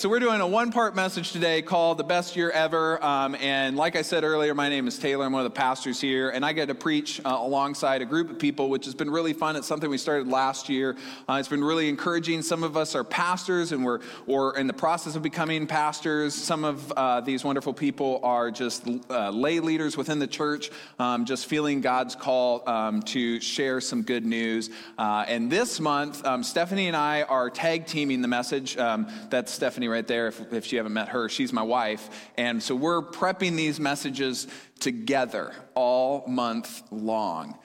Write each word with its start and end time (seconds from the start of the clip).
So, 0.00 0.08
we're 0.08 0.18
doing 0.18 0.40
a 0.40 0.46
one 0.46 0.72
part 0.72 0.96
message 0.96 1.30
today 1.30 1.60
called 1.60 1.98
The 1.98 2.04
Best 2.04 2.34
Year 2.34 2.50
Ever. 2.50 3.04
Um, 3.04 3.34
and 3.34 3.76
like 3.76 3.96
I 3.96 4.00
said 4.00 4.24
earlier, 4.24 4.54
my 4.54 4.70
name 4.70 4.88
is 4.88 4.98
Taylor. 4.98 5.26
I'm 5.26 5.32
one 5.32 5.44
of 5.44 5.52
the 5.52 5.58
pastors 5.58 6.00
here. 6.00 6.30
And 6.30 6.42
I 6.42 6.54
get 6.54 6.68
to 6.68 6.74
preach 6.74 7.20
uh, 7.22 7.36
alongside 7.38 8.00
a 8.00 8.06
group 8.06 8.30
of 8.30 8.38
people, 8.38 8.70
which 8.70 8.86
has 8.86 8.94
been 8.94 9.10
really 9.10 9.34
fun. 9.34 9.56
It's 9.56 9.66
something 9.66 9.90
we 9.90 9.98
started 9.98 10.26
last 10.26 10.70
year. 10.70 10.96
Uh, 11.28 11.34
it's 11.34 11.48
been 11.48 11.62
really 11.62 11.90
encouraging. 11.90 12.40
Some 12.40 12.62
of 12.62 12.78
us 12.78 12.94
are 12.94 13.04
pastors 13.04 13.72
and 13.72 13.84
we're 13.84 14.00
or 14.26 14.56
in 14.56 14.66
the 14.66 14.72
process 14.72 15.16
of 15.16 15.22
becoming 15.22 15.66
pastors. 15.66 16.34
Some 16.34 16.64
of 16.64 16.90
uh, 16.92 17.20
these 17.20 17.44
wonderful 17.44 17.74
people 17.74 18.20
are 18.22 18.50
just 18.50 18.88
uh, 19.10 19.28
lay 19.28 19.60
leaders 19.60 19.98
within 19.98 20.18
the 20.18 20.26
church, 20.26 20.70
um, 20.98 21.26
just 21.26 21.44
feeling 21.44 21.82
God's 21.82 22.14
call 22.14 22.66
um, 22.66 23.02
to 23.02 23.38
share 23.40 23.82
some 23.82 24.00
good 24.00 24.24
news. 24.24 24.70
Uh, 24.96 25.26
and 25.28 25.52
this 25.52 25.78
month, 25.78 26.24
um, 26.24 26.42
Stephanie 26.42 26.86
and 26.86 26.96
I 26.96 27.20
are 27.24 27.50
tag 27.50 27.84
teaming 27.84 28.22
the 28.22 28.28
message. 28.28 28.78
Um, 28.78 29.06
that's 29.28 29.52
Stephanie 29.52 29.80
Stephanie 29.80 29.89
right 29.90 30.06
there, 30.06 30.28
if, 30.28 30.52
if 30.52 30.72
you 30.72 30.78
haven't 30.78 30.92
met 30.92 31.08
her, 31.08 31.28
she's 31.28 31.52
my 31.52 31.62
wife. 31.62 32.30
And 32.36 32.62
so 32.62 32.74
we're 32.74 33.02
prepping 33.02 33.56
these 33.56 33.78
messages 33.80 34.46
together 34.78 35.52
all 35.74 36.24
month 36.26 36.82
long. 36.90 37.58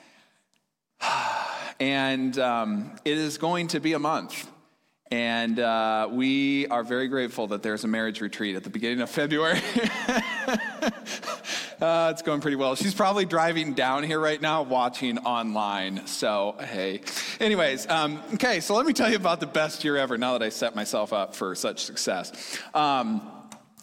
And 1.78 2.38
um, 2.38 2.96
it 3.04 3.18
is 3.18 3.36
going 3.36 3.68
to 3.68 3.80
be 3.80 3.92
a 3.92 3.98
month. 3.98 4.50
And 5.10 5.60
uh, 5.60 6.08
we 6.10 6.66
are 6.66 6.82
very 6.82 7.06
grateful 7.06 7.46
that 7.48 7.62
there's 7.62 7.84
a 7.84 7.88
marriage 7.88 8.20
retreat 8.20 8.56
at 8.56 8.64
the 8.64 8.70
beginning 8.70 9.00
of 9.02 9.08
February. 9.08 9.60
uh, 11.80 12.10
it's 12.12 12.22
going 12.22 12.40
pretty 12.40 12.56
well. 12.56 12.74
She's 12.74 12.94
probably 12.94 13.24
driving 13.24 13.74
down 13.74 14.02
here 14.02 14.18
right 14.18 14.40
now 14.40 14.62
watching 14.62 15.18
online. 15.18 16.08
So, 16.08 16.56
hey. 16.58 17.02
Anyways, 17.38 17.88
um, 17.88 18.20
okay, 18.34 18.58
so 18.58 18.74
let 18.74 18.84
me 18.84 18.92
tell 18.92 19.08
you 19.08 19.14
about 19.14 19.38
the 19.38 19.46
best 19.46 19.84
year 19.84 19.96
ever 19.96 20.18
now 20.18 20.32
that 20.32 20.42
I 20.42 20.48
set 20.48 20.74
myself 20.74 21.12
up 21.12 21.36
for 21.36 21.54
such 21.54 21.84
success. 21.84 22.58
Um, 22.74 23.30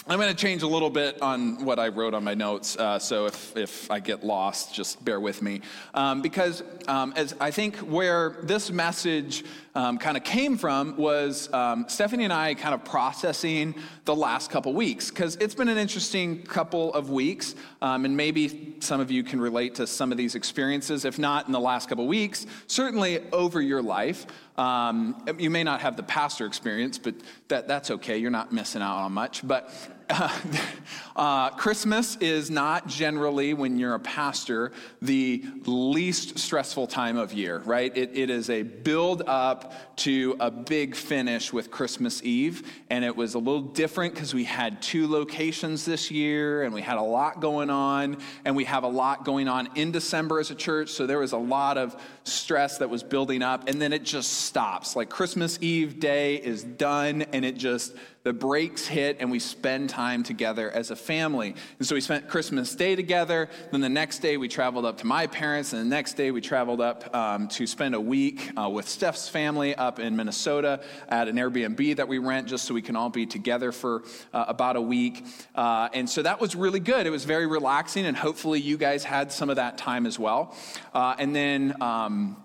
I'm 0.05 0.19
going 0.19 0.27
to 0.29 0.35
change 0.35 0.63
a 0.63 0.67
little 0.67 0.89
bit 0.89 1.21
on 1.21 1.63
what 1.63 1.79
I 1.79 1.87
wrote 1.87 2.13
on 2.13 2.25
my 2.25 2.33
notes, 2.33 2.75
uh, 2.75 2.99
so 2.99 3.27
if, 3.27 3.55
if 3.55 3.89
I 3.89 4.01
get 4.01 4.21
lost, 4.21 4.75
just 4.75 5.03
bear 5.05 5.21
with 5.21 5.41
me. 5.41 5.61
Um, 5.93 6.21
because 6.21 6.61
um, 6.89 7.13
as 7.15 7.33
I 7.39 7.51
think 7.51 7.77
where 7.77 8.35
this 8.43 8.69
message 8.69 9.45
um, 9.75 9.97
kind 9.97 10.17
of 10.17 10.23
came 10.23 10.57
from 10.57 10.95
was 10.97 11.51
um, 11.53 11.85
Stephanie 11.87 12.23
and 12.23 12.33
I 12.33 12.53
kind 12.53 12.75
of 12.75 12.83
processing 12.85 13.75
the 14.05 14.15
last 14.15 14.51
couple 14.51 14.73
weeks, 14.73 15.09
because 15.09 15.35
it's 15.37 15.55
been 15.55 15.69
an 15.69 15.77
interesting 15.77 16.43
couple 16.43 16.93
of 16.93 17.09
weeks, 17.09 17.55
um, 17.81 18.05
and 18.05 18.15
maybe 18.15 18.75
some 18.79 18.99
of 18.99 19.09
you 19.09 19.23
can 19.23 19.41
relate 19.41 19.75
to 19.75 19.87
some 19.87 20.11
of 20.11 20.17
these 20.17 20.35
experiences, 20.35 21.05
if 21.05 21.17
not 21.17 21.47
in 21.47 21.51
the 21.51 21.59
last 21.59 21.89
couple 21.89 22.05
weeks, 22.07 22.45
certainly 22.67 23.23
over 23.31 23.61
your 23.61 23.81
life. 23.81 24.25
Um, 24.57 25.25
you 25.39 25.49
may 25.49 25.63
not 25.63 25.81
have 25.81 25.97
the 25.97 26.03
pastor 26.03 26.45
experience, 26.45 26.99
but 26.99 27.15
that, 27.47 27.67
that's 27.67 27.89
okay. 27.89 28.17
You're 28.17 28.29
not 28.29 28.51
missing 28.51 28.83
out 28.83 28.97
on 28.97 29.11
much. 29.11 29.45
But 29.47 29.73
uh, 31.15 31.49
Christmas 31.51 32.15
is 32.17 32.49
not 32.49 32.87
generally, 32.87 33.53
when 33.53 33.77
you're 33.77 33.95
a 33.95 33.99
pastor, 33.99 34.71
the 35.01 35.43
least 35.65 36.37
stressful 36.39 36.87
time 36.87 37.17
of 37.17 37.33
year, 37.33 37.59
right? 37.59 37.95
It, 37.95 38.11
it 38.13 38.29
is 38.29 38.49
a 38.49 38.63
build 38.63 39.23
up 39.27 39.95
to 39.97 40.35
a 40.39 40.49
big 40.49 40.95
finish 40.95 41.53
with 41.53 41.71
Christmas 41.71 42.23
Eve. 42.23 42.63
And 42.89 43.05
it 43.05 43.15
was 43.15 43.35
a 43.35 43.39
little 43.39 43.61
different 43.61 44.13
because 44.13 44.33
we 44.33 44.43
had 44.43 44.81
two 44.81 45.07
locations 45.07 45.85
this 45.85 46.11
year 46.11 46.63
and 46.63 46.73
we 46.73 46.81
had 46.81 46.97
a 46.97 47.01
lot 47.01 47.39
going 47.39 47.69
on. 47.69 48.17
And 48.45 48.55
we 48.55 48.65
have 48.65 48.83
a 48.83 48.87
lot 48.87 49.25
going 49.25 49.47
on 49.47 49.69
in 49.75 49.91
December 49.91 50.39
as 50.39 50.51
a 50.51 50.55
church. 50.55 50.89
So 50.89 51.05
there 51.05 51.19
was 51.19 51.31
a 51.31 51.37
lot 51.37 51.77
of 51.77 51.95
stress 52.23 52.77
that 52.79 52.89
was 52.89 53.03
building 53.03 53.41
up. 53.41 53.67
And 53.67 53.81
then 53.81 53.93
it 53.93 54.03
just 54.03 54.31
stops. 54.45 54.95
Like 54.95 55.09
Christmas 55.09 55.57
Eve 55.61 55.99
day 55.99 56.35
is 56.35 56.63
done 56.63 57.23
and 57.33 57.45
it 57.45 57.57
just 57.57 57.93
the 58.23 58.31
brakes 58.31 58.87
hit 58.87 59.17
and 59.19 59.29
we 59.29 59.37
spend 59.37 59.89
time 59.89 60.23
together 60.23 60.71
as 60.71 60.91
a 60.91 60.95
family. 60.95 61.53
And 61.77 61.85
so 61.85 61.93
we 61.93 61.99
spent 61.99 62.29
Christmas 62.29 62.73
Day 62.73 62.95
together. 62.95 63.49
Then 63.71 63.81
the 63.81 63.89
next 63.89 64.19
day 64.19 64.37
we 64.37 64.47
traveled 64.47 64.85
up 64.85 64.99
to 64.99 65.07
my 65.07 65.27
parents, 65.27 65.73
and 65.73 65.81
the 65.81 65.95
next 65.95 66.13
day 66.13 66.31
we 66.31 66.39
traveled 66.39 66.79
up 66.79 67.13
um, 67.13 67.49
to 67.49 67.67
spend 67.67 67.95
a 67.95 67.99
week 67.99 68.49
uh, 68.57 68.69
with 68.69 68.87
Steph's 68.87 69.27
family 69.27 69.75
up 69.75 69.99
in 69.99 70.15
Minnesota 70.15 70.81
at 71.09 71.27
an 71.27 71.35
Airbnb 71.35 71.97
that 71.97 72.07
we 72.07 72.17
rent 72.17 72.47
just 72.47 72.63
so 72.63 72.73
we 72.73 72.81
can 72.81 72.95
all 72.95 73.09
be 73.09 73.25
together 73.25 73.73
for 73.73 74.03
uh, 74.33 74.45
about 74.47 74.77
a 74.77 74.81
week. 74.81 75.25
Uh, 75.53 75.89
and 75.93 76.09
so 76.09 76.21
that 76.21 76.39
was 76.39 76.55
really 76.55 76.79
good. 76.79 77.05
It 77.05 77.11
was 77.11 77.25
very 77.25 77.45
relaxing, 77.45 78.05
and 78.05 78.15
hopefully 78.15 78.61
you 78.61 78.77
guys 78.77 79.03
had 79.03 79.33
some 79.33 79.49
of 79.49 79.57
that 79.57 79.77
time 79.77 80.05
as 80.05 80.17
well. 80.17 80.55
Uh, 80.93 81.15
and 81.19 81.35
then 81.35 81.75
um, 81.81 82.37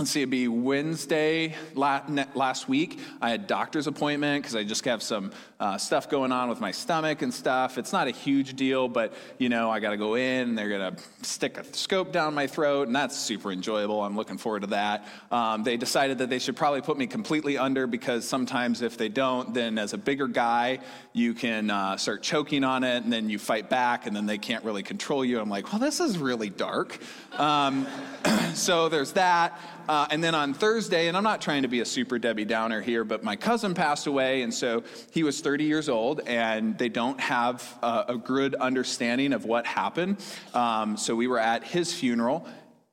let's 0.00 0.12
see, 0.12 0.20
it'd 0.20 0.30
be 0.30 0.46
Wednesday 0.46 1.56
last 1.74 2.68
week. 2.68 3.00
I 3.20 3.30
had 3.30 3.48
doctor's 3.48 3.88
appointment 3.88 4.44
because 4.44 4.54
I 4.54 4.62
just 4.62 4.84
have 4.84 5.02
some 5.02 5.32
uh, 5.58 5.76
stuff 5.76 6.08
going 6.08 6.30
on 6.30 6.48
with 6.48 6.60
my 6.60 6.70
stomach 6.70 7.22
and 7.22 7.34
stuff. 7.34 7.78
It's 7.78 7.92
not 7.92 8.06
a 8.06 8.12
huge 8.12 8.54
deal, 8.54 8.86
but 8.86 9.12
you 9.38 9.48
know, 9.48 9.68
I 9.68 9.80
got 9.80 9.90
to 9.90 9.96
go 9.96 10.14
in. 10.14 10.54
They're 10.54 10.68
gonna 10.68 10.94
stick 11.22 11.58
a 11.58 11.64
scope 11.74 12.12
down 12.12 12.32
my 12.32 12.46
throat, 12.46 12.86
and 12.86 12.94
that's 12.94 13.16
super 13.16 13.50
enjoyable. 13.50 14.00
I'm 14.00 14.14
looking 14.14 14.38
forward 14.38 14.60
to 14.60 14.68
that. 14.68 15.04
Um, 15.32 15.64
they 15.64 15.76
decided 15.76 16.18
that 16.18 16.30
they 16.30 16.38
should 16.38 16.54
probably 16.54 16.80
put 16.80 16.96
me 16.96 17.08
completely 17.08 17.58
under 17.58 17.88
because 17.88 18.24
sometimes 18.24 18.82
if 18.82 18.96
they 18.96 19.08
don't, 19.08 19.52
then 19.52 19.78
as 19.78 19.94
a 19.94 19.98
bigger 19.98 20.28
guy, 20.28 20.78
you 21.12 21.34
can 21.34 21.70
uh, 21.70 21.96
start 21.96 22.22
choking 22.22 22.62
on 22.62 22.84
it, 22.84 23.02
and 23.02 23.12
then 23.12 23.28
you 23.28 23.40
fight 23.40 23.68
back, 23.68 24.06
and 24.06 24.14
then 24.14 24.26
they 24.26 24.38
can't 24.38 24.64
really 24.64 24.84
control 24.84 25.24
you. 25.24 25.40
I'm 25.40 25.50
like, 25.50 25.72
well, 25.72 25.80
this 25.80 25.98
is 25.98 26.18
really 26.18 26.50
dark. 26.50 26.96
Um, 27.32 27.84
so 28.54 28.88
there's 28.88 29.14
that. 29.14 29.58
Uh, 29.88 30.06
and 30.10 30.22
then 30.22 30.34
on 30.34 30.52
Thursday, 30.52 31.08
and 31.08 31.16
I'm 31.16 31.22
not 31.22 31.40
trying 31.40 31.62
to 31.62 31.68
be 31.68 31.80
a 31.80 31.84
super 31.84 32.18
Debbie 32.18 32.44
Downer 32.44 32.82
here, 32.82 33.04
but 33.04 33.24
my 33.24 33.36
cousin 33.36 33.72
passed 33.72 34.06
away, 34.06 34.42
and 34.42 34.52
so 34.52 34.82
he 35.12 35.22
was 35.22 35.40
30 35.40 35.64
years 35.64 35.88
old, 35.88 36.20
and 36.26 36.76
they 36.76 36.90
don't 36.90 37.18
have 37.18 37.78
uh, 37.82 38.04
a 38.08 38.16
good 38.16 38.54
understanding 38.54 39.32
of 39.32 39.46
what 39.46 39.64
happened. 39.64 40.22
Um, 40.52 40.98
so 40.98 41.16
we 41.16 41.26
were 41.26 41.38
at 41.38 41.64
his 41.64 41.94
funeral. 41.94 42.46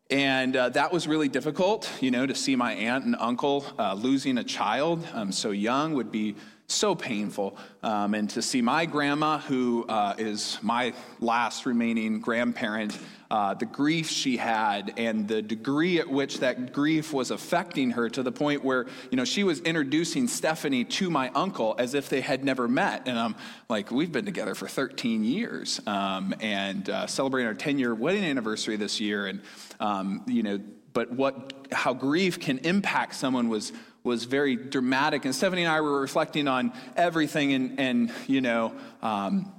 And 0.09 0.55
uh, 0.55 0.69
that 0.69 0.93
was 0.93 1.07
really 1.07 1.27
difficult, 1.27 1.91
you 1.99 2.11
know, 2.11 2.27
to 2.27 2.35
see 2.35 2.55
my 2.55 2.73
aunt 2.73 3.05
and 3.05 3.15
uncle 3.19 3.65
uh, 3.79 3.95
losing 3.95 4.37
a 4.37 4.43
child 4.43 5.05
um, 5.13 5.31
so 5.31 5.49
young 5.49 5.95
would 5.95 6.11
be 6.11 6.35
so 6.67 6.95
painful. 6.95 7.57
Um, 7.83 8.13
and 8.13 8.29
to 8.31 8.41
see 8.41 8.61
my 8.61 8.85
grandma, 8.85 9.39
who 9.39 9.85
uh, 9.87 10.15
is 10.17 10.57
my 10.61 10.93
last 11.19 11.65
remaining 11.65 12.19
grandparent, 12.19 12.97
uh, 13.29 13.53
the 13.53 13.65
grief 13.65 14.09
she 14.09 14.37
had 14.37 14.93
and 14.97 15.27
the 15.27 15.41
degree 15.41 15.99
at 15.99 16.07
which 16.07 16.39
that 16.39 16.73
grief 16.73 17.11
was 17.11 17.31
affecting 17.31 17.91
her 17.91 18.09
to 18.09 18.23
the 18.23 18.31
point 18.31 18.63
where, 18.63 18.85
you 19.09 19.17
know, 19.17 19.25
she 19.25 19.43
was 19.43 19.59
introducing 19.61 20.27
Stephanie 20.27 20.83
to 20.83 21.09
my 21.09 21.29
uncle 21.29 21.75
as 21.77 21.93
if 21.93 22.07
they 22.09 22.21
had 22.21 22.43
never 22.43 22.67
met. 22.67 23.07
And 23.07 23.17
I'm 23.17 23.35
like, 23.67 23.91
we've 23.91 24.11
been 24.11 24.25
together 24.25 24.55
for 24.55 24.67
13 24.67 25.23
years 25.23 25.81
um, 25.87 26.33
and 26.39 26.89
uh, 26.89 27.07
celebrating 27.07 27.47
our 27.47 27.55
10 27.55 27.79
year 27.79 27.93
wedding 27.93 28.23
anniversary 28.23 28.75
this 28.75 28.99
year. 28.99 29.27
And, 29.27 29.41
um, 29.79 30.23
you 30.27 30.43
know, 30.43 30.59
but 30.93 31.11
what, 31.11 31.67
how 31.71 31.93
grief 31.93 32.39
can 32.39 32.59
impact 32.59 33.15
someone 33.15 33.49
was 33.49 33.73
was 34.05 34.25
very 34.25 34.55
dramatic. 34.55 35.25
And 35.25 35.35
Stephanie 35.35 35.63
and 35.63 35.71
I 35.71 35.81
were 35.81 35.99
reflecting 35.99 36.47
on 36.47 36.71
everything, 36.95 37.53
and, 37.53 37.79
and 37.79 38.13
you 38.27 38.39
know, 38.39 38.73
um, 39.01 39.51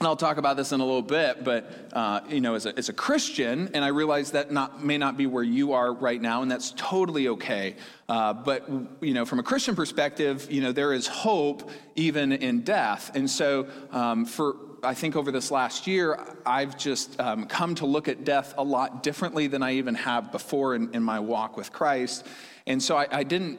and 0.00 0.08
I'll 0.08 0.16
talk 0.16 0.38
about 0.38 0.56
this 0.56 0.72
in 0.72 0.80
a 0.80 0.84
little 0.84 1.02
bit, 1.02 1.44
but 1.44 1.70
uh, 1.92 2.20
you 2.28 2.40
know, 2.40 2.56
as 2.56 2.66
a, 2.66 2.76
as 2.76 2.88
a 2.88 2.92
Christian, 2.92 3.70
and 3.74 3.84
I 3.84 3.88
realize 3.88 4.32
that 4.32 4.50
not, 4.50 4.84
may 4.84 4.98
not 4.98 5.16
be 5.16 5.26
where 5.26 5.44
you 5.44 5.72
are 5.72 5.92
right 5.92 6.20
now, 6.20 6.42
and 6.42 6.50
that's 6.50 6.72
totally 6.76 7.28
okay. 7.28 7.76
Uh, 8.08 8.32
but 8.32 8.68
you 9.00 9.14
know, 9.14 9.24
from 9.24 9.38
a 9.38 9.42
Christian 9.42 9.76
perspective, 9.76 10.50
you 10.50 10.60
know, 10.60 10.72
there 10.72 10.92
is 10.92 11.06
hope 11.06 11.70
even 11.94 12.32
in 12.32 12.62
death, 12.62 13.12
and 13.14 13.30
so 13.30 13.68
um, 13.92 14.24
for 14.24 14.56
I 14.84 14.94
think 14.94 15.16
over 15.16 15.32
this 15.32 15.50
last 15.50 15.86
year, 15.86 16.18
I've 16.44 16.76
just 16.76 17.18
um, 17.20 17.46
come 17.46 17.74
to 17.76 17.86
look 17.86 18.08
at 18.08 18.24
death 18.24 18.54
a 18.58 18.62
lot 18.62 19.02
differently 19.02 19.46
than 19.46 19.62
I 19.62 19.74
even 19.74 19.94
have 19.94 20.30
before 20.30 20.74
in, 20.74 20.94
in 20.94 21.02
my 21.02 21.20
walk 21.20 21.56
with 21.56 21.72
Christ. 21.72 22.26
And 22.66 22.82
so 22.82 22.96
I, 22.96 23.06
I 23.10 23.22
didn't 23.24 23.58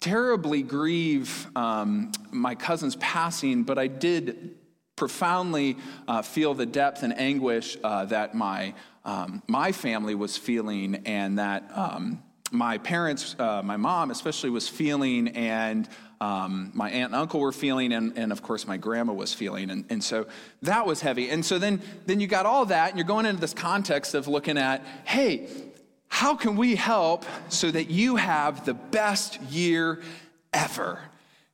terribly 0.00 0.62
grieve 0.62 1.46
um, 1.56 2.12
my 2.30 2.54
cousin's 2.54 2.96
passing, 2.96 3.64
but 3.64 3.78
I 3.78 3.86
did 3.86 4.56
profoundly 4.96 5.76
uh, 6.08 6.22
feel 6.22 6.54
the 6.54 6.66
depth 6.66 7.02
and 7.02 7.18
anguish 7.18 7.76
uh, 7.82 8.04
that 8.06 8.34
my, 8.34 8.74
um, 9.04 9.42
my 9.46 9.72
family 9.72 10.14
was 10.14 10.36
feeling 10.36 10.96
and 11.06 11.38
that 11.38 11.70
um, 11.74 12.22
my 12.50 12.78
parents, 12.78 13.36
uh, 13.38 13.62
my 13.62 13.76
mom 13.76 14.10
especially, 14.10 14.50
was 14.50 14.68
feeling, 14.68 15.28
and 15.28 15.88
um, 16.20 16.70
my 16.74 16.90
aunt 16.90 17.12
and 17.12 17.14
uncle 17.14 17.40
were 17.40 17.52
feeling, 17.52 17.92
and, 17.92 18.16
and 18.18 18.30
of 18.30 18.42
course 18.42 18.66
my 18.66 18.76
grandma 18.76 19.12
was 19.12 19.32
feeling. 19.32 19.70
And, 19.70 19.84
and 19.88 20.04
so 20.04 20.26
that 20.62 20.86
was 20.86 21.00
heavy. 21.00 21.30
And 21.30 21.44
so 21.44 21.58
then, 21.58 21.80
then 22.06 22.20
you 22.20 22.26
got 22.26 22.44
all 22.44 22.66
that, 22.66 22.90
and 22.90 22.98
you're 22.98 23.06
going 23.06 23.26
into 23.26 23.40
this 23.40 23.54
context 23.54 24.14
of 24.14 24.28
looking 24.28 24.58
at, 24.58 24.84
hey, 25.04 25.48
how 26.08 26.34
can 26.34 26.56
we 26.56 26.74
help 26.74 27.24
so 27.48 27.70
that 27.70 27.88
you 27.88 28.16
have 28.16 28.64
the 28.66 28.74
best 28.74 29.40
year 29.42 30.02
ever? 30.52 30.98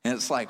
And 0.04 0.14
it's 0.14 0.30
like, 0.30 0.48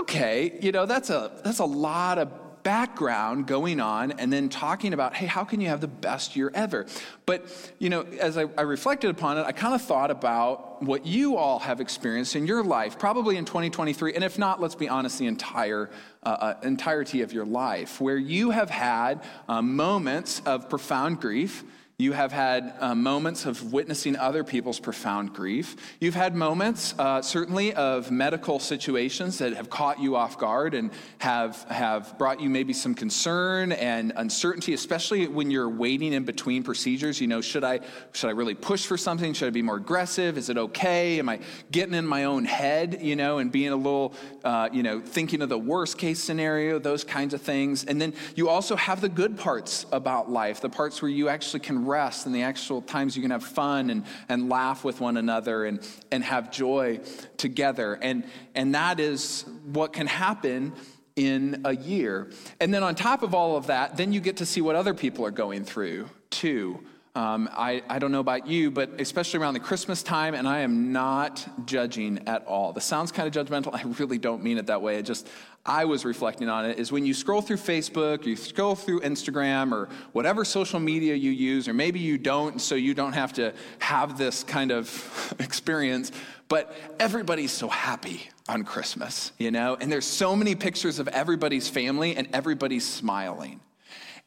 okay, 0.00 0.58
you 0.60 0.72
know, 0.72 0.86
that's 0.86 1.10
a, 1.10 1.40
that's 1.44 1.60
a 1.60 1.64
lot 1.64 2.18
of 2.18 2.30
background 2.64 3.46
going 3.46 3.78
on 3.78 4.12
and 4.12 4.32
then 4.32 4.48
talking 4.48 4.92
about, 4.92 5.14
hey, 5.14 5.26
how 5.26 5.44
can 5.44 5.60
you 5.60 5.68
have 5.68 5.80
the 5.80 5.86
best 5.86 6.34
year 6.34 6.50
ever? 6.54 6.86
But, 7.26 7.46
you 7.78 7.90
know, 7.90 8.02
as 8.18 8.36
I, 8.36 8.46
I 8.58 8.62
reflected 8.62 9.10
upon 9.10 9.38
it, 9.38 9.42
I 9.42 9.52
kind 9.52 9.74
of 9.74 9.82
thought 9.82 10.10
about 10.10 10.82
what 10.82 11.06
you 11.06 11.36
all 11.36 11.60
have 11.60 11.80
experienced 11.80 12.34
in 12.34 12.46
your 12.46 12.64
life, 12.64 12.98
probably 12.98 13.36
in 13.36 13.44
2023, 13.44 14.14
and 14.14 14.24
if 14.24 14.38
not, 14.38 14.60
let's 14.60 14.74
be 14.74 14.88
honest, 14.88 15.18
the 15.18 15.26
entire 15.26 15.90
uh, 16.24 16.28
uh, 16.28 16.54
entirety 16.62 17.22
of 17.22 17.32
your 17.32 17.44
life, 17.44 18.00
where 18.00 18.16
you 18.16 18.50
have 18.50 18.70
had 18.70 19.22
uh, 19.48 19.62
moments 19.62 20.40
of 20.46 20.68
profound 20.68 21.20
grief 21.20 21.62
you 21.96 22.10
have 22.10 22.32
had 22.32 22.74
uh, 22.80 22.92
moments 22.92 23.46
of 23.46 23.72
witnessing 23.72 24.16
other 24.16 24.42
people's 24.42 24.80
profound 24.80 25.32
grief. 25.32 25.76
You've 26.00 26.16
had 26.16 26.34
moments, 26.34 26.92
uh, 26.98 27.22
certainly, 27.22 27.72
of 27.74 28.10
medical 28.10 28.58
situations 28.58 29.38
that 29.38 29.54
have 29.54 29.70
caught 29.70 30.00
you 30.00 30.16
off 30.16 30.36
guard 30.36 30.74
and 30.74 30.90
have, 31.18 31.62
have 31.70 32.18
brought 32.18 32.40
you 32.40 32.50
maybe 32.50 32.72
some 32.72 32.96
concern 32.96 33.70
and 33.70 34.12
uncertainty, 34.16 34.74
especially 34.74 35.28
when 35.28 35.52
you're 35.52 35.68
waiting 35.68 36.12
in 36.12 36.24
between 36.24 36.64
procedures. 36.64 37.20
You 37.20 37.28
know, 37.28 37.40
should 37.40 37.62
I, 37.62 37.78
should 38.12 38.26
I 38.26 38.32
really 38.32 38.54
push 38.56 38.84
for 38.86 38.96
something? 38.96 39.32
Should 39.32 39.46
I 39.46 39.50
be 39.50 39.62
more 39.62 39.76
aggressive? 39.76 40.36
Is 40.36 40.48
it 40.48 40.58
okay? 40.58 41.20
Am 41.20 41.28
I 41.28 41.38
getting 41.70 41.94
in 41.94 42.04
my 42.04 42.24
own 42.24 42.44
head, 42.44 43.02
you 43.02 43.14
know, 43.14 43.38
and 43.38 43.52
being 43.52 43.70
a 43.70 43.76
little, 43.76 44.14
uh, 44.42 44.68
you 44.72 44.82
know, 44.82 45.00
thinking 45.00 45.42
of 45.42 45.48
the 45.48 45.58
worst 45.58 45.96
case 45.96 46.18
scenario, 46.18 46.80
those 46.80 47.04
kinds 47.04 47.34
of 47.34 47.40
things? 47.40 47.84
And 47.84 48.00
then 48.00 48.14
you 48.34 48.48
also 48.48 48.74
have 48.74 49.00
the 49.00 49.08
good 49.08 49.38
parts 49.38 49.86
about 49.92 50.28
life, 50.28 50.60
the 50.60 50.68
parts 50.68 51.00
where 51.00 51.08
you 51.08 51.28
actually 51.28 51.60
can 51.60 51.83
rest 51.86 52.26
and 52.26 52.34
the 52.34 52.42
actual 52.42 52.82
times 52.82 53.16
you 53.16 53.22
can 53.22 53.30
have 53.30 53.44
fun 53.44 53.90
and, 53.90 54.04
and 54.28 54.48
laugh 54.48 54.84
with 54.84 55.00
one 55.00 55.16
another 55.16 55.64
and, 55.64 55.86
and 56.10 56.24
have 56.24 56.50
joy 56.50 57.00
together. 57.36 57.94
And, 57.94 58.24
and 58.54 58.74
that 58.74 59.00
is 59.00 59.44
what 59.72 59.92
can 59.92 60.06
happen 60.06 60.72
in 61.16 61.62
a 61.64 61.76
year. 61.76 62.30
And 62.60 62.74
then 62.74 62.82
on 62.82 62.94
top 62.94 63.22
of 63.22 63.34
all 63.34 63.56
of 63.56 63.68
that, 63.68 63.96
then 63.96 64.12
you 64.12 64.20
get 64.20 64.38
to 64.38 64.46
see 64.46 64.60
what 64.60 64.76
other 64.76 64.94
people 64.94 65.24
are 65.24 65.30
going 65.30 65.64
through 65.64 66.08
too. 66.30 66.80
Um, 67.16 67.48
I, 67.52 67.80
I 67.88 68.00
don't 68.00 68.10
know 68.10 68.18
about 68.18 68.48
you, 68.48 68.72
but 68.72 69.00
especially 69.00 69.38
around 69.38 69.54
the 69.54 69.60
Christmas 69.60 70.02
time, 70.02 70.34
and 70.34 70.48
I 70.48 70.60
am 70.60 70.92
not 70.92 71.46
judging 71.64 72.26
at 72.26 72.44
all. 72.44 72.72
This 72.72 72.84
sounds 72.84 73.12
kind 73.12 73.28
of 73.28 73.46
judgmental. 73.46 73.72
I 73.72 73.82
really 74.00 74.18
don't 74.18 74.42
mean 74.42 74.58
it 74.58 74.66
that 74.66 74.82
way. 74.82 74.98
I 74.98 75.02
just, 75.02 75.28
I 75.66 75.86
was 75.86 76.04
reflecting 76.04 76.50
on 76.50 76.66
it 76.66 76.78
is 76.78 76.92
when 76.92 77.06
you 77.06 77.14
scroll 77.14 77.40
through 77.40 77.56
Facebook, 77.56 78.26
you 78.26 78.36
scroll 78.36 78.74
through 78.74 79.00
Instagram, 79.00 79.72
or 79.72 79.88
whatever 80.12 80.44
social 80.44 80.78
media 80.78 81.14
you 81.14 81.30
use, 81.30 81.68
or 81.68 81.72
maybe 81.72 81.98
you 81.98 82.18
don't, 82.18 82.60
so 82.60 82.74
you 82.74 82.92
don't 82.92 83.14
have 83.14 83.32
to 83.34 83.54
have 83.78 84.18
this 84.18 84.44
kind 84.44 84.70
of 84.70 85.34
experience, 85.38 86.12
but 86.48 86.76
everybody's 87.00 87.50
so 87.50 87.68
happy 87.68 88.28
on 88.46 88.64
Christmas, 88.64 89.32
you 89.38 89.50
know? 89.50 89.78
And 89.80 89.90
there's 89.90 90.04
so 90.04 90.36
many 90.36 90.54
pictures 90.54 90.98
of 90.98 91.08
everybody's 91.08 91.66
family 91.66 92.14
and 92.14 92.28
everybody's 92.34 92.86
smiling. 92.86 93.60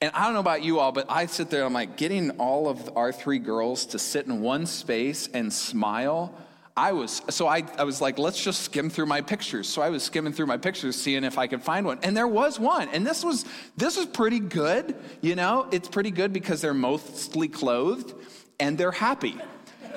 And 0.01 0.11
I 0.15 0.25
don't 0.25 0.33
know 0.33 0.39
about 0.39 0.63
you 0.63 0.79
all, 0.79 0.91
but 0.91 1.05
I 1.07 1.27
sit 1.27 1.51
there, 1.51 1.65
I'm 1.65 1.73
like, 1.73 1.97
getting 1.97 2.31
all 2.31 2.67
of 2.67 2.97
our 2.97 3.11
three 3.11 3.39
girls 3.39 3.85
to 3.87 3.99
sit 3.99 4.25
in 4.25 4.41
one 4.41 4.65
space 4.65 5.29
and 5.31 5.53
smile 5.53 6.33
I 6.77 6.91
was, 6.91 7.23
so 7.31 7.47
I, 7.47 7.63
I 7.79 7.83
was 7.85 8.01
like, 8.01 8.19
let's 8.19 8.41
just 8.41 8.61
skim 8.61 8.91
through 8.91 9.07
my 9.07 9.19
pictures. 9.21 9.67
So 9.67 9.81
I 9.81 9.89
was 9.89 10.03
skimming 10.03 10.31
through 10.31 10.45
my 10.45 10.57
pictures, 10.57 10.95
seeing 10.95 11.23
if 11.23 11.39
I 11.39 11.47
could 11.47 11.63
find 11.63 11.87
one. 11.87 11.97
And 12.03 12.15
there 12.15 12.27
was 12.27 12.59
one. 12.59 12.87
And 12.89 13.05
this 13.05 13.23
was, 13.23 13.45
this 13.75 13.97
was 13.97 14.05
pretty 14.05 14.39
good. 14.39 14.95
You 15.21 15.35
know, 15.35 15.67
it's 15.71 15.89
pretty 15.89 16.11
good 16.11 16.31
because 16.31 16.61
they're 16.61 16.75
mostly 16.75 17.47
clothed 17.47 18.13
and 18.59 18.77
they're 18.77 18.91
happy. 18.91 19.35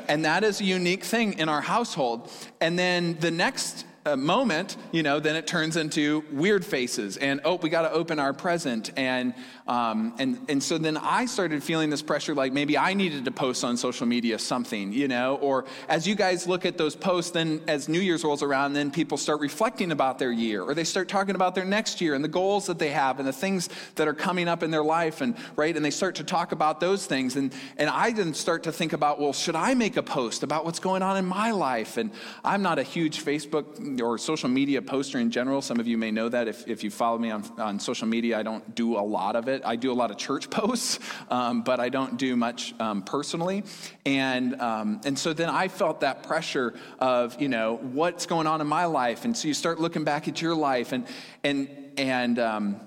And 0.09 0.25
that 0.25 0.43
is 0.43 0.63
a 0.63 0.65
unique 0.65 1.05
thing 1.05 1.39
in 1.39 1.51
our 1.51 1.61
household. 1.61 2.33
And 2.63 2.79
then 2.79 3.19
the 3.21 3.31
next 3.31 3.85
uh, 4.07 4.17
moment, 4.17 4.79
you 4.91 5.03
know, 5.03 5.21
then 5.21 5.37
it 5.37 5.47
turns 5.47 5.77
into 5.77 6.25
weird 6.33 6.65
faces 6.65 7.19
and, 7.19 7.43
oh, 7.45 7.57
we 7.57 7.69
got 7.69 7.83
to 7.83 7.93
open 7.93 8.19
our 8.19 8.33
present. 8.33 8.91
And 8.97 9.35
um, 9.71 10.15
and, 10.19 10.37
and 10.49 10.61
so 10.61 10.79
then 10.79 10.97
I 10.97 11.27
started 11.27 11.63
feeling 11.63 11.91
this 11.91 12.03
pressure 12.03 12.35
like 12.35 12.53
maybe 12.53 12.77
I 12.77 12.93
needed 12.93 13.25
to 13.27 13.31
post 13.31 13.63
on 13.63 13.77
social 13.77 14.05
media 14.05 14.37
something, 14.37 14.93
you 14.93 15.07
know, 15.07 15.37
or 15.37 15.65
as 15.89 16.09
you 16.09 16.17
guys 16.17 16.49
look 16.49 16.67
at 16.67 16.77
those 16.77 16.97
posts, 16.97 17.31
then 17.31 17.63
as 17.69 17.89
New 17.89 18.01
Year's 18.01 18.25
rolls 18.25 18.43
around, 18.43 18.73
then 18.73 18.91
people 18.91 19.17
start 19.17 19.41
reflecting 19.41 19.93
about 19.93 20.19
their 20.19 20.33
year 20.33 20.65
or 20.65 20.75
they 20.75 20.83
start 20.83 21.09
talking 21.09 21.37
about 21.37 21.55
their 21.55 21.65
next 21.65 22.01
year 22.01 22.15
and 22.15 22.25
the 22.25 22.29
goals 22.29 22.67
that 22.67 22.81
they 22.81 22.91
have 22.91 23.21
and 23.21 23.29
the 23.29 23.33
things 23.33 23.69
that 23.95 24.09
are 24.09 24.13
coming 24.13 24.49
up 24.49 24.65
in 24.65 24.73
their 24.73 24.83
life 24.83 25.21
and 25.21 25.37
right? 25.55 25.77
And 25.77 25.85
they 25.85 25.93
start 25.93 26.17
to 26.17 26.25
talk 26.25 26.51
about 26.51 26.81
those 26.81 27.07
things. 27.07 27.37
And 27.37 27.55
and 27.77 27.89
I 27.89 28.11
then 28.11 28.35
start 28.35 28.65
to 28.65 28.73
think 28.73 28.93
about 28.93 29.21
well 29.21 29.33
should 29.33 29.55
I 29.55 29.75
make 29.75 29.97
a 29.97 30.03
post 30.03 30.43
about 30.43 30.65
what's 30.65 30.81
going 30.81 31.03
on 31.03 31.17
in 31.17 31.27
my 31.27 31.53
life? 31.53 31.97
And 31.97 32.11
I'm 32.45 32.63
not 32.63 32.81
a 32.81 32.83
huge 32.83 33.25
Facebook 33.25 34.01
or 34.03 34.19
social 34.19 34.49
media 34.49 34.83
poster 34.83 35.21
in 35.21 35.31
general. 35.31 35.63
Some 35.63 35.79
of 35.79 35.87
you 35.87 35.97
may 35.97 36.11
know 36.11 36.29
that 36.29 36.49
if, 36.49 36.67
if 36.67 36.83
you 36.83 36.91
follow 36.91 37.19
me 37.19 37.31
on, 37.31 37.45
on 37.57 37.79
social 37.79 38.09
media 38.09 38.37
I 38.37 38.43
don't 38.43 38.75
do 38.75 38.99
a 38.99 39.01
lot 39.01 39.37
of 39.37 39.47
it 39.47 39.60
it. 39.61 39.67
I 39.67 39.77
do 39.77 39.93
a 39.93 39.95
lot 39.95 40.11
of 40.11 40.17
church 40.17 40.51
posts, 40.61 40.99
um, 41.31 41.63
but 41.63 41.81
I 41.81 41.89
don't 41.89 42.17
do 42.17 42.37
much 42.37 42.75
um, 42.81 43.03
personally. 43.03 43.65
And, 44.05 44.61
um, 44.61 45.01
and 45.05 45.19
so 45.19 45.33
then 45.33 45.49
I 45.49 45.69
felt 45.69 46.01
that 46.01 46.23
pressure 46.23 46.75
of, 46.99 47.41
you 47.41 47.49
know, 47.49 47.77
what's 47.77 48.27
going 48.27 48.47
on 48.47 48.61
in 48.61 48.67
my 48.67 48.87
life. 48.87 49.25
And 49.25 49.37
so 49.37 49.49
you 49.49 49.55
start 49.55 49.81
looking 49.81 50.05
back 50.05 50.29
at 50.29 50.43
your 50.43 50.55
life 50.55 50.93
and, 50.93 51.07
and, 51.45 51.69
and, 51.97 52.39
um, 52.39 52.81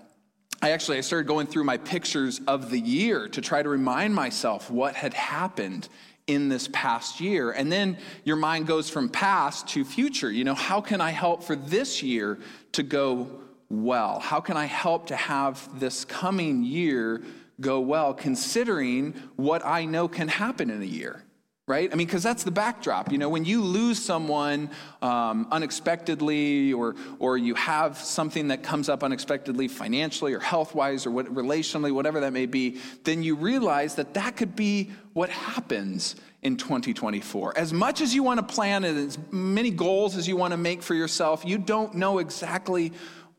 I 0.61 0.71
actually 0.71 0.97
I 0.97 1.01
started 1.01 1.27
going 1.27 1.47
through 1.47 1.65
my 1.65 1.75
pictures 1.75 2.39
of 2.47 2.69
the 2.69 2.79
year 2.79 3.27
to 3.27 3.41
try 3.41 3.61
to 3.61 3.67
remind 3.67 4.15
myself 4.15 4.71
what 4.71 4.95
had 4.95 5.13
happened 5.13 5.89
in 6.25 6.47
this 6.47 6.69
past 6.71 7.19
year. 7.19 7.51
And 7.51 7.69
then 7.69 7.97
your 8.23 8.37
mind 8.37 8.67
goes 8.67 8.89
from 8.89 9.09
past 9.09 9.67
to 9.69 9.83
future. 9.83 10.31
You 10.31 10.45
know, 10.45 10.53
how 10.53 10.79
can 10.79 11.01
I 11.01 11.11
help 11.11 11.43
for 11.43 11.55
this 11.55 12.01
year 12.01 12.39
to 12.73 12.83
go 12.83 13.41
well? 13.81 14.19
How 14.19 14.39
can 14.39 14.57
I 14.57 14.65
help 14.65 15.07
to 15.07 15.15
have 15.15 15.79
this 15.79 16.05
coming 16.05 16.63
year 16.63 17.23
go 17.59 17.79
well, 17.79 18.13
considering 18.13 19.13
what 19.35 19.65
I 19.65 19.85
know 19.85 20.07
can 20.07 20.27
happen 20.27 20.69
in 20.69 20.81
a 20.81 20.85
year? 20.85 21.23
Right? 21.65 21.89
I 21.89 21.95
mean, 21.95 22.07
because 22.07 22.23
that's 22.23 22.43
the 22.43 22.51
backdrop. 22.51 23.09
You 23.09 23.17
know, 23.17 23.29
when 23.29 23.45
you 23.45 23.61
lose 23.61 23.97
someone 23.97 24.69
um, 25.01 25.47
unexpectedly, 25.49 26.73
or 26.73 26.95
or 27.19 27.37
you 27.37 27.55
have 27.55 27.97
something 27.97 28.49
that 28.49 28.63
comes 28.63 28.89
up 28.89 29.01
unexpectedly, 29.01 29.69
financially 29.69 30.33
or 30.33 30.41
health 30.41 30.75
wise, 30.75 31.05
or 31.05 31.11
what, 31.11 31.33
relationally, 31.33 31.93
whatever 31.93 32.19
that 32.19 32.33
may 32.33 32.47
be, 32.47 32.81
then 33.05 33.23
you 33.23 33.35
realize 33.35 33.95
that 33.95 34.13
that 34.15 34.35
could 34.35 34.57
be 34.57 34.91
what 35.13 35.29
happens 35.29 36.17
in 36.43 36.57
2024. 36.57 37.57
As 37.57 37.71
much 37.71 38.01
as 38.01 38.13
you 38.13 38.21
want 38.21 38.45
to 38.45 38.53
plan 38.53 38.83
and 38.83 38.97
as 38.97 39.17
many 39.31 39.71
goals 39.71 40.17
as 40.17 40.27
you 40.27 40.35
want 40.35 40.51
to 40.51 40.57
make 40.57 40.83
for 40.83 40.93
yourself, 40.93 41.45
you 41.45 41.57
don't 41.57 41.95
know 41.95 42.19
exactly 42.19 42.91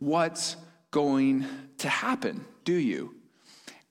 what's 0.04 0.56
going 0.90 1.46
to 1.78 1.88
happen, 1.88 2.44
do 2.64 2.74
you? 2.74 3.14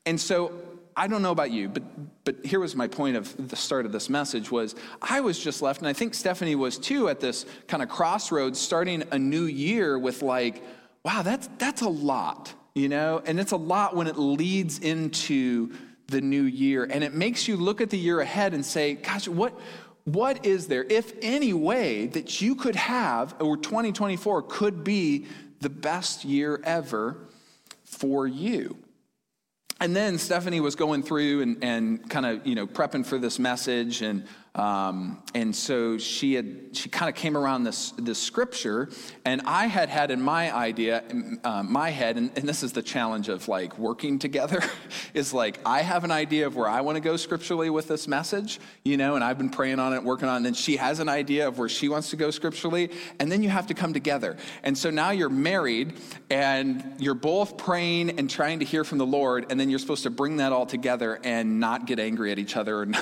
And 0.05 0.19
so 0.19 0.51
I 0.95 1.07
don't 1.07 1.21
know 1.21 1.31
about 1.31 1.51
you, 1.51 1.69
but 1.69 1.83
but 2.23 2.45
here 2.45 2.59
was 2.59 2.75
my 2.75 2.87
point 2.87 3.17
of 3.17 3.49
the 3.49 3.55
start 3.55 3.85
of 3.85 3.91
this 3.91 4.09
message 4.09 4.49
was 4.49 4.75
I 5.01 5.19
was 5.21 5.37
just 5.37 5.61
left, 5.61 5.81
and 5.81 5.87
I 5.87 5.93
think 5.93 6.13
Stephanie 6.13 6.55
was 6.55 6.77
too, 6.77 7.09
at 7.09 7.19
this 7.19 7.45
kind 7.67 7.83
of 7.83 7.89
crossroads, 7.89 8.59
starting 8.59 9.03
a 9.11 9.19
new 9.19 9.43
year 9.43 9.99
with 9.99 10.21
like, 10.21 10.63
wow, 11.03 11.21
that's 11.21 11.49
that's 11.57 11.81
a 11.81 11.89
lot, 11.89 12.53
you 12.75 12.89
know, 12.89 13.21
and 13.25 13.39
it's 13.39 13.51
a 13.51 13.57
lot 13.57 13.95
when 13.95 14.07
it 14.07 14.17
leads 14.17 14.79
into 14.79 15.73
the 16.07 16.21
new 16.21 16.43
year, 16.43 16.83
and 16.83 17.03
it 17.03 17.13
makes 17.13 17.47
you 17.47 17.57
look 17.57 17.81
at 17.81 17.89
the 17.89 17.97
year 17.97 18.19
ahead 18.19 18.53
and 18.53 18.65
say, 18.65 18.93
gosh, 18.93 19.27
what 19.27 19.59
what 20.05 20.45
is 20.45 20.67
there, 20.67 20.83
if 20.83 21.13
any 21.21 21.53
way, 21.53 22.07
that 22.07 22.41
you 22.41 22.55
could 22.55 22.75
have, 22.75 23.35
or 23.39 23.55
2024 23.55 24.41
could 24.43 24.83
be 24.83 25.27
the 25.63 25.69
best 25.69 26.23
year 26.23 26.61
ever 26.63 27.17
for 27.83 28.27
you. 28.27 28.77
And 29.79 29.95
then 29.95 30.17
Stephanie 30.17 30.59
was 30.59 30.75
going 30.75 31.03
through 31.03 31.41
and, 31.41 31.63
and 31.63 32.09
kind 32.09 32.25
of, 32.25 32.45
you 32.45 32.55
know, 32.55 32.67
prepping 32.67 33.05
for 33.05 33.17
this 33.17 33.39
message 33.39 34.01
and 34.01 34.25
um, 34.55 35.23
and 35.33 35.55
so 35.55 35.97
she 35.97 36.35
had 36.35 36.69
she 36.73 36.87
kind 36.87 37.09
of 37.09 37.15
came 37.15 37.35
around 37.35 37.63
this 37.63 37.91
this 37.97 38.19
scripture, 38.21 38.87
and 39.25 39.41
I 39.45 39.65
had 39.65 39.89
had 39.89 40.11
in 40.11 40.21
my 40.21 40.55
idea, 40.55 41.03
uh, 41.43 41.63
my 41.63 41.89
head, 41.89 42.17
and, 42.17 42.29
and, 42.35 42.47
this 42.47 42.61
is 42.61 42.71
the 42.71 42.83
challenge 42.83 43.29
of 43.29 43.47
like 43.47 43.79
working 43.79 44.19
together, 44.19 44.61
is 45.15 45.33
like 45.33 45.59
I 45.65 45.81
have 45.81 46.03
an 46.03 46.11
idea 46.11 46.45
of 46.45 46.55
where 46.55 46.67
I 46.67 46.81
want 46.81 46.97
to 46.97 47.01
go 47.01 47.17
scripturally 47.17 47.71
with 47.71 47.87
this 47.87 48.07
message, 48.07 48.59
you 48.83 48.95
know, 48.95 49.15
and 49.15 49.23
I've 49.23 49.39
been 49.39 49.49
praying 49.49 49.79
on 49.79 49.91
it, 49.93 50.03
working 50.03 50.29
on 50.29 50.45
it, 50.45 50.47
and 50.47 50.55
she 50.55 50.77
has 50.77 50.99
an 50.99 51.09
idea 51.09 51.47
of 51.47 51.57
where 51.57 51.69
she 51.69 51.89
wants 51.89 52.11
to 52.11 52.15
go 52.15 52.29
scripturally, 52.29 52.91
and 53.19 53.31
then 53.31 53.41
you 53.41 53.49
have 53.49 53.65
to 53.67 53.73
come 53.73 53.91
together. 53.91 54.37
And 54.61 54.77
so 54.77 54.91
now 54.91 55.09
you're 55.09 55.29
married, 55.31 55.93
and 56.29 56.93
you're 56.99 57.15
both 57.15 57.57
praying 57.57 58.19
and 58.19 58.29
trying 58.29 58.59
to 58.59 58.65
hear 58.65 58.83
from 58.83 58.99
the 58.99 59.05
Lord, 59.05 59.47
and 59.49 59.59
then 59.59 59.71
you're 59.71 59.79
supposed 59.79 60.03
to 60.03 60.11
bring 60.11 60.37
that 60.37 60.51
all 60.51 60.67
together 60.67 61.19
and 61.23 61.59
not 61.59 61.87
get 61.87 61.97
angry 61.99 62.31
at 62.31 62.37
each 62.37 62.55
other 62.55 62.83
and, 62.83 62.95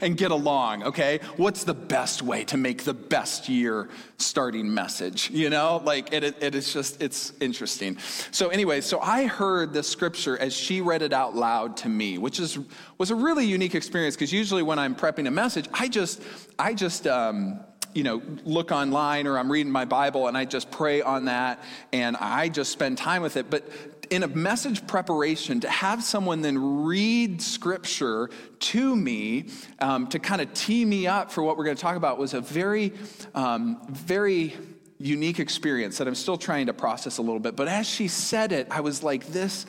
and 0.00 0.19
get 0.20 0.30
along, 0.30 0.82
okay? 0.82 1.18
What's 1.38 1.64
the 1.64 1.72
best 1.72 2.20
way 2.20 2.44
to 2.44 2.58
make 2.58 2.84
the 2.84 2.92
best 2.92 3.48
year 3.48 3.88
starting 4.18 4.72
message? 4.72 5.30
You 5.30 5.48
know, 5.48 5.80
like 5.82 6.12
it, 6.12 6.22
it 6.22 6.54
is 6.54 6.70
just, 6.74 7.00
it's 7.00 7.32
interesting. 7.40 7.96
So, 8.30 8.50
anyway, 8.50 8.82
so 8.82 9.00
I 9.00 9.24
heard 9.24 9.72
this 9.72 9.88
scripture 9.88 10.36
as 10.36 10.52
she 10.54 10.82
read 10.82 11.00
it 11.00 11.14
out 11.14 11.34
loud 11.34 11.78
to 11.78 11.88
me, 11.88 12.18
which 12.18 12.38
is 12.38 12.58
was 12.98 13.10
a 13.10 13.14
really 13.14 13.46
unique 13.46 13.74
experience 13.74 14.14
because 14.14 14.30
usually 14.30 14.62
when 14.62 14.78
I'm 14.78 14.94
prepping 14.94 15.26
a 15.26 15.30
message, 15.30 15.66
I 15.72 15.88
just, 15.88 16.22
I 16.58 16.74
just, 16.74 17.06
um, 17.06 17.60
you 17.94 18.02
know, 18.02 18.20
look 18.44 18.72
online 18.72 19.26
or 19.26 19.38
I'm 19.38 19.50
reading 19.50 19.72
my 19.72 19.86
Bible 19.86 20.28
and 20.28 20.36
I 20.36 20.44
just 20.44 20.70
pray 20.70 21.00
on 21.00 21.24
that 21.24 21.64
and 21.94 22.14
I 22.18 22.50
just 22.50 22.72
spend 22.72 22.98
time 22.98 23.22
with 23.22 23.38
it. 23.38 23.48
But 23.48 23.64
in 24.10 24.24
a 24.24 24.28
message 24.28 24.86
preparation, 24.86 25.60
to 25.60 25.70
have 25.70 26.02
someone 26.02 26.42
then 26.42 26.84
read 26.84 27.40
scripture 27.40 28.28
to 28.58 28.96
me 28.96 29.46
um, 29.78 30.08
to 30.08 30.18
kind 30.18 30.42
of 30.42 30.52
tee 30.52 30.84
me 30.84 31.06
up 31.06 31.30
for 31.30 31.42
what 31.42 31.56
we're 31.56 31.64
going 31.64 31.76
to 31.76 31.82
talk 31.82 31.96
about 31.96 32.18
was 32.18 32.34
a 32.34 32.40
very, 32.40 32.92
um, 33.34 33.80
very 33.88 34.54
unique 34.98 35.38
experience 35.38 35.98
that 35.98 36.08
I'm 36.08 36.14
still 36.14 36.36
trying 36.36 36.66
to 36.66 36.74
process 36.74 37.18
a 37.18 37.22
little 37.22 37.38
bit. 37.38 37.56
But 37.56 37.68
as 37.68 37.88
she 37.88 38.08
said 38.08 38.52
it, 38.52 38.66
I 38.70 38.80
was 38.80 39.02
like, 39.02 39.26
this 39.28 39.64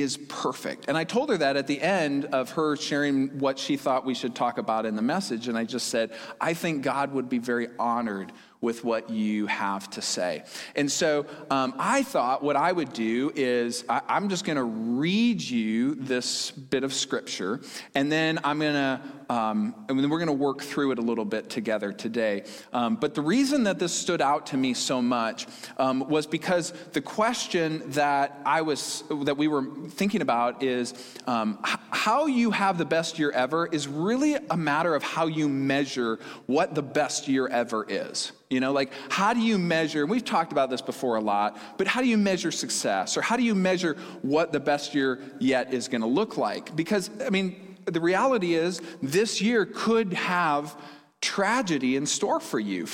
is 0.00 0.16
perfect. 0.16 0.86
And 0.88 0.96
I 0.96 1.04
told 1.04 1.30
her 1.30 1.36
that 1.38 1.56
at 1.56 1.66
the 1.66 1.80
end 1.80 2.26
of 2.26 2.50
her 2.52 2.76
sharing 2.76 3.38
what 3.38 3.58
she 3.58 3.76
thought 3.76 4.04
we 4.04 4.14
should 4.14 4.34
talk 4.34 4.58
about 4.58 4.86
in 4.86 4.96
the 4.96 5.02
message. 5.02 5.48
And 5.48 5.56
I 5.56 5.64
just 5.64 5.88
said, 5.88 6.12
I 6.40 6.54
think 6.54 6.82
God 6.82 7.12
would 7.12 7.28
be 7.28 7.38
very 7.38 7.68
honored 7.78 8.32
with 8.60 8.84
what 8.84 9.08
you 9.08 9.46
have 9.46 9.88
to 9.88 10.02
say. 10.02 10.44
And 10.76 10.90
so 10.92 11.24
um, 11.50 11.74
I 11.78 12.02
thought 12.02 12.42
what 12.42 12.56
I 12.56 12.70
would 12.70 12.92
do 12.92 13.32
is 13.34 13.84
I, 13.88 14.02
I'm 14.06 14.28
just 14.28 14.44
going 14.44 14.56
to 14.56 14.64
read 14.64 15.40
you 15.40 15.94
this 15.94 16.50
bit 16.50 16.84
of 16.84 16.92
scripture, 16.92 17.60
and 17.94 18.12
then 18.12 18.38
I'm 18.44 18.58
going 18.58 18.74
to 18.74 19.00
um, 19.30 19.76
and 19.88 20.10
we're 20.10 20.18
going 20.18 20.26
to 20.26 20.32
work 20.32 20.60
through 20.60 20.90
it 20.90 20.98
a 20.98 21.02
little 21.02 21.24
bit 21.24 21.48
together 21.48 21.92
today. 21.92 22.42
Um, 22.72 22.96
but 22.96 23.14
the 23.14 23.22
reason 23.22 23.62
that 23.62 23.78
this 23.78 23.92
stood 23.92 24.20
out 24.20 24.46
to 24.46 24.56
me 24.56 24.74
so 24.74 25.00
much 25.00 25.46
um, 25.78 26.00
was 26.08 26.26
because 26.26 26.72
the 26.92 27.00
question 27.00 27.88
that 27.92 28.40
I 28.44 28.62
was 28.62 29.04
that 29.22 29.36
we 29.36 29.46
were 29.46 29.64
thinking 29.90 30.20
about 30.20 30.64
is 30.64 30.94
um, 31.28 31.60
how 31.62 32.26
you 32.26 32.50
have 32.50 32.76
the 32.76 32.84
best 32.84 33.20
year 33.20 33.30
ever 33.30 33.68
is 33.68 33.86
really 33.86 34.34
a 34.34 34.56
matter 34.56 34.96
of 34.96 35.04
how 35.04 35.28
you 35.28 35.48
measure 35.48 36.18
what 36.46 36.74
the 36.74 36.82
best 36.82 37.28
year 37.28 37.46
ever 37.46 37.86
is. 37.88 38.32
You 38.48 38.58
know, 38.58 38.72
like 38.72 38.90
how 39.10 39.32
do 39.32 39.38
you 39.38 39.58
measure, 39.58 40.00
and 40.00 40.10
we've 40.10 40.24
talked 40.24 40.50
about 40.50 40.70
this 40.70 40.82
before 40.82 41.14
a 41.14 41.20
lot, 41.20 41.56
but 41.78 41.86
how 41.86 42.00
do 42.00 42.08
you 42.08 42.18
measure 42.18 42.50
success? 42.50 43.16
Or 43.16 43.22
how 43.22 43.36
do 43.36 43.44
you 43.44 43.54
measure 43.54 43.94
what 44.22 44.50
the 44.50 44.58
best 44.58 44.92
year 44.92 45.20
yet 45.38 45.72
is 45.72 45.86
going 45.86 46.00
to 46.00 46.08
look 46.08 46.36
like? 46.36 46.74
Because, 46.74 47.10
I 47.24 47.30
mean, 47.30 47.69
the 47.90 48.00
reality 48.00 48.54
is, 48.54 48.80
this 49.02 49.40
year 49.40 49.66
could 49.66 50.12
have 50.12 50.76
tragedy 51.20 51.96
in 51.96 52.06
store 52.06 52.40
for 52.40 52.58
you, 52.58 52.86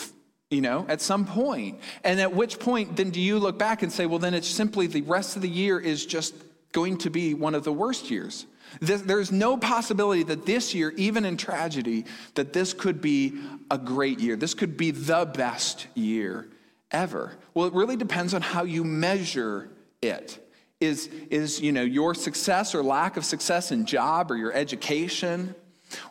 you 0.50 0.60
know, 0.60 0.84
at 0.88 1.00
some 1.00 1.24
point. 1.24 1.78
And 2.02 2.20
at 2.20 2.34
which 2.34 2.58
point, 2.58 2.96
then 2.96 3.10
do 3.10 3.20
you 3.20 3.38
look 3.38 3.58
back 3.58 3.82
and 3.82 3.92
say, 3.92 4.06
well, 4.06 4.18
then 4.18 4.34
it's 4.34 4.48
simply 4.48 4.86
the 4.86 5.02
rest 5.02 5.36
of 5.36 5.42
the 5.42 5.48
year 5.48 5.78
is 5.78 6.04
just 6.04 6.34
going 6.72 6.98
to 6.98 7.10
be 7.10 7.34
one 7.34 7.54
of 7.54 7.64
the 7.64 7.72
worst 7.72 8.10
years? 8.10 8.46
There's 8.80 9.30
no 9.30 9.56
possibility 9.56 10.24
that 10.24 10.44
this 10.44 10.74
year, 10.74 10.92
even 10.96 11.24
in 11.24 11.36
tragedy, 11.36 12.04
that 12.34 12.52
this 12.52 12.74
could 12.74 13.00
be 13.00 13.38
a 13.70 13.78
great 13.78 14.18
year. 14.18 14.36
This 14.36 14.54
could 14.54 14.76
be 14.76 14.90
the 14.90 15.24
best 15.24 15.86
year 15.94 16.48
ever. 16.90 17.32
Well, 17.54 17.66
it 17.66 17.72
really 17.72 17.96
depends 17.96 18.34
on 18.34 18.42
how 18.42 18.64
you 18.64 18.82
measure 18.82 19.70
it. 20.02 20.45
Is, 20.80 21.08
is 21.30 21.60
you 21.60 21.72
know, 21.72 21.82
your 21.82 22.14
success 22.14 22.74
or 22.74 22.82
lack 22.82 23.16
of 23.16 23.24
success 23.24 23.72
in 23.72 23.86
job 23.86 24.30
or 24.30 24.36
your 24.36 24.52
education 24.52 25.54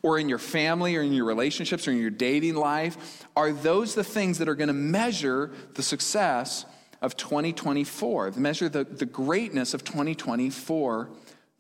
or 0.01 0.17
in 0.17 0.27
your 0.27 0.39
family 0.39 0.95
or 0.95 1.01
in 1.01 1.13
your 1.13 1.25
relationships 1.25 1.87
or 1.87 1.91
in 1.91 1.99
your 1.99 2.09
dating 2.09 2.55
life? 2.55 3.27
Are 3.35 3.53
those 3.53 3.93
the 3.93 4.03
things 4.03 4.39
that 4.39 4.49
are 4.49 4.55
going 4.55 4.69
to 4.69 4.73
measure 4.73 5.51
the 5.75 5.83
success 5.83 6.65
of 7.01 7.15
2024, 7.15 8.31
measure 8.31 8.67
the, 8.67 8.83
the 8.83 9.05
greatness 9.05 9.75
of 9.75 9.83
2024 9.83 11.09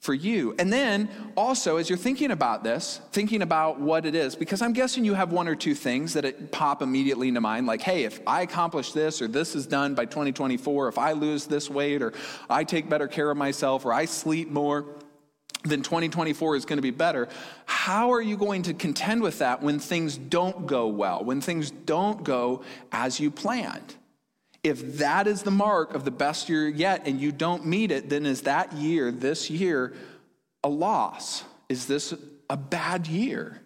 for 0.05 0.13
you. 0.13 0.55
And 0.59 0.71
then 0.71 1.09
also, 1.35 1.77
as 1.77 1.89
you're 1.89 1.97
thinking 1.97 2.31
about 2.31 2.63
this, 2.63 3.01
thinking 3.11 3.41
about 3.41 3.79
what 3.79 4.05
it 4.05 4.15
is, 4.15 4.35
because 4.35 4.61
I'm 4.61 4.71
guessing 4.71 5.03
you 5.03 5.15
have 5.15 5.31
one 5.31 5.47
or 5.47 5.55
two 5.55 5.73
things 5.73 6.13
that 6.13 6.51
pop 6.51 6.81
immediately 6.81 7.27
into 7.27 7.41
mind, 7.41 7.65
like, 7.65 7.81
hey, 7.81 8.03
if 8.05 8.21
I 8.25 8.43
accomplish 8.43 8.91
this, 8.91 9.21
or 9.21 9.27
this 9.27 9.55
is 9.55 9.65
done 9.65 9.95
by 9.95 10.05
2024, 10.05 10.87
if 10.87 10.97
I 10.97 11.13
lose 11.13 11.47
this 11.47 11.69
weight, 11.69 12.01
or 12.01 12.13
I 12.49 12.63
take 12.63 12.87
better 12.87 13.07
care 13.07 13.29
of 13.29 13.37
myself, 13.37 13.83
or 13.83 13.91
I 13.91 14.05
sleep 14.05 14.49
more, 14.49 14.85
then 15.63 15.81
2024 15.81 16.55
is 16.55 16.65
going 16.65 16.77
to 16.77 16.83
be 16.83 16.91
better. 16.91 17.27
How 17.65 18.13
are 18.13 18.21
you 18.21 18.37
going 18.37 18.61
to 18.63 18.73
contend 18.73 19.23
with 19.23 19.39
that 19.39 19.63
when 19.63 19.79
things 19.79 20.17
don't 20.17 20.67
go 20.67 20.87
well, 20.87 21.23
when 21.23 21.41
things 21.41 21.71
don't 21.71 22.23
go 22.23 22.63
as 22.91 23.19
you 23.19 23.31
planned? 23.31 23.95
If 24.65 24.97
that 24.97 25.27
is 25.27 25.43
the 25.43 25.51
mark 25.51 25.93
of 25.93 26.05
the 26.05 26.11
best 26.11 26.49
year 26.49 26.67
yet 26.67 27.03
and 27.05 27.21
you 27.21 27.31
don't 27.31 27.67
meet 27.67 27.91
it, 27.91 28.09
then 28.09 28.25
is 28.25 28.41
that 28.41 28.73
year, 28.73 29.11
this 29.11 29.47
year, 29.47 29.93
a 30.63 30.67
loss? 30.67 31.43
Is 31.69 31.85
this 31.85 32.15
a 32.49 32.57
bad 32.57 33.05
year? 33.05 33.61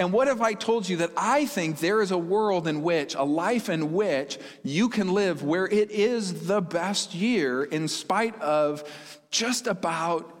And 0.00 0.12
what 0.12 0.26
if 0.26 0.40
I 0.40 0.54
told 0.54 0.88
you 0.88 0.96
that 0.96 1.12
I 1.16 1.46
think 1.46 1.78
there 1.78 2.02
is 2.02 2.10
a 2.10 2.18
world 2.18 2.66
in 2.66 2.82
which, 2.82 3.14
a 3.14 3.22
life 3.22 3.68
in 3.68 3.92
which 3.92 4.40
you 4.64 4.88
can 4.88 5.12
live 5.12 5.44
where 5.44 5.68
it 5.68 5.92
is 5.92 6.48
the 6.48 6.60
best 6.60 7.14
year 7.14 7.62
in 7.62 7.86
spite 7.86 8.34
of 8.40 8.82
just 9.30 9.68
about 9.68 10.36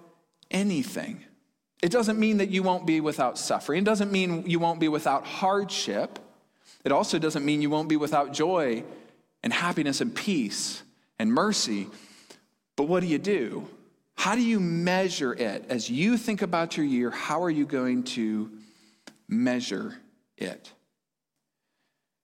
anything? 0.50 1.22
It 1.80 1.92
doesn't 1.92 2.18
mean 2.18 2.38
that 2.38 2.50
you 2.50 2.64
won't 2.64 2.88
be 2.88 3.00
without 3.00 3.38
suffering. 3.38 3.82
It 3.82 3.84
doesn't 3.84 4.10
mean 4.10 4.50
you 4.50 4.58
won't 4.58 4.80
be 4.80 4.88
without 4.88 5.24
hardship. 5.24 6.18
It 6.84 6.90
also 6.90 7.20
doesn't 7.20 7.44
mean 7.44 7.62
you 7.62 7.70
won't 7.70 7.88
be 7.88 7.96
without 7.96 8.32
joy 8.32 8.82
and 9.42 9.52
happiness 9.52 10.00
and 10.00 10.14
peace 10.14 10.82
and 11.18 11.32
mercy. 11.32 11.88
But 12.76 12.84
what 12.84 13.00
do 13.00 13.06
you 13.06 13.18
do? 13.18 13.68
How 14.14 14.34
do 14.34 14.42
you 14.42 14.60
measure 14.60 15.32
it? 15.32 15.64
As 15.68 15.88
you 15.88 16.16
think 16.16 16.42
about 16.42 16.76
your 16.76 16.86
year, 16.86 17.10
how 17.10 17.42
are 17.42 17.50
you 17.50 17.66
going 17.66 18.02
to 18.04 18.50
measure 19.28 19.96
it? 20.36 20.72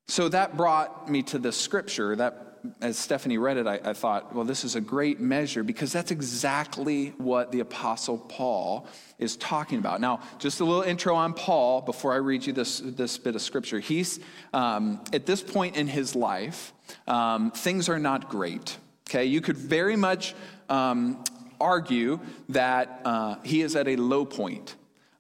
So 0.09 0.29
that 0.29 0.57
brought 0.57 1.11
me 1.11 1.23
to 1.25 1.39
the 1.39 1.53
scripture 1.53 2.15
that 2.17 2.46
as 2.81 2.99
Stephanie 2.99 3.39
read 3.39 3.57
it, 3.57 3.67
I, 3.67 3.81
I, 3.85 3.93
thought, 3.93 4.35
well, 4.35 4.45
this 4.45 4.65
is 4.65 4.75
a 4.75 4.81
great 4.81 5.21
measure 5.21 5.63
because 5.63 5.93
that's 5.93 6.11
exactly 6.11 7.15
what 7.19 7.53
the 7.53 7.61
Apostle 7.61 8.19
Paul 8.19 8.87
is 9.19 9.37
talking 9.37 9.79
about. 9.79 10.01
Now, 10.01 10.21
just 10.39 10.61
a 10.61 10.65
little 10.65 10.83
intro 10.83 11.15
on 11.15 11.35
Paul 11.35 11.81
before 11.81 12.13
I 12.13 12.17
read 12.17 12.47
you 12.47 12.53
this, 12.53 12.81
this 12.81 13.19
bit 13.19 13.35
of 13.35 13.43
scripture. 13.43 13.81
He's, 13.81 14.21
um, 14.53 15.03
at 15.13 15.27
this 15.27 15.43
point 15.43 15.77
in 15.77 15.87
his 15.87 16.15
life, 16.15 16.73
um, 17.07 17.51
things 17.51 17.89
are 17.89 17.99
not 17.99 18.29
great. 18.29 18.77
Okay, 19.09 19.25
you 19.25 19.41
could 19.41 19.57
very 19.57 19.97
much 19.97 20.35
um, 20.69 21.23
argue 21.61 22.21
that 22.49 23.01
uh, 23.05 23.37
he 23.43 23.63
is 23.63 23.77
at 23.77 23.89
a 23.89 23.97
low 23.97 24.25
point. 24.25 24.77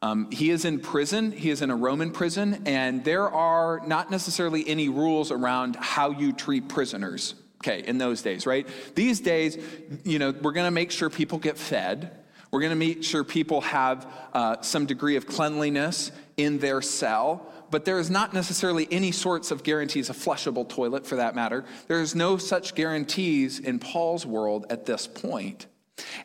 Um, 0.07 0.31
he 0.31 0.51
is 0.51 0.65
in 0.65 0.79
prison. 0.79 1.33
He 1.33 1.51
is 1.51 1.63
in 1.63 1.71
a 1.71 1.77
Roman 1.77 2.13
prison, 2.13 2.63
and 2.67 3.05
there 3.05 3.29
are 3.29 3.83
not 3.87 4.11
necessarily 4.11 4.67
any 4.69 4.89
rules 4.89 5.33
around 5.33 5.75
how 5.77 6.11
you 6.11 6.33
treat 6.33 6.69
prisoners. 6.69 7.35
Okay, 7.63 7.83
in 7.87 7.99
those 7.99 8.23
days, 8.23 8.47
right? 8.47 8.69
These 8.95 9.21
days, 9.21 9.59
you 10.05 10.19
know, 10.19 10.31
we're 10.31 10.53
to 10.67 10.71
make 10.71 10.93
sure 10.93 11.11
people 11.11 11.39
get 11.39 11.59
fed. 11.59 12.13
We're 12.51 12.61
to 12.71 12.77
make 12.77 13.03
sure 13.03 13.25
people 13.25 13.63
have 13.63 14.07
uh, 14.33 14.61
some 14.61 14.87
degree 14.87 15.17
of 15.17 15.27
cleanliness 15.27 16.13
in 16.37 16.59
their 16.59 16.83
cell 16.83 17.53
but 17.69 17.85
there 17.85 17.99
is 17.99 18.11
not 18.11 18.33
necessarily 18.33 18.87
any 18.93 19.11
sorts 19.11 19.51
of 19.51 19.65
guarantees, 19.65 20.09
a 20.09 20.13
flushable 20.13 20.69
toilet 20.69 21.05
for 21.05 21.17
that 21.17 21.35
matter. 21.35 21.65
There 21.89 22.01
is 22.01 22.15
no 22.15 22.37
such 22.37 22.77
guarantees 22.77 23.59
in 23.59 23.81
Paul's 23.81 24.25
world 24.25 24.67
at 24.71 24.87
this 24.87 25.09
point. 25.09 25.67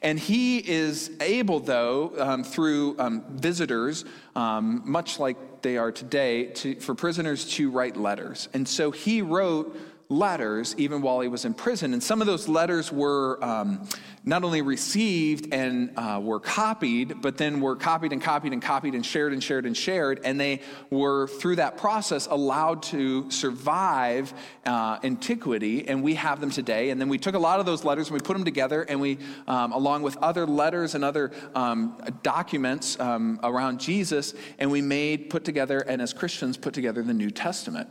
And 0.01 0.19
he 0.19 0.57
is 0.57 1.11
able, 1.21 1.59
though, 1.59 2.13
um, 2.17 2.43
through 2.43 2.95
um, 2.99 3.23
visitors, 3.29 4.05
um, 4.35 4.81
much 4.85 5.19
like 5.19 5.61
they 5.61 5.77
are 5.77 5.91
today, 5.91 6.45
to, 6.45 6.75
for 6.79 6.95
prisoners 6.95 7.45
to 7.53 7.69
write 7.69 7.95
letters. 7.95 8.49
And 8.53 8.67
so 8.67 8.91
he 8.91 9.21
wrote 9.21 9.77
letters 10.09 10.75
even 10.77 11.01
while 11.01 11.21
he 11.21 11.27
was 11.27 11.45
in 11.45 11.53
prison. 11.53 11.93
And 11.93 12.03
some 12.03 12.19
of 12.19 12.27
those 12.27 12.49
letters 12.49 12.91
were 12.91 13.43
um, 13.43 13.87
not 14.23 14.43
only 14.43 14.61
received 14.61 15.51
and 15.51 15.91
uh, 15.97 16.19
were 16.21 16.39
copied, 16.39 17.21
but 17.21 17.37
then 17.37 17.59
were 17.59 17.75
copied 17.75 18.13
and 18.13 18.21
copied 18.21 18.53
and 18.53 18.61
copied 18.61 18.93
and 18.93 19.05
shared 19.05 19.33
and 19.33 19.43
shared 19.43 19.65
and 19.65 19.75
shared. 19.75 20.21
And 20.23 20.39
they 20.39 20.61
were, 20.91 21.27
through 21.27 21.55
that 21.55 21.77
process, 21.77 22.27
allowed 22.27 22.83
to 22.83 23.29
survive 23.31 24.33
uh, 24.65 24.99
antiquity. 25.03 25.87
And 25.87 26.03
we 26.03 26.13
have 26.15 26.39
them 26.39 26.51
today. 26.51 26.91
And 26.91 27.01
then 27.01 27.09
we 27.09 27.17
took 27.17 27.33
a 27.33 27.39
lot 27.39 27.59
of 27.59 27.65
those 27.65 27.83
letters 27.83 28.09
and 28.09 28.13
we 28.13 28.19
put 28.19 28.33
them 28.33 28.45
together, 28.45 28.83
and 28.83 29.01
we, 29.01 29.17
um, 29.47 29.71
along 29.71 30.03
with 30.03 30.17
other 30.17 30.45
letters 30.45 30.93
and 30.93 31.03
other 31.03 31.31
um, 31.55 31.97
documents 32.21 32.99
um, 32.99 33.39
around 33.43 33.79
Jesus, 33.79 34.35
and 34.59 34.69
we 34.69 34.81
made, 34.81 35.29
put 35.29 35.43
together, 35.43 35.79
and 35.79 36.01
as 36.01 36.13
Christians, 36.13 36.57
put 36.57 36.73
together 36.73 37.01
the 37.01 37.13
New 37.13 37.31
Testament. 37.31 37.89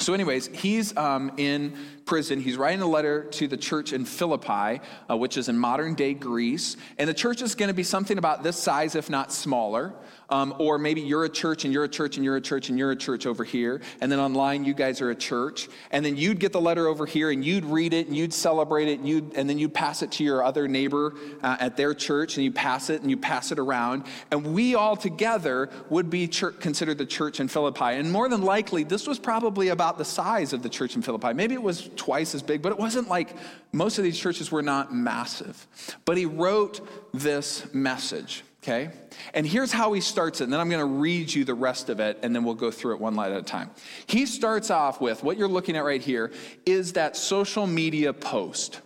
So, 0.00 0.12
anyways, 0.12 0.48
he's 0.48 0.96
um, 0.96 1.32
in 1.36 1.76
prison. 2.04 2.40
He's 2.40 2.56
writing 2.56 2.82
a 2.82 2.86
letter 2.86 3.24
to 3.24 3.48
the 3.48 3.56
church 3.56 3.92
in 3.92 4.04
Philippi, 4.04 4.80
uh, 5.10 5.16
which 5.16 5.36
is 5.36 5.48
in 5.48 5.58
modern 5.58 5.94
day 5.94 6.14
Greece. 6.14 6.76
And 6.98 7.08
the 7.08 7.14
church 7.14 7.42
is 7.42 7.54
going 7.54 7.68
to 7.68 7.74
be 7.74 7.82
something 7.82 8.18
about 8.18 8.42
this 8.42 8.56
size, 8.56 8.94
if 8.94 9.08
not 9.08 9.32
smaller. 9.32 9.94
Um, 10.30 10.54
or 10.58 10.78
maybe 10.78 11.00
you're 11.00 11.24
a 11.24 11.28
church 11.28 11.64
and 11.64 11.72
you're 11.72 11.84
a 11.84 11.88
church 11.88 12.16
and 12.16 12.24
you're 12.24 12.36
a 12.36 12.40
church 12.40 12.68
and 12.68 12.78
you're 12.78 12.90
a 12.90 12.96
church 12.96 13.26
over 13.26 13.44
here. 13.44 13.80
And 14.00 14.10
then 14.10 14.18
online, 14.18 14.64
you 14.64 14.74
guys 14.74 15.00
are 15.00 15.10
a 15.10 15.14
church. 15.14 15.68
And 15.90 16.04
then 16.04 16.16
you'd 16.16 16.40
get 16.40 16.52
the 16.52 16.60
letter 16.60 16.86
over 16.88 17.06
here 17.06 17.30
and 17.30 17.44
you'd 17.44 17.64
read 17.64 17.92
it 17.92 18.06
and 18.06 18.16
you'd 18.16 18.32
celebrate 18.32 18.88
it 18.88 18.98
and, 18.98 19.08
you'd, 19.08 19.34
and 19.34 19.48
then 19.48 19.58
you'd 19.58 19.74
pass 19.74 20.02
it 20.02 20.10
to 20.12 20.24
your 20.24 20.42
other 20.42 20.66
neighbor 20.66 21.14
uh, 21.42 21.56
at 21.60 21.76
their 21.76 21.94
church 21.94 22.36
and 22.36 22.44
you 22.44 22.50
pass 22.50 22.90
it 22.90 23.02
and 23.02 23.10
you 23.10 23.16
pass 23.16 23.52
it 23.52 23.58
around. 23.58 24.04
And 24.30 24.54
we 24.54 24.74
all 24.74 24.96
together 24.96 25.70
would 25.90 26.10
be 26.10 26.26
church, 26.26 26.58
considered 26.58 26.98
the 26.98 27.06
church 27.06 27.38
in 27.38 27.48
Philippi. 27.48 27.84
And 27.84 28.10
more 28.10 28.28
than 28.28 28.42
likely, 28.42 28.84
this 28.84 29.06
was 29.06 29.18
probably 29.18 29.68
about 29.68 29.98
the 29.98 30.04
size 30.04 30.52
of 30.52 30.62
the 30.62 30.68
church 30.68 30.96
in 30.96 31.02
Philippi. 31.02 31.34
Maybe 31.34 31.54
it 31.54 31.62
was 31.62 31.90
twice 31.96 32.34
as 32.34 32.42
big, 32.42 32.62
but 32.62 32.72
it 32.72 32.78
wasn't 32.78 33.08
like 33.08 33.36
most 33.72 33.98
of 33.98 34.04
these 34.04 34.18
churches 34.18 34.50
were 34.50 34.62
not 34.62 34.94
massive. 34.94 35.66
But 36.04 36.16
he 36.16 36.26
wrote 36.26 36.86
this 37.12 37.72
message 37.74 38.42
okay? 38.64 38.90
And 39.34 39.46
here's 39.46 39.70
how 39.70 39.92
he 39.92 40.00
starts 40.00 40.40
it, 40.40 40.44
and 40.44 40.52
then 40.52 40.58
I'm 40.58 40.70
to 40.70 40.86
read 40.86 41.32
you 41.32 41.44
the 41.44 41.54
rest 41.54 41.90
of 41.90 42.00
it, 42.00 42.18
and 42.22 42.34
then 42.34 42.44
we'll 42.44 42.54
go 42.54 42.70
through 42.70 42.94
it 42.94 43.00
one 43.00 43.14
line 43.14 43.30
at 43.32 43.38
a 43.38 43.42
time. 43.42 43.70
He 44.06 44.24
starts 44.24 44.70
off 44.70 45.00
with 45.00 45.22
what 45.22 45.36
you're 45.36 45.48
looking 45.48 45.76
at 45.76 45.84
right 45.84 46.00
here 46.00 46.32
is 46.64 46.94
that 46.94 47.16
social 47.16 47.66
media 47.66 48.12
post. 48.14 48.80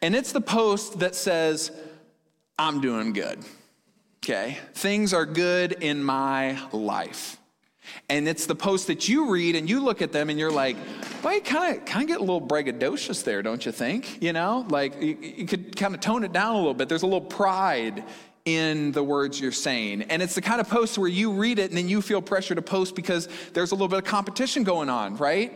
And 0.00 0.14
it's 0.14 0.32
the 0.32 0.40
post 0.40 1.00
that 1.00 1.14
says, 1.14 1.70
I'm 2.58 2.80
doing 2.80 3.12
good, 3.12 3.38
okay? 4.24 4.58
Things 4.74 5.12
are 5.12 5.26
good 5.26 5.72
in 5.72 6.02
my 6.02 6.58
life. 6.72 7.36
And 8.08 8.28
it's 8.28 8.46
the 8.46 8.54
post 8.54 8.86
that 8.88 9.08
you 9.08 9.30
read 9.30 9.56
and 9.56 9.68
you 9.68 9.80
look 9.80 10.02
at 10.02 10.12
them 10.12 10.30
and 10.30 10.38
you're 10.38 10.52
like, 10.52 10.76
well, 11.22 11.34
you 11.34 11.40
kind 11.40 11.76
of 11.76 11.84
kind 11.84 12.02
of 12.02 12.08
get 12.08 12.18
a 12.18 12.24
little 12.24 12.40
braggadocious 12.40 13.24
there, 13.24 13.42
don't 13.42 13.64
you 13.64 13.72
think? 13.72 14.22
You 14.22 14.32
know, 14.32 14.66
like 14.68 15.00
you, 15.00 15.16
you 15.20 15.46
could 15.46 15.76
kind 15.76 15.94
of 15.94 16.00
tone 16.00 16.24
it 16.24 16.32
down 16.32 16.54
a 16.54 16.58
little 16.58 16.74
bit. 16.74 16.88
There's 16.88 17.02
a 17.02 17.06
little 17.06 17.20
pride 17.20 18.04
in 18.44 18.92
the 18.92 19.02
words 19.02 19.40
you're 19.40 19.52
saying. 19.52 20.02
And 20.02 20.20
it's 20.20 20.34
the 20.34 20.42
kind 20.42 20.60
of 20.60 20.68
post 20.68 20.98
where 20.98 21.08
you 21.08 21.32
read 21.32 21.58
it 21.58 21.70
and 21.70 21.78
then 21.78 21.88
you 21.88 22.02
feel 22.02 22.20
pressure 22.20 22.54
to 22.54 22.62
post 22.62 22.96
because 22.96 23.28
there's 23.52 23.70
a 23.70 23.74
little 23.74 23.88
bit 23.88 23.98
of 23.98 24.04
competition 24.04 24.64
going 24.64 24.88
on, 24.88 25.16
right? 25.16 25.52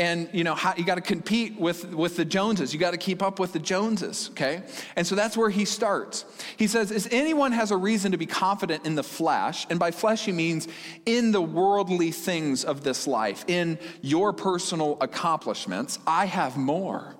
And 0.00 0.30
you 0.32 0.44
know, 0.44 0.54
how, 0.54 0.74
you 0.76 0.84
got 0.84 0.94
to 0.94 1.02
compete 1.02 1.60
with, 1.60 1.92
with 1.92 2.16
the 2.16 2.24
Joneses. 2.24 2.72
You 2.72 2.80
got 2.80 2.92
to 2.92 2.96
keep 2.96 3.22
up 3.22 3.38
with 3.38 3.52
the 3.52 3.58
Joneses, 3.58 4.30
okay? 4.30 4.62
And 4.96 5.06
so 5.06 5.14
that's 5.14 5.36
where 5.36 5.50
he 5.50 5.66
starts. 5.66 6.24
He 6.56 6.66
says, 6.66 6.90
"Is 6.90 7.06
anyone 7.12 7.52
has 7.52 7.70
a 7.70 7.76
reason 7.76 8.12
to 8.12 8.16
be 8.16 8.24
confident 8.24 8.86
in 8.86 8.94
the 8.94 9.02
flesh, 9.02 9.66
and 9.68 9.78
by 9.78 9.90
flesh 9.90 10.24
he 10.24 10.32
means 10.32 10.68
in 11.04 11.32
the 11.32 11.42
worldly 11.42 12.12
things 12.12 12.64
of 12.64 12.82
this 12.82 13.06
life, 13.06 13.44
in 13.46 13.78
your 14.00 14.32
personal 14.32 14.96
accomplishments, 15.02 15.98
I 16.06 16.24
have 16.24 16.56
more." 16.56 17.14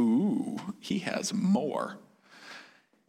Ooh, 0.00 0.60
he 0.78 1.00
has 1.00 1.34
more. 1.34 1.98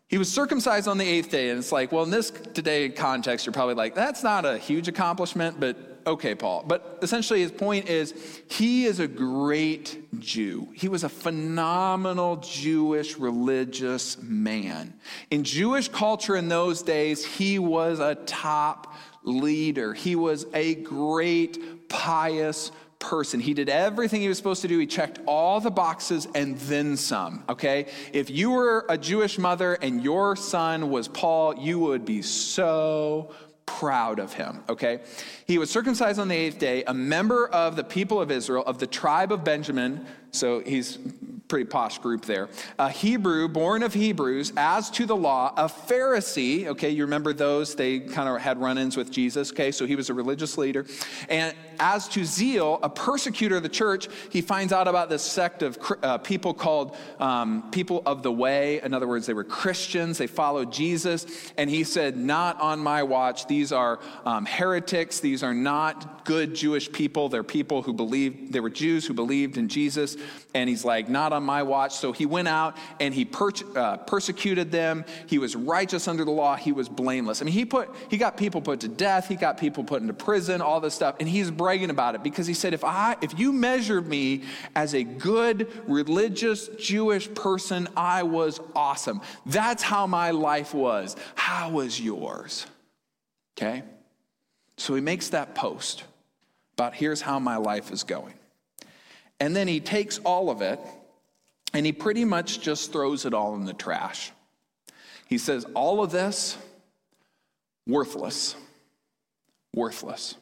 He 0.08 0.18
was 0.18 0.32
circumcised 0.32 0.88
on 0.88 0.98
the 0.98 1.08
eighth 1.08 1.30
day, 1.30 1.50
and 1.50 1.60
it's 1.60 1.72
like, 1.72 1.92
well, 1.92 2.04
in 2.04 2.10
this 2.10 2.32
today 2.32 2.90
context, 2.90 3.46
you're 3.46 3.54
probably 3.54 3.76
like, 3.76 3.96
that's 3.96 4.24
not 4.24 4.46
a 4.46 4.58
huge 4.58 4.88
accomplishment, 4.88 5.60
but 5.60 5.93
okay, 6.06 6.36
Paul. 6.36 6.64
But 6.68 7.00
essentially, 7.02 7.42
his 7.42 7.52
point 7.52 7.90
is 7.90 8.14
he 8.50 8.86
is 8.86 9.00
a 9.00 9.08
great 9.08 10.20
Jew. 10.20 10.70
He 10.74 10.88
was 10.88 11.04
a 11.04 11.10
phenomenal 11.10 12.38
Jewish 12.38 13.18
religious 13.18 14.22
man. 14.22 14.94
In 15.32 15.44
Jewish 15.44 15.88
culture 15.88 16.36
in 16.36 16.50
those 16.50 16.82
days, 16.82 17.26
he 17.26 17.60
was 17.60 18.00
a 18.00 18.16
top 18.16 18.94
leader, 19.24 19.94
he 19.94 20.16
was 20.16 20.46
a 20.54 20.76
great, 20.76 21.90
pious 21.90 22.72
person. 23.00 23.40
He 23.40 23.54
did 23.54 23.70
everything 23.70 24.22
he 24.22 24.28
was 24.28 24.38
supposed 24.38 24.62
to 24.62 24.68
do. 24.68 24.80
He 24.80 24.88
checked 24.88 25.20
all 25.26 25.60
the 25.60 25.70
boxes 25.70 26.28
and 26.34 26.58
then 26.60 26.96
some, 26.98 27.44
okay? 27.50 27.88
If 28.14 28.30
you 28.30 28.52
were 28.52 28.86
a 28.90 28.98
Jewish 28.98 29.38
mother 29.38 29.74
and 29.74 30.02
your 30.02 30.36
son 30.36 30.90
was 30.90 31.08
Paul, 31.10 31.58
you 31.58 31.80
would 31.80 32.06
be 32.06 32.22
so 32.22 33.36
proud 33.66 34.20
of 34.20 34.34
him, 34.34 34.64
okay? 34.70 35.02
He 35.46 35.58
was 35.58 35.70
circumcised 35.70 36.20
on 36.20 36.28
the 36.28 36.36
eighth 36.36 36.60
day, 36.60 36.84
a 36.86 36.94
member 36.94 37.48
of 37.48 37.76
the 37.76 37.84
people 37.84 38.22
of 38.22 38.32
Israel, 38.32 38.64
of 38.66 38.80
the 38.80 38.88
tribe 38.88 39.32
of 39.32 39.44
Benjamin. 39.44 40.06
So 40.32 40.60
he's 40.60 40.98
pretty 41.54 41.70
posh 41.70 42.00
group 42.00 42.26
there. 42.26 42.50
A 42.80 42.90
Hebrew, 42.90 43.48
born 43.48 43.84
of 43.84 43.94
Hebrews, 43.94 44.54
as 44.58 44.90
to 44.90 45.06
the 45.06 45.16
law, 45.16 45.54
a 45.56 45.66
Pharisee. 45.66 46.66
Okay, 46.66 46.90
you 46.90 47.04
remember 47.04 47.32
those? 47.32 47.76
They 47.76 48.00
kind 48.00 48.28
of 48.28 48.42
had 48.42 48.58
run 48.58 48.80
ins 48.80 48.98
with 48.98 49.12
Jesus. 49.12 49.52
Okay, 49.52 49.72
so 49.72 49.86
he 49.86 49.96
was 49.96 50.10
a 50.10 50.16
religious 50.16 50.58
leader. 50.58 50.88
And 51.30 51.56
as 51.80 52.08
to 52.10 52.26
zeal, 52.26 52.80
a 52.82 52.90
persecutor 52.90 53.58
of 53.58 53.64
the 53.64 53.70
church, 53.70 54.08
he 54.32 54.42
finds 54.42 54.74
out 54.74 54.88
about 54.88 55.10
this 55.10 55.22
sect 55.22 55.62
of 55.62 55.78
uh, 56.02 56.18
people 56.18 56.56
called 56.56 56.98
um, 57.20 57.70
people 57.70 58.02
of 58.08 58.24
the 58.24 58.32
way. 58.32 58.82
In 58.82 58.94
other 58.94 59.08
words, 59.08 59.28
they 59.28 59.36
were 59.36 59.44
Christians, 59.44 60.18
they 60.18 60.26
followed 60.26 60.72
Jesus. 60.72 61.52
And 61.56 61.70
he 61.70 61.84
said, 61.84 62.18
Not 62.18 62.60
on 62.62 62.80
my 62.80 63.04
watch. 63.04 63.46
These 63.46 63.72
are 63.72 64.00
um, 64.26 64.48
heretics. 64.48 65.20
These 65.20 65.44
are 65.44 65.54
not 65.54 66.26
good 66.26 66.56
Jewish 66.56 66.92
people. 66.92 67.30
They're 67.30 67.44
people 67.44 67.84
who 67.84 67.94
believed, 67.94 68.54
they 68.54 68.60
were 68.60 68.72
Jews 68.72 69.06
who 69.06 69.14
believed 69.14 69.58
in 69.58 69.68
Jesus. 69.68 70.18
And 70.56 70.68
he's 70.68 70.84
like, 70.84 71.10
Not 71.10 71.32
on 71.32 71.43
my 71.44 71.64
watch. 71.64 71.94
So 71.96 72.12
he 72.12 72.26
went 72.26 72.48
out 72.48 72.78
and 73.00 73.14
he 73.14 73.26
per- 73.26 73.52
uh, 73.76 73.98
persecuted 73.98 74.72
them. 74.72 75.06
He 75.28 75.38
was 75.38 75.56
righteous 75.56 76.08
under 76.08 76.26
the 76.26 76.32
law. 76.32 76.56
He 76.56 76.72
was 76.72 76.90
blameless. 76.90 77.42
I 77.42 77.46
mean, 77.46 77.54
he 77.54 77.66
put, 77.66 77.90
he 78.10 78.18
got 78.18 78.38
people 78.38 78.62
put 78.62 78.80
to 78.82 78.88
death. 78.88 79.28
He 79.28 79.36
got 79.36 79.58
people 79.58 79.84
put 79.84 80.02
into 80.02 80.14
prison, 80.14 80.62
all 80.62 80.80
this 80.80 80.94
stuff. 80.94 81.16
And 81.20 81.28
he's 81.28 81.52
bragging 81.52 81.90
about 81.90 82.16
it 82.16 82.24
because 82.24 82.48
he 82.48 82.54
said, 82.54 82.74
if 82.74 82.84
I, 82.84 83.16
if 83.22 83.38
you 83.38 83.52
measure 83.52 84.02
me 84.02 84.44
as 84.76 84.94
a 84.96 85.04
good 85.04 85.68
religious 85.88 86.68
Jewish 86.80 87.34
person, 87.34 87.88
I 87.96 88.24
was 88.24 88.60
awesome. 88.76 89.22
That's 89.46 89.84
how 89.84 90.08
my 90.08 90.32
life 90.32 90.74
was. 90.74 91.16
How 91.36 91.70
was 91.70 92.00
yours? 92.00 92.66
Okay? 93.58 93.84
So 94.78 94.96
he 94.96 95.02
makes 95.02 95.30
that 95.30 95.56
post 95.56 96.04
about 96.76 96.96
here's 96.96 97.22
how 97.22 97.40
my 97.40 97.58
life 97.58 97.92
is 97.92 98.04
going. 98.04 98.34
And 99.40 99.56
then 99.56 99.68
he 99.68 99.80
takes 99.80 100.20
all 100.20 100.50
of 100.50 100.62
it 100.62 100.80
and 101.74 101.86
he 101.86 101.92
pretty 101.92 102.26
much 102.26 102.62
just 102.62 102.92
throws 102.92 103.26
it 103.26 103.34
all 103.34 103.56
in 103.56 103.66
the 103.66 103.74
trash. 103.74 104.32
He 105.28 105.38
says, 105.38 105.66
All 105.74 106.04
of 106.04 106.12
this, 106.12 106.58
worthless. 107.88 108.56
Worthless. 109.76 110.36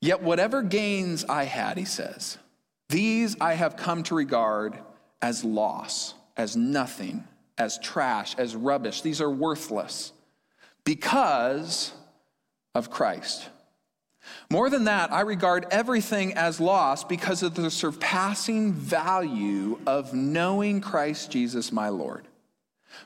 Yet, 0.00 0.22
whatever 0.22 0.62
gains 0.62 1.24
I 1.24 1.44
had, 1.44 1.76
he 1.76 1.84
says, 1.84 2.38
these 2.88 3.36
I 3.40 3.54
have 3.54 3.76
come 3.76 4.02
to 4.04 4.14
regard 4.14 4.78
as 5.20 5.44
loss, 5.44 6.14
as 6.36 6.56
nothing, 6.56 7.24
as 7.58 7.78
trash, 7.78 8.34
as 8.38 8.54
rubbish. 8.54 9.00
These 9.00 9.20
are 9.20 9.30
worthless 9.30 10.12
because 10.84 11.92
of 12.74 12.90
Christ. 12.90 13.48
More 14.50 14.70
than 14.70 14.84
that, 14.84 15.12
I 15.12 15.22
regard 15.22 15.66
everything 15.70 16.34
as 16.34 16.60
loss 16.60 17.04
because 17.04 17.42
of 17.42 17.54
the 17.54 17.70
surpassing 17.70 18.72
value 18.72 19.78
of 19.86 20.14
knowing 20.14 20.80
Christ 20.80 21.30
Jesus 21.30 21.72
my 21.72 21.88
Lord. 21.88 22.26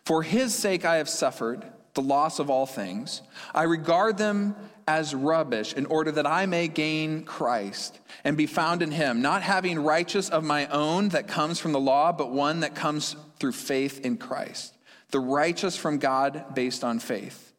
For 0.04 0.22
his 0.22 0.54
sake 0.54 0.85
I 0.85 0.96
have 0.96 1.09
suffered 1.09 1.64
the 1.94 2.02
loss 2.02 2.38
of 2.38 2.50
all 2.50 2.66
things. 2.66 3.22
I 3.54 3.64
regard 3.64 4.16
them 4.16 4.54
as 4.87 5.14
rubbish 5.14 5.72
in 5.72 5.87
order 5.87 6.11
that 6.12 6.26
I 6.26 6.46
may 6.46 6.68
gain 6.68 7.24
Christ 7.24 7.98
and 8.24 8.37
be 8.37 8.46
found 8.46 8.83
in 8.83 8.90
him, 8.90 9.22
not 9.22 9.42
having 9.42 9.78
righteous 9.78 10.28
of 10.28 10.44
my 10.44 10.66
own 10.66 11.11
that 11.11 11.28
comes 11.28 11.59
from 11.61 11.72
the 11.72 11.80
law, 11.80 12.12
but 12.12 12.33
one 12.33 12.61
that 12.61 12.74
comes 12.74 13.16
through 13.38 13.52
faith 13.52 14.04
in 14.04 14.16
Christ, 14.16 14.74
the 15.11 15.20
righteous 15.20 15.76
from 15.76 15.98
God 15.98 16.54
based 16.54 16.85
on 16.85 16.98
faith. 16.98 17.49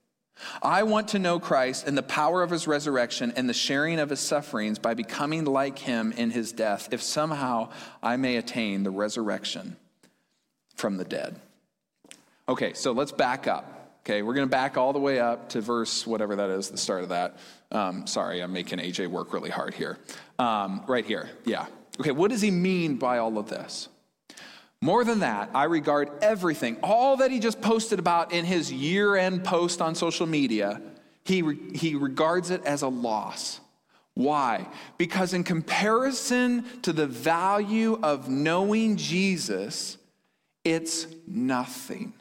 I 0.62 0.84
want 0.84 1.10
to 1.10 1.20
know 1.20 1.40
Christ 1.40 1.88
and 1.88 1.98
the 1.98 2.04
power 2.04 2.44
of 2.44 2.50
his 2.50 2.68
resurrection 2.68 3.34
and 3.36 3.50
the 3.50 3.54
sharing 3.54 4.00
of 4.00 4.10
his 4.10 4.20
sufferings 4.20 4.80
by 4.80 4.94
becoming 4.94 5.46
like 5.46 5.80
him 5.80 6.12
in 6.14 6.32
his 6.32 6.52
death, 6.52 6.90
if 6.92 7.02
somehow 7.02 7.70
I 8.02 8.18
may 8.18 8.38
attain 8.38 8.84
the 8.84 8.92
resurrection 8.92 9.78
from 10.76 10.98
the 10.98 11.06
dead. 11.06 11.40
Okay, 12.50 12.74
so 12.74 12.92
let's 12.92 13.12
back 13.12 13.48
up. 13.48 14.00
Okay, 14.04 14.24
we're 14.24 14.34
going 14.34 14.48
to 14.48 14.52
back 14.52 14.78
all 14.78 14.94
the 14.94 15.00
way 15.00 15.20
up 15.20 15.50
to 15.50 15.62
verse 15.62 16.08
whatever 16.08 16.36
that 16.36 16.50
is, 16.50 16.70
the 16.70 16.78
start 16.78 17.04
of 17.04 17.10
that. 17.10 17.38
Um, 17.72 18.08
sorry, 18.08 18.42
I'm 18.42 18.52
making 18.52 18.80
AJ 18.80 19.08
work 19.08 19.32
really 19.32 19.52
hard 19.52 19.76
here. 19.76 20.00
Um, 20.40 20.84
right 20.88 21.06
here, 21.06 21.30
yeah. 21.46 21.68
Okay, 22.00 22.12
what 22.12 22.32
does 22.32 22.42
he 22.42 22.50
mean 22.50 22.98
by 22.98 23.20
all 23.20 23.38
of 23.38 23.48
this? 23.48 23.90
More 24.82 25.04
than 25.04 25.20
that, 25.20 25.52
I 25.54 25.66
regard 25.66 26.10
everything, 26.24 26.78
all 26.82 27.18
that 27.18 27.30
he 27.30 27.40
just 27.40 27.62
posted 27.62 28.00
about 28.00 28.32
in 28.32 28.46
his 28.46 28.72
year 28.72 29.16
end 29.16 29.44
post 29.44 29.80
on 29.80 29.94
social 29.94 30.26
media, 30.26 30.82
he, 31.24 31.44
re- 31.44 31.78
he 31.78 31.94
regards 31.94 32.50
it 32.50 32.66
as 32.66 32.82
a 32.82 32.88
loss. 32.88 33.60
Why? 34.16 34.68
Because, 34.98 35.34
in 35.34 35.44
comparison 35.44 36.66
to 36.82 36.92
the 36.92 37.08
value 37.08 38.00
of 38.02 38.28
knowing 38.28 38.98
Jesus, 38.98 39.98
it's 40.64 41.08
nothing. 41.28 42.14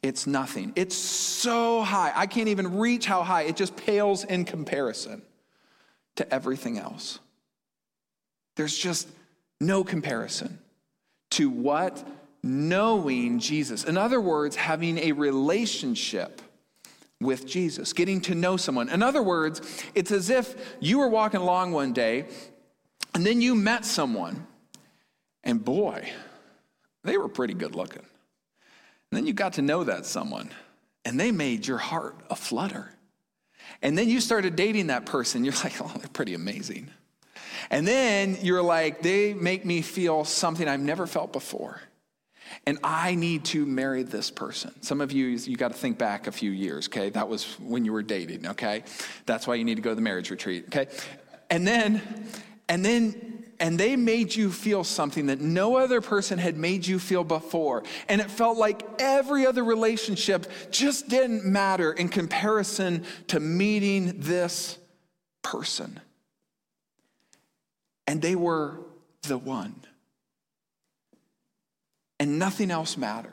It's 0.00 0.26
nothing. 0.26 0.72
It's 0.76 0.96
so 0.96 1.82
high. 1.82 2.12
I 2.14 2.26
can't 2.26 2.48
even 2.48 2.78
reach 2.78 3.04
how 3.04 3.22
high. 3.22 3.42
It 3.42 3.56
just 3.56 3.76
pales 3.76 4.24
in 4.24 4.44
comparison 4.44 5.22
to 6.16 6.32
everything 6.32 6.78
else. 6.78 7.18
There's 8.54 8.76
just 8.76 9.08
No 9.60 9.82
comparison 9.82 10.60
to 11.38 11.48
what? 11.48 12.06
Knowing 12.42 13.38
Jesus. 13.38 13.84
In 13.84 13.96
other 13.96 14.20
words, 14.20 14.54
having 14.54 14.98
a 14.98 15.12
relationship 15.12 16.42
with 17.20 17.46
Jesus, 17.46 17.92
getting 17.92 18.20
to 18.22 18.34
know 18.34 18.56
someone. 18.56 18.88
In 18.88 19.02
other 19.02 19.22
words, 19.22 19.60
it's 19.94 20.12
as 20.12 20.30
if 20.30 20.76
you 20.80 20.98
were 20.98 21.08
walking 21.08 21.40
along 21.40 21.72
one 21.72 21.92
day 21.92 22.26
and 23.14 23.24
then 23.26 23.40
you 23.40 23.54
met 23.54 23.84
someone, 23.84 24.46
and 25.42 25.64
boy, 25.64 26.08
they 27.02 27.16
were 27.16 27.28
pretty 27.28 27.54
good 27.54 27.74
looking. 27.74 28.04
And 29.10 29.16
then 29.16 29.26
you 29.26 29.32
got 29.32 29.54
to 29.54 29.62
know 29.62 29.84
that 29.84 30.06
someone, 30.06 30.50
and 31.04 31.18
they 31.18 31.32
made 31.32 31.66
your 31.66 31.78
heart 31.78 32.16
a 32.30 32.36
flutter. 32.36 32.92
And 33.82 33.96
then 33.96 34.08
you 34.08 34.20
started 34.20 34.54
dating 34.56 34.88
that 34.88 35.06
person. 35.06 35.44
You're 35.44 35.54
like, 35.64 35.80
oh, 35.80 35.92
they're 35.96 36.08
pretty 36.08 36.34
amazing. 36.34 36.90
And 37.70 37.86
then 37.86 38.38
you're 38.42 38.62
like, 38.62 39.02
they 39.02 39.34
make 39.34 39.64
me 39.64 39.82
feel 39.82 40.24
something 40.24 40.66
I've 40.66 40.80
never 40.80 41.06
felt 41.06 41.32
before. 41.32 41.80
And 42.66 42.78
I 42.82 43.14
need 43.14 43.44
to 43.46 43.66
marry 43.66 44.02
this 44.02 44.30
person. 44.30 44.74
Some 44.82 45.00
of 45.00 45.12
you, 45.12 45.26
you 45.26 45.56
got 45.56 45.72
to 45.72 45.78
think 45.78 45.98
back 45.98 46.26
a 46.26 46.32
few 46.32 46.50
years, 46.50 46.88
okay? 46.88 47.10
That 47.10 47.28
was 47.28 47.58
when 47.60 47.84
you 47.84 47.92
were 47.92 48.02
dating, 48.02 48.46
okay? 48.46 48.84
That's 49.26 49.46
why 49.46 49.56
you 49.56 49.64
need 49.64 49.76
to 49.76 49.82
go 49.82 49.90
to 49.90 49.94
the 49.94 50.02
marriage 50.02 50.30
retreat, 50.30 50.64
okay? 50.68 50.86
And 51.50 51.66
then, 51.66 52.02
and 52.68 52.84
then, 52.84 53.44
and 53.60 53.78
they 53.78 53.96
made 53.96 54.34
you 54.34 54.50
feel 54.50 54.84
something 54.84 55.26
that 55.26 55.40
no 55.40 55.76
other 55.76 56.00
person 56.00 56.38
had 56.38 56.56
made 56.56 56.86
you 56.86 56.98
feel 56.98 57.24
before. 57.24 57.82
And 58.08 58.20
it 58.20 58.30
felt 58.30 58.56
like 58.56 58.82
every 58.98 59.46
other 59.46 59.64
relationship 59.64 60.46
just 60.70 61.08
didn't 61.08 61.44
matter 61.44 61.92
in 61.92 62.08
comparison 62.08 63.04
to 63.28 63.40
meeting 63.40 64.20
this 64.20 64.78
person 65.42 66.00
and 68.08 68.22
they 68.22 68.34
were 68.34 68.80
the 69.22 69.36
one. 69.38 69.74
And 72.18 72.38
nothing 72.38 72.70
else 72.70 72.96
mattered. 72.96 73.32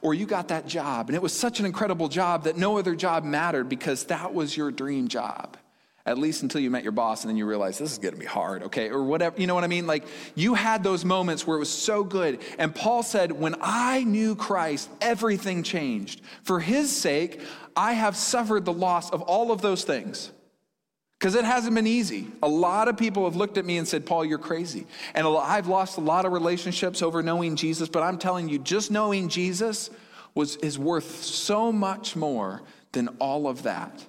Or 0.00 0.14
you 0.14 0.26
got 0.26 0.48
that 0.48 0.66
job, 0.66 1.08
and 1.08 1.16
it 1.16 1.22
was 1.22 1.32
such 1.32 1.60
an 1.60 1.66
incredible 1.66 2.08
job 2.08 2.44
that 2.44 2.56
no 2.56 2.78
other 2.78 2.96
job 2.96 3.24
mattered 3.24 3.68
because 3.68 4.04
that 4.04 4.32
was 4.32 4.56
your 4.56 4.70
dream 4.70 5.06
job. 5.08 5.56
At 6.06 6.18
least 6.18 6.42
until 6.42 6.60
you 6.60 6.70
met 6.70 6.82
your 6.82 6.92
boss 6.92 7.22
and 7.22 7.30
then 7.30 7.36
you 7.36 7.46
realized 7.46 7.78
this 7.78 7.92
is 7.92 7.98
to 7.98 8.12
be 8.12 8.24
hard, 8.24 8.64
okay? 8.64 8.88
Or 8.88 9.04
whatever, 9.04 9.40
you 9.40 9.46
know 9.46 9.54
what 9.54 9.64
I 9.64 9.68
mean? 9.68 9.86
Like 9.86 10.04
you 10.34 10.54
had 10.54 10.82
those 10.82 11.04
moments 11.04 11.46
where 11.46 11.56
it 11.56 11.60
was 11.60 11.70
so 11.70 12.02
good. 12.02 12.40
And 12.58 12.74
Paul 12.74 13.04
said, 13.04 13.30
When 13.30 13.54
I 13.60 14.02
knew 14.02 14.34
Christ, 14.34 14.88
everything 15.00 15.62
changed. 15.62 16.22
For 16.42 16.58
his 16.58 16.94
sake, 16.94 17.40
I 17.76 17.92
have 17.92 18.16
suffered 18.16 18.64
the 18.64 18.72
loss 18.72 19.10
of 19.10 19.22
all 19.22 19.52
of 19.52 19.60
those 19.62 19.84
things. 19.84 20.32
Because 21.22 21.36
it 21.36 21.44
hasn't 21.44 21.76
been 21.76 21.86
easy. 21.86 22.26
A 22.42 22.48
lot 22.48 22.88
of 22.88 22.96
people 22.96 23.26
have 23.26 23.36
looked 23.36 23.56
at 23.56 23.64
me 23.64 23.78
and 23.78 23.86
said, 23.86 24.04
Paul, 24.04 24.24
you're 24.24 24.38
crazy. 24.38 24.88
And 25.14 25.24
I've 25.24 25.68
lost 25.68 25.96
a 25.96 26.00
lot 26.00 26.24
of 26.24 26.32
relationships 26.32 27.00
over 27.00 27.22
knowing 27.22 27.54
Jesus, 27.54 27.88
but 27.88 28.02
I'm 28.02 28.18
telling 28.18 28.48
you, 28.48 28.58
just 28.58 28.90
knowing 28.90 29.28
Jesus 29.28 29.90
was, 30.34 30.56
is 30.56 30.80
worth 30.80 31.22
so 31.22 31.70
much 31.70 32.16
more 32.16 32.62
than 32.90 33.06
all 33.20 33.46
of 33.46 33.62
that. 33.62 34.04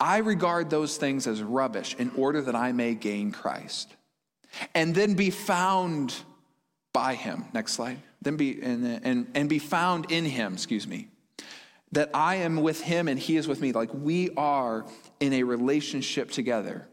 I 0.00 0.18
regard 0.18 0.70
those 0.70 0.96
things 0.96 1.26
as 1.26 1.42
rubbish 1.42 1.94
in 1.98 2.10
order 2.16 2.40
that 2.40 2.56
I 2.56 2.72
may 2.72 2.94
gain 2.94 3.30
Christ 3.30 3.94
and 4.74 4.94
then 4.94 5.12
be 5.12 5.28
found 5.28 6.14
by 6.94 7.14
him. 7.14 7.44
Next 7.52 7.72
slide. 7.72 7.98
Then 8.22 8.38
be, 8.38 8.58
and, 8.62 8.86
and, 9.04 9.26
and 9.34 9.50
be 9.50 9.58
found 9.58 10.10
in 10.10 10.24
him, 10.24 10.54
excuse 10.54 10.86
me. 10.86 11.08
That 11.94 12.10
I 12.14 12.36
am 12.36 12.62
with 12.62 12.80
him 12.80 13.08
and 13.08 13.18
he 13.18 13.36
is 13.36 13.48
with 13.48 13.60
me. 13.60 13.72
Like 13.72 13.90
we 13.92 14.30
are 14.36 14.84
in 15.20 15.32
a 15.32 15.42
relationship 15.42 16.30
together. 16.30 16.86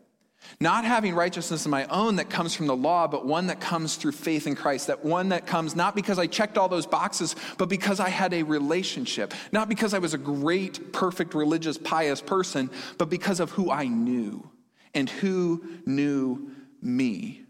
Not 0.60 0.86
having 0.86 1.16
righteousness 1.16 1.66
of 1.66 1.72
my 1.72 1.86
own 1.86 2.18
that 2.18 2.30
comes 2.30 2.56
from 2.56 2.68
the 2.68 2.76
law, 2.76 3.08
but 3.08 3.26
one 3.26 3.48
that 3.48 3.60
comes 3.60 3.96
through 3.96 4.14
faith 4.14 4.48
in 4.48 4.56
Christ. 4.56 4.88
That 4.88 5.06
one 5.06 5.30
that 5.30 5.46
comes 5.46 5.76
not 5.76 5.96
because 5.96 6.20
I 6.20 6.28
checked 6.28 6.58
all 6.58 6.68
those 6.68 6.86
boxes, 6.86 7.36
but 7.58 7.70
because 7.70 8.00
I 8.00 8.10
had 8.10 8.34
a 8.34 8.44
relationship. 8.44 9.34
Not 9.52 9.70
because 9.70 9.94
I 9.94 10.00
was 10.00 10.14
a 10.14 10.18
great, 10.18 10.94
perfect, 10.94 11.34
religious, 11.34 11.78
pious 11.78 12.22
person, 12.22 12.70
but 12.98 13.10
because 13.10 13.40
of 13.40 13.52
who 13.52 13.72
I 13.72 13.86
knew 13.88 14.50
and 14.94 15.10
who 15.10 15.64
knew 15.86 16.52
me. 16.82 17.46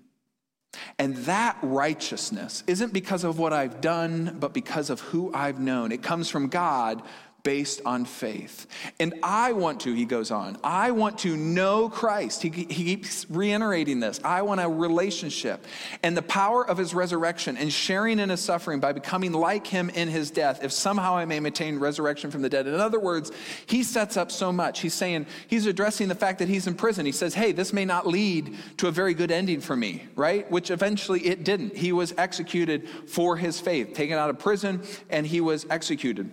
And 0.97 1.17
that 1.17 1.57
righteousness 1.61 2.63
isn't 2.67 2.93
because 2.93 3.23
of 3.23 3.39
what 3.39 3.51
I've 3.51 3.81
done, 3.81 4.37
but 4.39 4.53
because 4.53 4.89
of 4.89 5.01
who 5.01 5.33
I've 5.33 5.59
known. 5.59 5.91
It 5.91 6.01
comes 6.01 6.29
from 6.29 6.47
God 6.47 7.01
based 7.43 7.81
on 7.85 8.05
faith. 8.05 8.67
And 8.99 9.15
I 9.23 9.53
want 9.53 9.81
to, 9.81 9.93
he 9.93 10.05
goes 10.05 10.31
on, 10.31 10.57
I 10.63 10.91
want 10.91 11.19
to 11.19 11.35
know 11.35 11.89
Christ. 11.89 12.41
He, 12.41 12.49
he 12.49 12.95
keeps 12.95 13.25
reiterating 13.29 13.99
this. 13.99 14.19
I 14.23 14.41
want 14.43 14.61
a 14.61 14.69
relationship 14.69 15.65
and 16.03 16.15
the 16.15 16.21
power 16.21 16.67
of 16.67 16.77
his 16.77 16.93
resurrection 16.93 17.57
and 17.57 17.71
sharing 17.71 18.19
in 18.19 18.29
his 18.29 18.41
suffering 18.41 18.79
by 18.79 18.93
becoming 18.93 19.31
like 19.31 19.65
him 19.65 19.89
in 19.89 20.07
his 20.07 20.31
death, 20.31 20.63
if 20.63 20.71
somehow 20.71 21.15
I 21.15 21.25
may 21.25 21.39
maintain 21.39 21.79
resurrection 21.79 22.31
from 22.31 22.41
the 22.41 22.49
dead. 22.49 22.67
In 22.67 22.75
other 22.75 22.99
words, 22.99 23.31
he 23.65 23.83
sets 23.83 24.17
up 24.17 24.31
so 24.31 24.51
much. 24.51 24.81
He's 24.81 24.93
saying, 24.93 25.25
he's 25.47 25.65
addressing 25.65 26.07
the 26.07 26.15
fact 26.15 26.39
that 26.39 26.47
he's 26.47 26.67
in 26.67 26.75
prison. 26.75 27.05
He 27.05 27.11
says, 27.11 27.33
hey, 27.33 27.51
this 27.51 27.73
may 27.73 27.85
not 27.85 28.07
lead 28.07 28.55
to 28.77 28.87
a 28.87 28.91
very 28.91 29.13
good 29.13 29.31
ending 29.31 29.61
for 29.61 29.75
me, 29.75 30.03
right? 30.15 30.49
Which 30.51 30.71
eventually 30.71 31.25
it 31.25 31.43
didn't. 31.43 31.75
He 31.75 31.91
was 31.91 32.13
executed 32.17 32.87
for 33.07 33.37
his 33.37 33.59
faith, 33.59 33.93
taken 33.93 34.17
out 34.17 34.29
of 34.29 34.39
prison, 34.39 34.83
and 35.09 35.25
he 35.25 35.41
was 35.41 35.65
executed. 35.69 36.29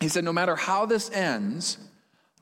He 0.00 0.08
said, 0.08 0.24
No 0.24 0.32
matter 0.32 0.56
how 0.56 0.86
this 0.86 1.10
ends, 1.10 1.78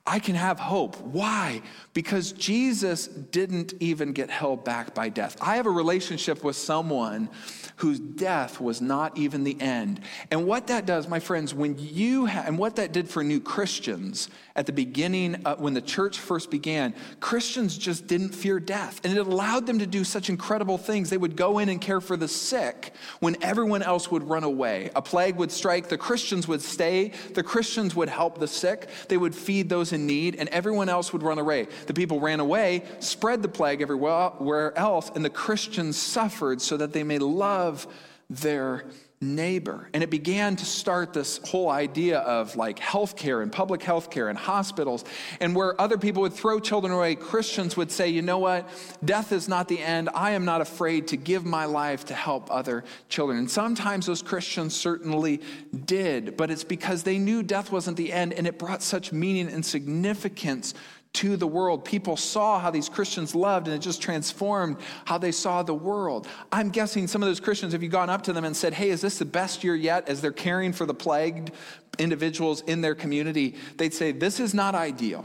I 0.07 0.19
can 0.19 0.35
have 0.35 0.61
hope. 0.61 1.01
Why? 1.01 1.63
Because 1.95 2.33
Jesus 2.33 3.07
didn't 3.07 3.73
even 3.81 4.13
get 4.13 4.29
held 4.29 4.63
back 4.63 4.95
by 4.95 5.09
death. 5.09 5.37
I 5.41 5.57
have 5.57 5.67
a 5.67 5.71
relationship 5.71 6.45
with 6.45 6.57
someone 6.57 7.31
whose 7.77 8.01
death 8.01 8.61
was 8.61 8.83
not 8.83 9.17
even 9.17 9.45
the 9.45 9.59
end. 9.61 10.01
And 10.31 10.47
what 10.47 10.67
that 10.67 10.85
does, 10.85 11.09
my 11.09 11.21
friends, 11.21 11.55
when 11.55 11.77
you 11.79 12.27
ha- 12.27 12.45
and 12.47 12.59
what 12.59 12.77
that 12.77 12.93
did 12.93 13.09
for 13.09 13.25
new 13.25 13.41
Christians 13.41 14.29
at 14.57 14.67
the 14.67 14.73
beginning, 14.73 15.45
uh, 15.45 15.57
when 15.57 15.75
the 15.75 15.81
church 15.81 16.21
first 16.21 16.49
began, 16.49 16.95
Christians 17.19 17.77
just 17.77 18.07
didn't 18.07 18.31
fear 18.31 18.61
death. 18.61 19.01
And 19.03 19.13
it 19.13 19.27
allowed 19.27 19.67
them 19.67 19.81
to 19.81 19.87
do 19.87 20.05
such 20.05 20.29
incredible 20.29 20.79
things. 20.79 21.11
They 21.11 21.17
would 21.17 21.35
go 21.35 21.59
in 21.59 21.69
and 21.69 21.81
care 21.81 22.01
for 22.01 22.17
the 22.17 22.29
sick 22.29 22.93
when 23.19 23.37
everyone 23.43 23.83
else 23.83 24.13
would 24.13 24.23
run 24.23 24.45
away. 24.45 24.91
A 24.95 25.03
plague 25.03 25.37
would 25.37 25.51
strike, 25.51 25.89
the 25.89 25.99
Christians 25.99 26.47
would 26.47 26.63
stay, 26.63 27.13
the 27.33 27.43
Christians 27.43 27.97
would 27.97 28.09
help 28.09 28.39
the 28.39 28.47
sick, 28.47 28.89
they 29.09 29.17
would 29.17 29.35
feed 29.35 29.69
those 29.69 29.93
in 29.93 30.07
need, 30.07 30.37
and 30.37 30.49
everyone 30.51 30.89
else 30.89 31.13
would 31.13 31.25
run 31.25 31.41
away. 31.41 31.67
The 31.87 31.95
people 31.95 32.21
ran 32.21 32.39
away, 32.39 32.85
spread 33.01 33.43
the 33.43 33.49
plague 33.49 33.83
everywhere 33.83 34.79
else, 34.79 35.11
and 35.17 35.25
the 35.25 35.31
Christians 35.31 35.97
suffered 35.97 36.63
so 36.63 36.77
that 36.77 36.93
they 36.93 37.03
may 37.03 37.19
love 37.19 37.89
their 38.31 38.85
neighbor. 39.21 39.89
And 39.95 40.03
it 40.03 40.11
began 40.11 40.57
to 40.57 40.65
start 40.65 41.13
this 41.13 41.39
whole 41.39 41.71
idea 41.71 42.19
of 42.19 42.57
like 42.57 42.79
healthcare 42.79 43.43
and 43.43 43.51
public 43.51 43.81
healthcare 43.81 44.29
and 44.29 44.39
hospitals. 44.39 45.05
And 45.41 45.57
where 45.57 45.81
other 45.81 45.99
people 45.99 46.23
would 46.23 46.33
throw 46.33 46.61
children 46.61 46.93
away, 46.93 47.15
Christians 47.15 47.77
would 47.77 47.91
say, 47.91 48.09
you 48.09 48.23
know 48.23 48.39
what? 48.39 48.69
Death 49.05 49.33
is 49.33 49.49
not 49.49 49.69
the 49.69 49.81
end. 49.81 50.11
I 50.15 50.33
am 50.33 50.45
not 50.45 50.61
afraid 50.61 51.09
to 51.09 51.17
give 51.17 51.45
my 51.45 51.65
life 51.65 52.05
to 52.07 52.15
help 52.15 52.51
other 52.51 52.85
children. 53.09 53.39
And 53.39 53.51
sometimes 53.51 54.07
those 54.07 54.23
Christians 54.23 54.77
certainly 54.77 55.41
did, 55.87 56.37
but 56.37 56.51
it's 56.51 56.65
because 56.65 57.03
they 57.03 57.19
knew 57.19 57.43
death 57.43 57.73
wasn't 57.73 57.97
the 57.97 58.13
end 58.13 58.33
and 58.35 58.47
it 58.47 58.59
brought 58.59 58.83
such 58.83 59.13
meaning 59.13 59.49
and 59.49 59.65
significance 59.65 60.75
to 61.15 61.37
the 61.37 61.47
world. 61.47 61.85
People 61.85 62.17
saw 62.17 62.59
how 62.59 62.71
these 62.71 62.89
Christians 62.89 63.35
loved, 63.35 63.67
and 63.67 63.75
it 63.75 63.81
just 63.81 64.03
transformed 64.03 64.77
how 65.05 65.17
they 65.17 65.33
saw 65.33 65.63
the 65.63 65.75
world. 65.75 66.27
I'm 66.53 66.71
guessing 66.71 67.07
some 67.07 67.23
of 67.23 67.29
those 67.29 67.41
Christians, 67.41 67.73
if 67.73 67.83
you 67.83 67.89
gone 67.89 68.11
up 68.11 68.23
to 68.23 68.33
them 68.33 68.45
and 68.45 68.57
said, 68.57 68.75
Hey, 68.75 68.91
is 68.91 69.01
this 69.01 69.19
the 69.19 69.25
best 69.25 69.65
year 69.65 69.75
yet? 69.75 70.09
As 70.09 70.21
they're 70.21 70.33
caring 70.33 70.73
for 70.73 70.87
the 70.87 70.95
plagued 70.95 71.53
individuals 71.99 72.63
in 72.63 72.81
their 72.81 72.95
community, 72.95 73.55
they'd 73.77 73.95
say, 73.95 74.13
This 74.13 74.41
is 74.41 74.55
not 74.55 74.75
ideal. 74.75 75.25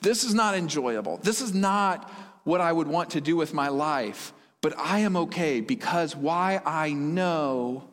This 0.00 0.24
is 0.24 0.34
not 0.34 0.54
enjoyable. 0.54 1.18
This 1.18 1.40
is 1.40 1.54
not 1.54 2.10
what 2.44 2.60
I 2.60 2.72
would 2.72 2.88
want 2.88 3.10
to 3.10 3.20
do 3.20 3.36
with 3.36 3.52
my 3.52 3.68
life. 3.68 4.32
But 4.60 4.76
I 4.78 5.00
am 5.00 5.16
okay 5.16 5.60
because 5.60 6.16
why? 6.16 6.60
I 6.64 6.92
know 6.92 7.84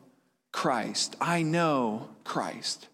Christ. 0.52 1.16
I 1.20 1.42
know 1.42 2.08
Christ. 2.24 2.88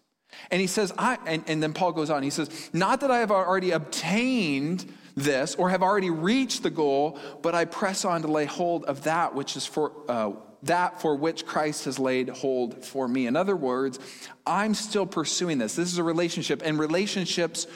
And 0.51 0.61
he 0.61 0.67
says, 0.67 0.93
I, 0.97 1.17
and, 1.25 1.43
and 1.47 1.61
then 1.61 1.73
Paul 1.73 1.91
goes 1.91 2.09
on, 2.09 2.23
he 2.23 2.29
says, 2.29 2.69
Not 2.73 3.01
that 3.01 3.11
I 3.11 3.19
have 3.19 3.31
already 3.31 3.71
obtained 3.71 4.91
this 5.15 5.55
or 5.55 5.69
have 5.69 5.83
already 5.83 6.09
reached 6.09 6.63
the 6.63 6.69
goal, 6.69 7.19
but 7.41 7.55
I 7.55 7.65
press 7.65 8.05
on 8.05 8.21
to 8.23 8.27
lay 8.27 8.45
hold 8.45 8.85
of 8.85 9.03
that 9.03 9.35
which 9.35 9.55
is 9.55 9.65
for. 9.65 9.91
Uh, 10.07 10.31
that 10.63 11.01
for 11.01 11.15
which 11.15 11.45
Christ 11.45 11.83
has 11.85 11.99
laid 11.99 12.29
hold 12.29 12.85
for 12.85 13.05
me. 13.05 13.27
In 13.27 13.35
other 13.35 13.53
words, 13.53 13.99
I'm 14.45 14.73
still 14.73 15.05
pursuing 15.05 15.57
this. 15.57 15.75
This 15.75 15.91
is 15.91 15.97
a 15.97 16.03
relationship, 16.03 16.61
and 16.63 16.79
relationships 16.79 17.67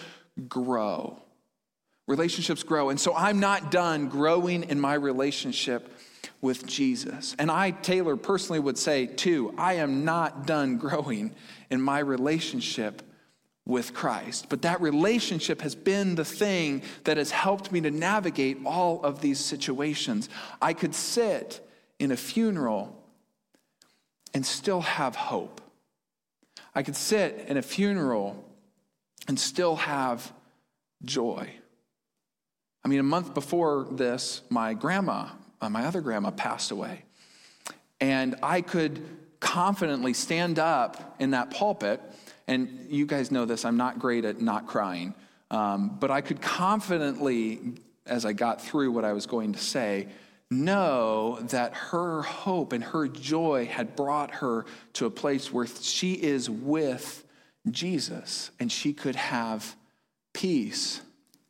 grow. 0.48 1.22
Relationships 2.08 2.64
grow. 2.64 2.90
And 2.90 3.00
so 3.00 3.14
I'm 3.14 3.42
not 3.42 3.72
done 3.72 4.08
growing 4.08 4.64
in 4.64 4.80
my 4.80 4.94
relationship 4.94 5.92
with 6.42 6.66
Jesus. 6.66 7.36
And 7.38 7.52
I, 7.52 7.72
Taylor, 7.72 8.16
personally 8.16 8.60
would 8.60 8.78
say, 8.78 9.08
too, 9.08 9.54
I 9.58 9.76
am 9.76 10.06
not 10.06 10.46
done 10.46 10.78
growing 10.78 11.36
in 11.70 11.82
my 11.82 12.00
relationship 12.00 13.02
with 13.66 13.94
Christ. 13.94 14.48
But 14.50 14.62
that 14.62 14.80
relationship 14.80 15.62
has 15.62 15.76
been 15.76 16.16
the 16.16 16.26
thing 16.26 16.82
that 17.04 17.18
has 17.18 17.32
helped 17.32 17.72
me 17.72 17.82
to 17.82 17.92
navigate 17.92 18.60
all 18.66 19.04
of 19.04 19.22
these 19.22 19.40
situations. 19.40 20.30
I 20.62 20.74
could 20.74 20.96
sit 20.96 21.68
in 22.00 22.12
a 22.12 22.18
funeral 22.18 22.98
and 24.34 24.46
still 24.46 24.82
have 24.82 25.16
hope. 25.16 25.62
I 26.74 26.84
could 26.84 26.96
sit 26.96 27.46
in 27.48 27.58
a 27.58 27.62
funeral 27.62 28.46
and 29.28 29.38
still 29.40 29.76
have 29.76 30.32
joy. 31.04 31.50
I 32.86 32.88
mean, 32.88 33.00
a 33.00 33.04
month 33.04 33.34
before 33.34 33.88
this, 33.92 34.42
my 34.50 34.74
grandma, 34.74 35.30
uh, 35.60 35.70
my 35.70 35.86
other 35.86 36.00
grandma, 36.00 36.32
passed 36.32 36.72
away. 36.72 37.04
And 38.00 38.36
I 38.42 38.62
could 38.62 39.04
confidently 39.48 40.12
stand 40.12 40.60
up 40.60 41.16
in 41.20 41.32
that 41.32 41.50
pulpit, 41.52 42.02
and 42.50 42.86
you 42.90 43.06
guys 43.06 43.32
know 43.32 43.46
this, 43.46 43.64
I'm 43.64 43.78
not 43.78 43.98
great 43.98 44.26
at 44.26 44.42
not 44.42 44.68
crying, 44.68 45.14
um, 45.52 45.98
but 46.02 46.12
I 46.12 46.20
could 46.20 46.42
confidently, 46.42 47.76
as 48.06 48.26
I 48.26 48.34
got 48.34 48.62
through 48.62 48.92
what 48.92 49.06
I 49.06 49.14
was 49.14 49.26
going 49.26 49.54
to 49.54 49.60
say, 49.60 50.10
know 50.52 51.40
that 51.44 51.74
her 51.74 52.24
hope 52.24 52.74
and 52.74 52.84
her 52.84 53.08
joy 53.08 53.66
had 53.72 53.96
brought 53.96 54.32
her 54.32 54.66
to 54.94 55.06
a 55.06 55.10
place 55.10 55.52
where 55.52 55.66
she 55.66 56.14
is 56.14 56.50
with 56.50 57.24
Jesus 57.72 58.52
and 58.60 58.70
she 58.70 58.92
could 58.92 59.16
have 59.16 59.78
peace 60.34 61.00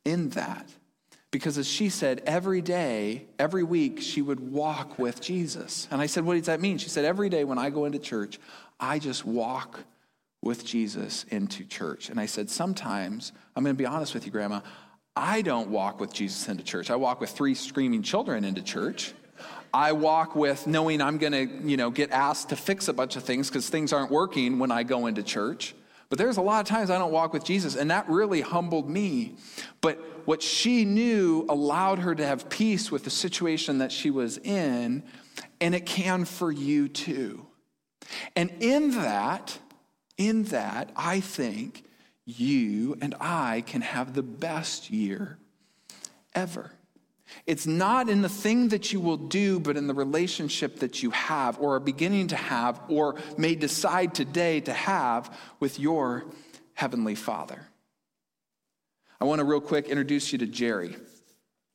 in 0.04 0.28
that. 0.30 0.68
Because 1.30 1.58
as 1.58 1.68
she 1.68 1.90
said, 1.90 2.22
every 2.24 2.62
day, 2.62 3.26
every 3.38 3.62
week, 3.62 4.00
she 4.00 4.22
would 4.22 4.40
walk 4.40 4.98
with 4.98 5.20
Jesus. 5.20 5.86
And 5.90 6.00
I 6.00 6.06
said, 6.06 6.24
What 6.24 6.34
does 6.34 6.46
that 6.46 6.60
mean? 6.60 6.78
She 6.78 6.88
said, 6.88 7.04
Every 7.04 7.28
day 7.28 7.44
when 7.44 7.58
I 7.58 7.70
go 7.70 7.84
into 7.84 7.98
church, 7.98 8.38
I 8.80 8.98
just 8.98 9.26
walk 9.26 9.80
with 10.42 10.64
Jesus 10.64 11.24
into 11.28 11.64
church. 11.64 12.08
And 12.08 12.18
I 12.18 12.26
said, 12.26 12.48
Sometimes, 12.48 13.32
I'm 13.54 13.62
going 13.62 13.76
to 13.76 13.78
be 13.78 13.86
honest 13.86 14.14
with 14.14 14.24
you, 14.24 14.32
Grandma, 14.32 14.60
I 15.14 15.42
don't 15.42 15.68
walk 15.68 16.00
with 16.00 16.14
Jesus 16.14 16.48
into 16.48 16.62
church. 16.62 16.90
I 16.90 16.96
walk 16.96 17.20
with 17.20 17.30
three 17.30 17.54
screaming 17.54 18.02
children 18.02 18.44
into 18.44 18.62
church. 18.62 19.12
I 19.74 19.92
walk 19.92 20.34
with 20.34 20.66
knowing 20.66 21.02
I'm 21.02 21.18
going 21.18 21.32
to, 21.32 21.68
you 21.68 21.76
know, 21.76 21.90
get 21.90 22.10
asked 22.10 22.50
to 22.50 22.56
fix 22.56 22.88
a 22.88 22.92
bunch 22.92 23.16
of 23.16 23.24
things 23.24 23.48
because 23.48 23.68
things 23.68 23.92
aren't 23.92 24.10
working 24.10 24.58
when 24.58 24.70
I 24.70 24.82
go 24.82 25.06
into 25.06 25.22
church. 25.22 25.74
But 26.10 26.18
there's 26.18 26.38
a 26.38 26.42
lot 26.42 26.60
of 26.60 26.66
times 26.66 26.90
I 26.90 26.98
don't 26.98 27.12
walk 27.12 27.32
with 27.32 27.44
Jesus, 27.44 27.76
and 27.76 27.90
that 27.90 28.08
really 28.08 28.40
humbled 28.40 28.88
me. 28.88 29.36
But 29.80 29.98
what 30.26 30.42
she 30.42 30.84
knew 30.84 31.44
allowed 31.48 31.98
her 31.98 32.14
to 32.14 32.26
have 32.26 32.48
peace 32.48 32.90
with 32.90 33.04
the 33.04 33.10
situation 33.10 33.78
that 33.78 33.92
she 33.92 34.10
was 34.10 34.38
in, 34.38 35.02
and 35.60 35.74
it 35.74 35.84
can 35.84 36.24
for 36.24 36.50
you 36.50 36.88
too. 36.88 37.46
And 38.34 38.50
in 38.60 38.92
that, 38.92 39.58
in 40.16 40.44
that, 40.44 40.90
I 40.96 41.20
think 41.20 41.84
you 42.24 42.96
and 43.00 43.14
I 43.20 43.62
can 43.66 43.82
have 43.82 44.14
the 44.14 44.22
best 44.22 44.90
year 44.90 45.38
ever. 46.34 46.72
It's 47.46 47.66
not 47.66 48.08
in 48.08 48.22
the 48.22 48.28
thing 48.28 48.68
that 48.68 48.92
you 48.92 49.00
will 49.00 49.16
do, 49.16 49.60
but 49.60 49.76
in 49.76 49.86
the 49.86 49.94
relationship 49.94 50.80
that 50.80 51.02
you 51.02 51.10
have, 51.10 51.58
or 51.58 51.76
are 51.76 51.80
beginning 51.80 52.28
to 52.28 52.36
have, 52.36 52.80
or 52.88 53.16
may 53.36 53.54
decide 53.54 54.14
today 54.14 54.60
to 54.60 54.72
have 54.72 55.36
with 55.60 55.78
your 55.78 56.24
Heavenly 56.74 57.14
Father. 57.14 57.66
I 59.20 59.24
want 59.24 59.40
to 59.40 59.44
real 59.44 59.60
quick 59.60 59.88
introduce 59.88 60.32
you 60.32 60.38
to 60.38 60.46
Jerry. 60.46 60.96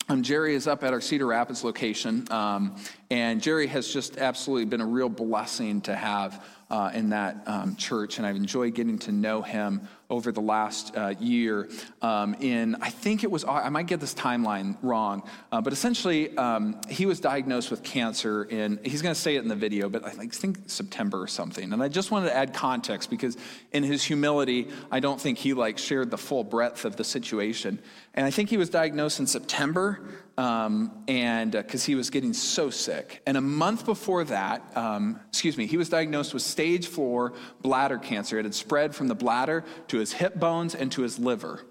Um, 0.09 0.21
Jerry 0.21 0.53
is 0.53 0.67
up 0.67 0.83
at 0.83 0.91
our 0.91 0.99
Cedar 0.99 1.27
Rapids 1.27 1.63
location, 1.63 2.29
um, 2.31 2.75
and 3.09 3.41
Jerry 3.41 3.67
has 3.67 3.91
just 3.91 4.17
absolutely 4.17 4.65
been 4.65 4.81
a 4.81 4.85
real 4.85 5.09
blessing 5.09 5.81
to 5.81 5.95
have 5.95 6.45
uh, 6.69 6.91
in 6.93 7.09
that 7.09 7.43
um, 7.45 7.75
church, 7.75 8.17
and 8.17 8.25
I've 8.25 8.35
enjoyed 8.35 8.73
getting 8.73 8.99
to 8.99 9.11
know 9.11 9.41
him 9.41 9.87
over 10.09 10.31
the 10.31 10.41
last 10.41 10.95
uh, 10.95 11.13
year. 11.19 11.69
Um, 12.01 12.35
in 12.35 12.75
I 12.81 12.89
think 12.89 13.23
it 13.23 13.31
was 13.31 13.43
I 13.45 13.69
might 13.69 13.87
get 13.87 13.99
this 13.99 14.13
timeline 14.13 14.77
wrong, 14.81 15.23
uh, 15.51 15.61
but 15.61 15.73
essentially 15.73 16.37
um, 16.37 16.79
he 16.89 17.05
was 17.05 17.19
diagnosed 17.19 17.71
with 17.71 17.83
cancer 17.83 18.43
in 18.43 18.79
he's 18.83 19.01
going 19.01 19.15
to 19.15 19.19
say 19.19 19.35
it 19.35 19.43
in 19.43 19.47
the 19.47 19.55
video, 19.55 19.89
but 19.89 20.05
I 20.05 20.11
think 20.11 20.57
September 20.67 21.21
or 21.21 21.27
something. 21.27 21.73
And 21.73 21.81
I 21.81 21.87
just 21.87 22.11
wanted 22.11 22.27
to 22.27 22.35
add 22.35 22.53
context 22.53 23.09
because 23.09 23.37
in 23.71 23.83
his 23.83 24.03
humility, 24.03 24.69
I 24.91 24.99
don't 24.99 25.19
think 25.19 25.39
he 25.39 25.53
like 25.53 25.77
shared 25.77 26.11
the 26.11 26.17
full 26.17 26.43
breadth 26.43 26.85
of 26.85 26.95
the 26.95 27.03
situation. 27.03 27.79
And 28.13 28.25
I 28.25 28.29
think 28.29 28.49
he 28.49 28.57
was 28.57 28.69
diagnosed 28.69 29.19
in 29.19 29.27
September 29.27 29.99
um, 30.37 31.03
and 31.07 31.51
because 31.51 31.83
uh, 31.83 31.87
he 31.87 31.95
was 31.95 32.09
getting 32.09 32.33
so 32.33 32.69
sick. 32.69 33.21
And 33.25 33.37
a 33.37 33.41
month 33.41 33.85
before 33.85 34.23
that, 34.25 34.75
um, 34.75 35.19
excuse 35.29 35.57
me, 35.57 35.65
he 35.65 35.77
was 35.77 35.89
diagnosed 35.89 36.33
with 36.33 36.43
stage 36.43 36.87
four 36.87 37.33
bladder 37.61 37.97
cancer. 37.97 38.39
It 38.39 38.45
had 38.45 38.55
spread 38.55 38.95
from 38.95 39.07
the 39.07 39.15
bladder 39.15 39.63
to 39.89 39.99
his 39.99 40.13
hip 40.13 40.39
bones 40.39 40.75
and 40.75 40.91
to 40.93 41.01
his 41.01 41.19
liver. 41.19 41.63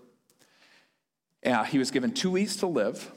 He 1.68 1.78
was 1.78 1.90
given 1.90 2.12
two 2.12 2.30
weeks 2.30 2.56
to 2.56 2.66
live. 2.66 3.10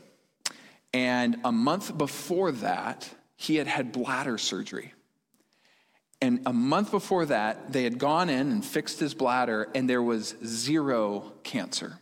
And 0.94 1.38
a 1.44 1.52
month 1.52 1.98
before 1.98 2.52
that, 2.54 3.10
he 3.36 3.58
had 3.58 3.68
had 3.68 3.92
bladder 3.92 4.38
surgery. 4.38 4.94
And 6.22 6.42
a 6.46 6.54
month 6.54 6.90
before 6.90 7.26
that, 7.26 7.74
they 7.74 7.84
had 7.84 8.00
gone 8.00 8.30
in 8.30 8.52
and 8.52 8.64
fixed 8.66 9.00
his 9.00 9.14
bladder, 9.14 9.68
and 9.76 9.90
there 9.90 10.02
was 10.02 10.36
zero 10.44 11.34
cancer. 11.44 12.00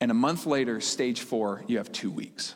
And 0.00 0.10
a 0.10 0.14
month 0.14 0.46
later, 0.46 0.80
stage 0.80 1.20
four, 1.20 1.64
you 1.66 1.78
have 1.78 1.90
two 1.90 2.10
weeks. 2.10 2.54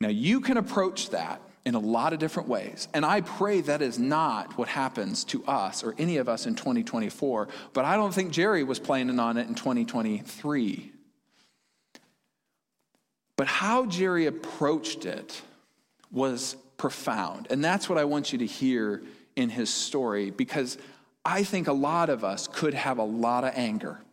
Now, 0.00 0.08
you 0.08 0.40
can 0.40 0.56
approach 0.56 1.10
that 1.10 1.40
in 1.64 1.74
a 1.74 1.78
lot 1.78 2.12
of 2.12 2.18
different 2.18 2.48
ways. 2.48 2.88
And 2.92 3.06
I 3.06 3.22
pray 3.22 3.62
that 3.62 3.80
is 3.80 3.98
not 3.98 4.58
what 4.58 4.68
happens 4.68 5.24
to 5.24 5.44
us 5.46 5.82
or 5.82 5.94
any 5.98 6.18
of 6.18 6.28
us 6.28 6.46
in 6.46 6.54
2024. 6.54 7.48
But 7.72 7.84
I 7.84 7.96
don't 7.96 8.12
think 8.12 8.32
Jerry 8.32 8.64
was 8.64 8.78
planning 8.78 9.18
on 9.18 9.36
it 9.36 9.48
in 9.48 9.54
2023. 9.54 10.92
But 13.36 13.46
how 13.46 13.86
Jerry 13.86 14.26
approached 14.26 15.06
it 15.06 15.40
was 16.12 16.56
profound. 16.76 17.48
And 17.50 17.64
that's 17.64 17.88
what 17.88 17.98
I 17.98 18.04
want 18.04 18.32
you 18.32 18.38
to 18.38 18.46
hear 18.46 19.02
in 19.36 19.48
his 19.48 19.72
story 19.72 20.30
because 20.30 20.78
I 21.24 21.42
think 21.42 21.66
a 21.66 21.72
lot 21.72 22.10
of 22.10 22.24
us 22.24 22.46
could 22.46 22.74
have 22.74 22.98
a 22.98 23.04
lot 23.04 23.44
of 23.44 23.52
anger 23.56 24.03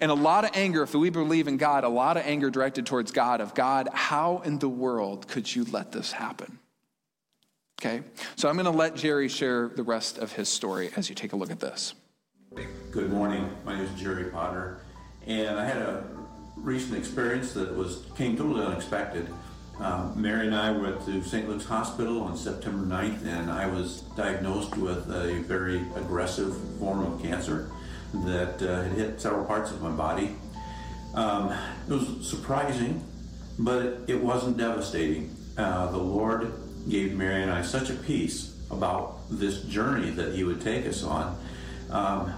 and 0.00 0.10
a 0.10 0.14
lot 0.14 0.44
of 0.44 0.50
anger, 0.54 0.82
if 0.82 0.94
we 0.94 1.10
believe 1.10 1.48
in 1.48 1.56
God, 1.56 1.84
a 1.84 1.88
lot 1.88 2.16
of 2.16 2.24
anger 2.24 2.50
directed 2.50 2.86
towards 2.86 3.12
God 3.12 3.40
of 3.40 3.54
God, 3.54 3.88
how 3.92 4.38
in 4.44 4.58
the 4.58 4.68
world 4.68 5.28
could 5.28 5.54
you 5.54 5.64
let 5.64 5.92
this 5.92 6.12
happen? 6.12 6.58
Okay, 7.80 8.02
so 8.36 8.48
I'm 8.48 8.56
going 8.56 8.66
to 8.66 8.70
let 8.70 8.94
Jerry 8.94 9.28
share 9.28 9.68
the 9.68 9.82
rest 9.82 10.18
of 10.18 10.32
his 10.32 10.48
story 10.48 10.90
as 10.96 11.08
you 11.08 11.14
take 11.14 11.32
a 11.32 11.36
look 11.36 11.50
at 11.50 11.60
this. 11.60 11.94
Good 12.90 13.10
morning. 13.10 13.48
My 13.64 13.76
name 13.76 13.84
is 13.84 14.00
Jerry 14.00 14.24
Potter, 14.24 14.80
and 15.26 15.58
I 15.58 15.64
had 15.64 15.78
a 15.78 16.04
recent 16.56 16.98
experience 16.98 17.52
that 17.52 17.74
was 17.74 18.04
came 18.16 18.36
totally 18.36 18.64
unexpected. 18.64 19.32
Um, 19.78 20.20
Mary 20.20 20.46
and 20.46 20.54
I 20.54 20.72
went 20.72 21.02
to 21.06 21.22
St. 21.22 21.48
Luke's 21.48 21.64
Hospital 21.64 22.20
on 22.20 22.36
September 22.36 22.84
9th, 22.84 23.24
and 23.24 23.50
I 23.50 23.66
was 23.66 24.02
diagnosed 24.14 24.76
with 24.76 25.10
a 25.10 25.42
very 25.46 25.78
aggressive 25.96 26.54
form 26.78 27.00
of 27.00 27.22
cancer 27.22 27.70
that 28.12 28.62
uh, 28.62 28.82
had 28.82 28.92
hit 28.92 29.20
several 29.20 29.44
parts 29.44 29.70
of 29.70 29.82
my 29.82 29.90
body. 29.90 30.36
Um, 31.14 31.52
it 31.88 31.92
was 31.92 32.28
surprising, 32.28 33.04
but 33.58 34.00
it 34.06 34.20
wasn't 34.20 34.56
devastating. 34.56 35.34
Uh, 35.56 35.90
the 35.90 35.98
Lord 35.98 36.52
gave 36.88 37.14
Mary 37.14 37.42
and 37.42 37.50
I 37.50 37.62
such 37.62 37.90
a 37.90 37.94
peace 37.94 38.56
about 38.70 39.18
this 39.30 39.62
journey 39.62 40.10
that 40.10 40.34
He 40.34 40.44
would 40.44 40.60
take 40.60 40.86
us 40.86 41.02
on. 41.02 41.38
Um, 41.90 42.32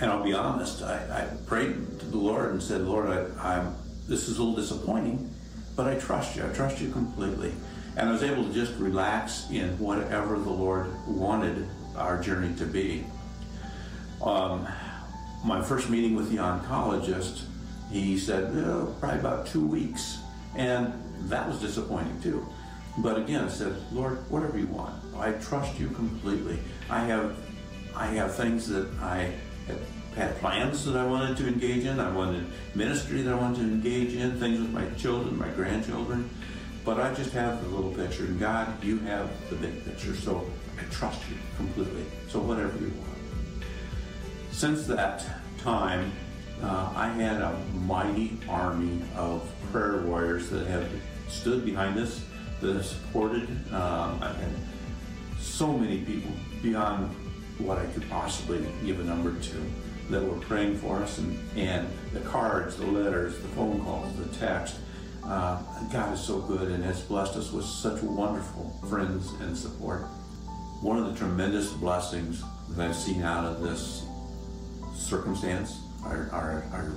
and 0.00 0.10
I'll 0.10 0.24
be 0.24 0.32
honest, 0.32 0.82
I, 0.82 0.96
I, 1.22 1.46
prayed 1.46 1.74
to 2.00 2.06
the 2.06 2.16
Lord 2.16 2.50
and 2.50 2.62
said, 2.62 2.82
Lord, 2.82 3.08
I, 3.08 3.58
I'm, 3.58 3.74
this 4.08 4.28
is 4.28 4.38
a 4.38 4.42
little 4.42 4.56
disappointing, 4.56 5.32
but 5.76 5.86
I 5.86 5.98
trust 5.98 6.36
you. 6.36 6.44
I 6.44 6.48
trust 6.48 6.80
you 6.80 6.90
completely. 6.90 7.52
And 7.96 8.08
I 8.08 8.12
was 8.12 8.22
able 8.22 8.44
to 8.44 8.52
just 8.52 8.74
relax 8.78 9.50
in 9.50 9.78
whatever 9.78 10.38
the 10.38 10.50
Lord 10.50 10.88
wanted 11.06 11.68
our 11.96 12.20
journey 12.20 12.54
to 12.56 12.64
be. 12.64 13.04
Um, 14.22 14.68
my 15.44 15.60
first 15.60 15.90
meeting 15.90 16.14
with 16.14 16.30
the 16.30 16.36
oncologist, 16.36 17.42
he 17.90 18.18
said, 18.18 18.52
oh, 18.64 18.94
probably 19.00 19.18
about 19.18 19.46
two 19.46 19.66
weeks. 19.66 20.18
And 20.54 20.92
that 21.28 21.48
was 21.48 21.60
disappointing 21.60 22.20
too. 22.20 22.46
But 22.98 23.18
again, 23.18 23.44
I 23.44 23.48
said, 23.48 23.74
Lord, 23.90 24.30
whatever 24.30 24.58
you 24.58 24.66
want. 24.66 24.94
I 25.16 25.32
trust 25.32 25.78
you 25.78 25.88
completely. 25.88 26.58
I 26.90 27.00
have, 27.00 27.36
I 27.96 28.06
have 28.06 28.34
things 28.34 28.68
that 28.68 28.88
I 29.00 29.32
had 30.14 30.38
plans 30.38 30.84
that 30.84 30.96
I 30.96 31.06
wanted 31.06 31.38
to 31.38 31.48
engage 31.48 31.86
in. 31.86 31.98
I 31.98 32.10
wanted 32.14 32.44
ministry 32.74 33.22
that 33.22 33.32
I 33.32 33.36
wanted 33.36 33.56
to 33.58 33.62
engage 33.62 34.14
in, 34.14 34.38
things 34.38 34.60
with 34.60 34.70
my 34.70 34.88
children, 34.90 35.38
my 35.38 35.48
grandchildren. 35.48 36.28
But 36.84 37.00
I 37.00 37.14
just 37.14 37.32
have 37.32 37.62
the 37.62 37.68
little 37.74 37.92
picture. 37.92 38.24
And 38.24 38.38
God, 38.38 38.82
you 38.84 38.98
have 39.00 39.30
the 39.48 39.56
big 39.56 39.84
picture. 39.84 40.14
So 40.14 40.46
I 40.78 40.82
trust 40.90 41.20
you 41.30 41.36
completely. 41.56 42.04
So 42.28 42.40
whatever 42.40 42.76
you 42.78 42.92
want. 42.98 43.01
Since 44.52 44.86
that 44.86 45.24
time, 45.58 46.12
uh, 46.62 46.92
I 46.94 47.08
had 47.08 47.40
a 47.40 47.58
mighty 47.84 48.38
army 48.48 49.02
of 49.16 49.50
prayer 49.72 50.02
warriors 50.02 50.50
that 50.50 50.66
have 50.68 50.88
stood 51.28 51.64
behind 51.64 51.98
us, 51.98 52.24
that 52.60 52.74
have 52.74 52.86
supported. 52.86 53.48
Um, 53.72 54.20
I've 54.22 54.36
had 54.36 54.52
so 55.40 55.72
many 55.72 56.02
people 56.02 56.30
beyond 56.62 57.10
what 57.58 57.78
I 57.78 57.86
could 57.86 58.08
possibly 58.08 58.64
give 58.84 59.00
a 59.00 59.04
number 59.04 59.36
to 59.36 59.56
that 60.10 60.22
were 60.22 60.38
praying 60.40 60.76
for 60.76 60.98
us, 60.98 61.18
and, 61.18 61.58
and 61.58 61.88
the 62.12 62.20
cards, 62.20 62.76
the 62.76 62.86
letters, 62.86 63.36
the 63.38 63.48
phone 63.48 63.82
calls, 63.82 64.14
the 64.16 64.26
text. 64.36 64.76
Uh, 65.24 65.60
God 65.92 66.12
is 66.14 66.20
so 66.20 66.40
good 66.40 66.70
and 66.70 66.84
has 66.84 67.00
blessed 67.00 67.36
us 67.36 67.50
with 67.52 67.64
such 67.64 68.02
wonderful 68.02 68.76
friends 68.88 69.32
and 69.40 69.56
support. 69.56 70.02
One 70.82 70.98
of 70.98 71.06
the 71.12 71.18
tremendous 71.18 71.72
blessings 71.72 72.42
that 72.70 72.90
I've 72.90 72.96
seen 72.96 73.22
out 73.22 73.44
of 73.44 73.62
this 73.62 74.04
circumstance, 74.94 75.80
our, 76.04 76.28
our, 76.32 76.64
our 76.72 76.92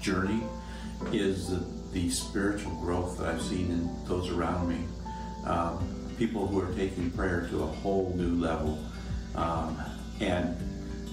journey, 0.00 0.42
is 1.12 1.50
the, 1.50 1.64
the, 1.92 2.10
spiritual 2.10 2.74
growth 2.76 3.18
that 3.18 3.28
I've 3.28 3.42
seen 3.42 3.70
in 3.70 4.04
those 4.06 4.30
around 4.30 4.68
me. 4.68 4.84
Um, 5.46 6.00
people 6.18 6.46
who 6.46 6.60
are 6.60 6.72
taking 6.74 7.10
prayer 7.10 7.46
to 7.50 7.62
a 7.62 7.66
whole 7.66 8.12
new 8.14 8.34
level. 8.34 8.78
Um, 9.34 9.78
and 10.20 10.54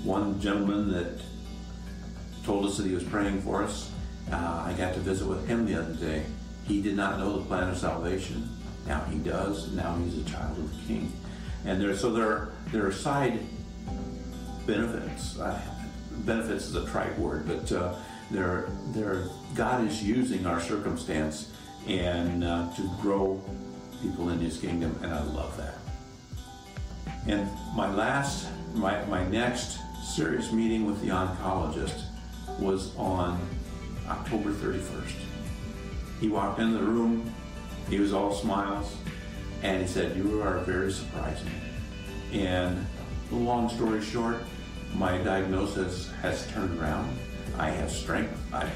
one 0.04 0.40
gentleman 0.42 0.92
that 0.92 1.22
told 2.44 2.66
us 2.66 2.78
that 2.78 2.86
he 2.86 2.94
was 2.94 3.04
praying 3.04 3.42
for 3.42 3.64
us, 3.64 3.90
uh, 4.32 4.64
I 4.66 4.74
got 4.78 4.94
to 4.96 5.00
visit 5.00 5.26
with 5.26 5.48
him 5.48 5.66
the 5.66 5.80
other 5.80 5.94
day. 5.94 6.24
He 6.66 6.82
did 6.82 6.98
not 6.98 7.20
know 7.20 7.38
the 7.38 7.46
plan 7.46 7.70
of 7.70 7.78
salvation. 7.78 8.50
Now 8.86 9.02
he 9.06 9.18
does. 9.20 9.72
Now 9.72 9.96
he's 10.04 10.18
a 10.18 10.30
child 10.30 10.58
of 10.58 10.70
the 10.70 10.88
King. 10.88 11.12
And 11.66 11.82
there, 11.82 11.96
so 11.96 12.12
there, 12.12 12.50
there 12.72 12.86
are 12.86 12.92
side 12.92 13.40
benefits. 14.66 15.40
Uh, 15.40 15.60
benefits 16.28 16.68
is 16.68 16.76
a 16.76 16.86
trite 16.86 17.18
word, 17.18 17.48
but 17.48 17.72
uh, 17.72 17.96
there, 18.30 18.70
there, 18.90 19.24
God 19.56 19.88
is 19.88 20.04
using 20.04 20.46
our 20.46 20.62
circumstance 20.62 21.52
and 21.88 22.44
uh, 22.44 22.70
to 22.76 22.92
grow 23.02 23.42
people 24.02 24.30
in 24.30 24.40
His 24.40 24.60
kingdom, 24.60 24.96
and 25.02 25.12
I 25.14 25.24
love 25.24 25.58
that. 25.58 25.76
And 27.26 27.50
my 27.74 27.92
last, 27.92 28.48
my, 28.76 29.04
my 29.06 29.26
next 29.28 29.80
serious 30.04 30.52
meeting 30.52 30.86
with 30.86 31.02
the 31.02 31.08
oncologist 31.08 32.04
was 32.60 32.96
on 32.98 33.40
October 34.08 34.52
31st. 34.52 35.16
He 36.20 36.28
walked 36.28 36.60
into 36.60 36.78
the 36.78 36.84
room, 36.84 37.34
he 37.90 38.00
was 38.00 38.14
all 38.14 38.34
smiles, 38.34 38.96
and 39.64 39.82
he 39.82 39.88
said, 39.88 40.16
You 40.18 40.42
are 40.42 40.60
very 40.60 40.92
surprising. 40.92 41.52
And 42.34 42.86
long 43.32 43.70
story 43.70 44.02
short, 44.02 44.38
my 44.96 45.18
diagnosis 45.20 46.12
has 46.22 46.48
turned 46.52 46.80
around. 46.80 47.18
I 47.58 47.70
have 47.70 47.92
strength. 47.92 48.38
I 48.54 48.70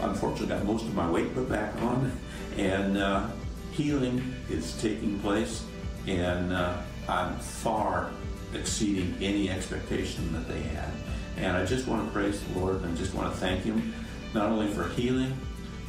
unfortunately 0.00 0.48
got 0.48 0.64
most 0.64 0.84
of 0.84 0.94
my 0.94 1.10
weight 1.10 1.34
put 1.34 1.48
back 1.48 1.74
on, 1.82 2.12
and 2.56 2.98
uh, 2.98 3.26
healing 3.72 4.34
is 4.50 4.80
taking 4.80 5.18
place, 5.20 5.64
and 6.06 6.52
uh, 6.52 6.80
I'm 7.08 7.38
far 7.38 8.10
exceeding 8.54 9.14
any 9.20 9.50
expectation 9.50 10.32
that 10.32 10.48
they 10.48 10.60
had. 10.60 10.90
And 11.36 11.56
I 11.56 11.64
just 11.64 11.86
want 11.86 12.06
to 12.06 12.12
praise 12.12 12.42
the 12.42 12.58
Lord 12.58 12.82
and 12.82 12.96
just 12.96 13.14
want 13.14 13.32
to 13.32 13.38
thank 13.38 13.62
Him, 13.62 13.94
not 14.34 14.50
only 14.50 14.68
for 14.68 14.88
healing, 14.88 15.36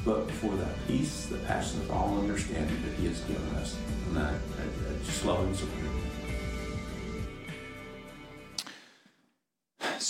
but 0.05 0.29
for 0.31 0.55
that 0.55 0.87
peace 0.87 1.25
that 1.27 1.45
passes 1.47 1.89
all 1.89 2.17
understanding 2.19 2.81
that 2.83 2.93
He 2.93 3.07
has 3.07 3.19
given 3.21 3.49
us. 3.55 3.77
And 4.09 4.19
I, 4.19 4.29
I, 4.29 4.33
I 4.33 5.05
just 5.05 5.25
love 5.25 5.45
Him 5.45 5.55
so 5.55 5.65
much. 5.65 5.98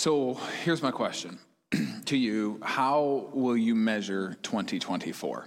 So 0.00 0.32
here's 0.64 0.82
my 0.82 0.92
question 0.92 1.38
to 2.06 2.16
you 2.16 2.58
How 2.62 3.28
will 3.34 3.54
you 3.54 3.74
measure 3.74 4.38
2024? 4.40 5.46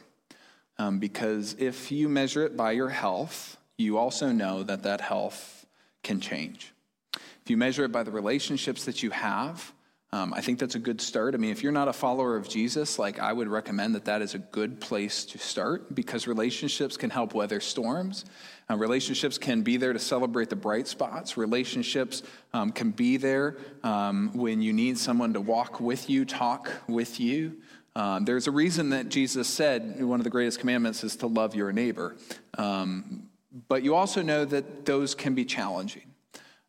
Um, 0.78 1.00
because 1.00 1.56
if 1.58 1.92
you 1.92 2.08
measure 2.08 2.46
it 2.46 2.56
by 2.56 2.74
your 2.74 2.89
health, 2.89 3.58
you 3.80 3.98
also 3.98 4.32
know 4.32 4.62
that 4.62 4.84
that 4.84 5.02
health 5.02 5.66
can 6.04 6.22
change. 6.22 6.72
If 7.16 7.50
you 7.50 7.58
measure 7.58 7.84
it 7.84 7.92
by 7.92 8.04
the 8.04 8.12
relationships 8.12 8.86
that 8.86 9.02
you 9.02 9.10
have, 9.10 9.74
um, 10.13 10.32
I 10.32 10.41
think 10.41 10.60
that's 10.60 10.76
a 10.76 10.80
good 10.80 11.02
start. 11.02 11.34
I 11.34 11.39
mean, 11.39 11.49
if 11.49 11.63
you're 11.63 11.71
not 11.71 11.88
a 11.88 11.93
follower 11.93 12.36
of 12.36 12.47
Jesus, 12.47 12.99
like 12.99 13.17
I 13.17 13.34
would 13.34 13.47
recommend 13.47 13.95
that 13.95 14.06
that 14.06 14.21
is 14.21 14.36
a 14.36 14.38
good 14.38 14.80
place 14.80 15.26
to 15.26 15.39
start 15.39 15.95
because 15.95 16.28
relationships 16.28 16.97
can 16.97 17.10
help 17.10 17.34
weather 17.34 17.60
storms. 17.60 18.23
Uh, 18.69 18.78
relationships 18.78 19.39
can 19.39 19.63
be 19.63 19.76
there 19.76 19.91
to 19.91 19.97
celebrate 19.97 20.52
the 20.52 20.56
bright 20.56 20.88
spots. 20.88 21.36
Relationships 21.36 22.21
um, 22.54 22.71
can 22.71 22.91
be 22.91 23.17
there 23.17 23.58
um, 23.82 24.30
when 24.36 24.62
you 24.62 24.71
need 24.71 24.99
someone 24.99 25.34
to 25.34 25.41
walk 25.41 25.80
with 25.80 26.08
you, 26.12 26.26
talk 26.26 26.69
with 26.88 27.19
you. 27.19 27.58
Um, 27.95 28.23
there's 28.23 28.45
a 28.45 28.52
reason 28.52 28.91
that 28.91 29.10
Jesus 29.10 29.47
said 29.47 29.99
one 30.04 30.19
of 30.19 30.26
the 30.26 30.30
greatest 30.30 30.60
commandments 30.60 31.04
is 31.04 31.15
to 31.17 31.28
love 31.28 31.56
your 31.56 31.71
neighbor. 31.71 32.15
Um, 32.60 33.30
but 33.67 33.82
you 33.82 33.95
also 33.95 34.21
know 34.21 34.45
that 34.45 34.86
those 34.86 35.15
can 35.15 35.34
be 35.34 35.43
challenging. 35.43 36.12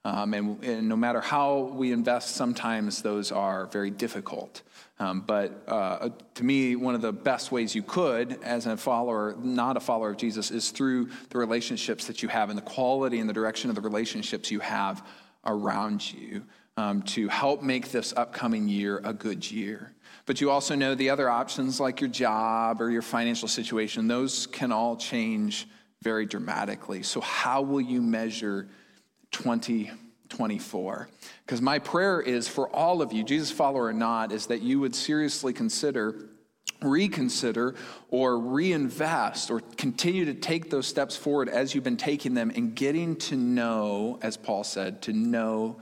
Um, 0.06 0.34
and, 0.34 0.62
and, 0.62 0.88
no 0.88 0.96
matter 0.96 1.22
how 1.22 1.60
we 1.60 1.90
invest, 1.90 2.36
sometimes 2.36 3.00
those 3.00 3.32
are 3.32 3.66
very 3.66 3.90
difficult. 3.90 4.60
Um, 4.98 5.22
but 5.22 5.64
uh, 5.66 6.10
to 6.34 6.44
me, 6.44 6.76
one 6.76 6.94
of 6.94 7.00
the 7.00 7.12
best 7.12 7.50
ways 7.50 7.74
you 7.74 7.82
could, 7.82 8.38
as 8.42 8.66
a 8.66 8.76
follower, 8.76 9.34
not 9.38 9.78
a 9.78 9.80
follower 9.80 10.10
of 10.10 10.18
Jesus, 10.18 10.50
is 10.50 10.70
through 10.70 11.08
the 11.30 11.38
relationships 11.38 12.06
that 12.06 12.22
you 12.22 12.28
have 12.28 12.50
and 12.50 12.58
the 12.58 12.62
quality 12.62 13.18
and 13.18 13.28
the 13.28 13.32
direction 13.32 13.70
of 13.70 13.76
the 13.76 13.82
relationships 13.82 14.50
you 14.50 14.60
have 14.60 15.06
around 15.46 16.12
you 16.12 16.44
um, 16.76 17.02
to 17.02 17.28
help 17.28 17.62
make 17.62 17.90
this 17.90 18.12
upcoming 18.16 18.68
year 18.68 19.00
a 19.04 19.12
good 19.12 19.50
year. 19.50 19.94
But 20.26 20.40
you 20.40 20.50
also 20.50 20.74
know 20.74 20.94
the 20.94 21.10
other 21.10 21.30
options, 21.30 21.80
like 21.80 22.00
your 22.00 22.10
job 22.10 22.80
or 22.80 22.90
your 22.90 23.02
financial 23.02 23.48
situation, 23.48 24.06
those 24.06 24.46
can 24.46 24.70
all 24.70 24.96
change 24.96 25.66
very 26.02 26.26
dramatically. 26.26 27.02
So, 27.02 27.20
how 27.20 27.62
will 27.62 27.80
you 27.80 28.02
measure? 28.02 28.68
2024. 29.34 31.08
Because 31.44 31.60
my 31.60 31.78
prayer 31.78 32.20
is 32.20 32.48
for 32.48 32.68
all 32.74 33.02
of 33.02 33.12
you, 33.12 33.24
Jesus 33.24 33.50
follower 33.50 33.84
or 33.84 33.92
not, 33.92 34.32
is 34.32 34.46
that 34.46 34.62
you 34.62 34.80
would 34.80 34.94
seriously 34.94 35.52
consider 35.52 36.28
reconsider 36.82 37.74
or 38.10 38.38
reinvest 38.38 39.50
or 39.50 39.60
continue 39.76 40.24
to 40.26 40.34
take 40.34 40.70
those 40.70 40.86
steps 40.86 41.16
forward 41.16 41.48
as 41.48 41.74
you've 41.74 41.84
been 41.84 41.96
taking 41.96 42.34
them 42.34 42.50
and 42.54 42.74
getting 42.74 43.16
to 43.16 43.36
know, 43.36 44.18
as 44.22 44.36
Paul 44.36 44.64
said, 44.64 45.02
to 45.02 45.12
know 45.12 45.80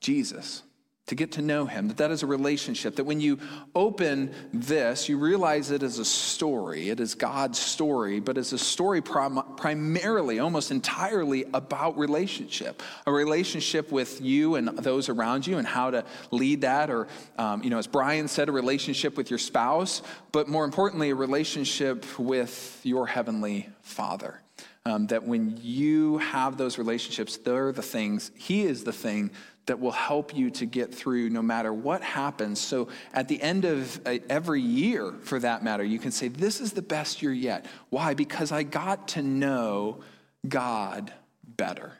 Jesus 0.00 0.62
to 1.10 1.16
get 1.16 1.32
to 1.32 1.42
know 1.42 1.66
him, 1.66 1.88
that 1.88 1.96
that 1.96 2.12
is 2.12 2.22
a 2.22 2.26
relationship, 2.26 2.94
that 2.94 3.02
when 3.02 3.20
you 3.20 3.36
open 3.74 4.32
this, 4.52 5.08
you 5.08 5.18
realize 5.18 5.72
it 5.72 5.82
is 5.82 5.98
a 5.98 6.04
story. 6.04 6.88
It 6.88 7.00
is 7.00 7.16
God's 7.16 7.58
story, 7.58 8.20
but 8.20 8.38
it's 8.38 8.52
a 8.52 8.58
story 8.58 9.02
prim- 9.02 9.42
primarily, 9.56 10.38
almost 10.38 10.70
entirely 10.70 11.46
about 11.52 11.98
relationship, 11.98 12.80
a 13.06 13.12
relationship 13.12 13.90
with 13.90 14.20
you 14.20 14.54
and 14.54 14.68
those 14.68 15.08
around 15.08 15.48
you 15.48 15.58
and 15.58 15.66
how 15.66 15.90
to 15.90 16.04
lead 16.30 16.60
that, 16.60 16.90
or, 16.90 17.08
um, 17.38 17.64
you 17.64 17.70
know, 17.70 17.78
as 17.78 17.88
Brian 17.88 18.28
said, 18.28 18.48
a 18.48 18.52
relationship 18.52 19.16
with 19.16 19.30
your 19.30 19.38
spouse, 19.40 20.02
but 20.30 20.46
more 20.46 20.64
importantly, 20.64 21.10
a 21.10 21.14
relationship 21.16 22.06
with 22.20 22.80
your 22.84 23.08
heavenly 23.08 23.68
Father. 23.82 24.40
Um, 24.86 25.08
that 25.08 25.24
when 25.24 25.58
you 25.60 26.18
have 26.18 26.56
those 26.56 26.78
relationships, 26.78 27.36
they're 27.36 27.72
the 27.72 27.82
things, 27.82 28.30
He 28.36 28.62
is 28.62 28.84
the 28.84 28.92
thing 28.92 29.32
that 29.70 29.78
will 29.78 29.92
help 29.92 30.34
you 30.34 30.50
to 30.50 30.66
get 30.66 30.92
through 30.92 31.30
no 31.30 31.40
matter 31.40 31.72
what 31.72 32.02
happens. 32.02 32.58
So 32.58 32.88
at 33.14 33.28
the 33.28 33.40
end 33.40 33.64
of 33.64 34.04
uh, 34.04 34.18
every 34.28 34.60
year, 34.60 35.14
for 35.22 35.38
that 35.38 35.62
matter, 35.62 35.84
you 35.84 36.00
can 36.00 36.10
say, 36.10 36.26
This 36.26 36.60
is 36.60 36.72
the 36.72 36.82
best 36.82 37.22
year 37.22 37.32
yet. 37.32 37.66
Why? 37.88 38.14
Because 38.14 38.50
I 38.50 38.64
got 38.64 39.06
to 39.08 39.22
know 39.22 40.00
God 40.48 41.12
better. 41.44 41.92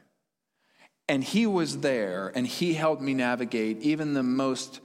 And 1.09 1.22
He 1.22 1.46
was 1.46 1.78
there, 1.78 2.33
and 2.35 2.44
He 2.44 2.74
helped 2.74 3.02
me 3.02 3.14
navigate 3.14 3.78
even 3.83 4.14
the 4.14 4.24
most 4.24 4.80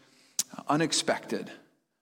unexpected 0.67 1.49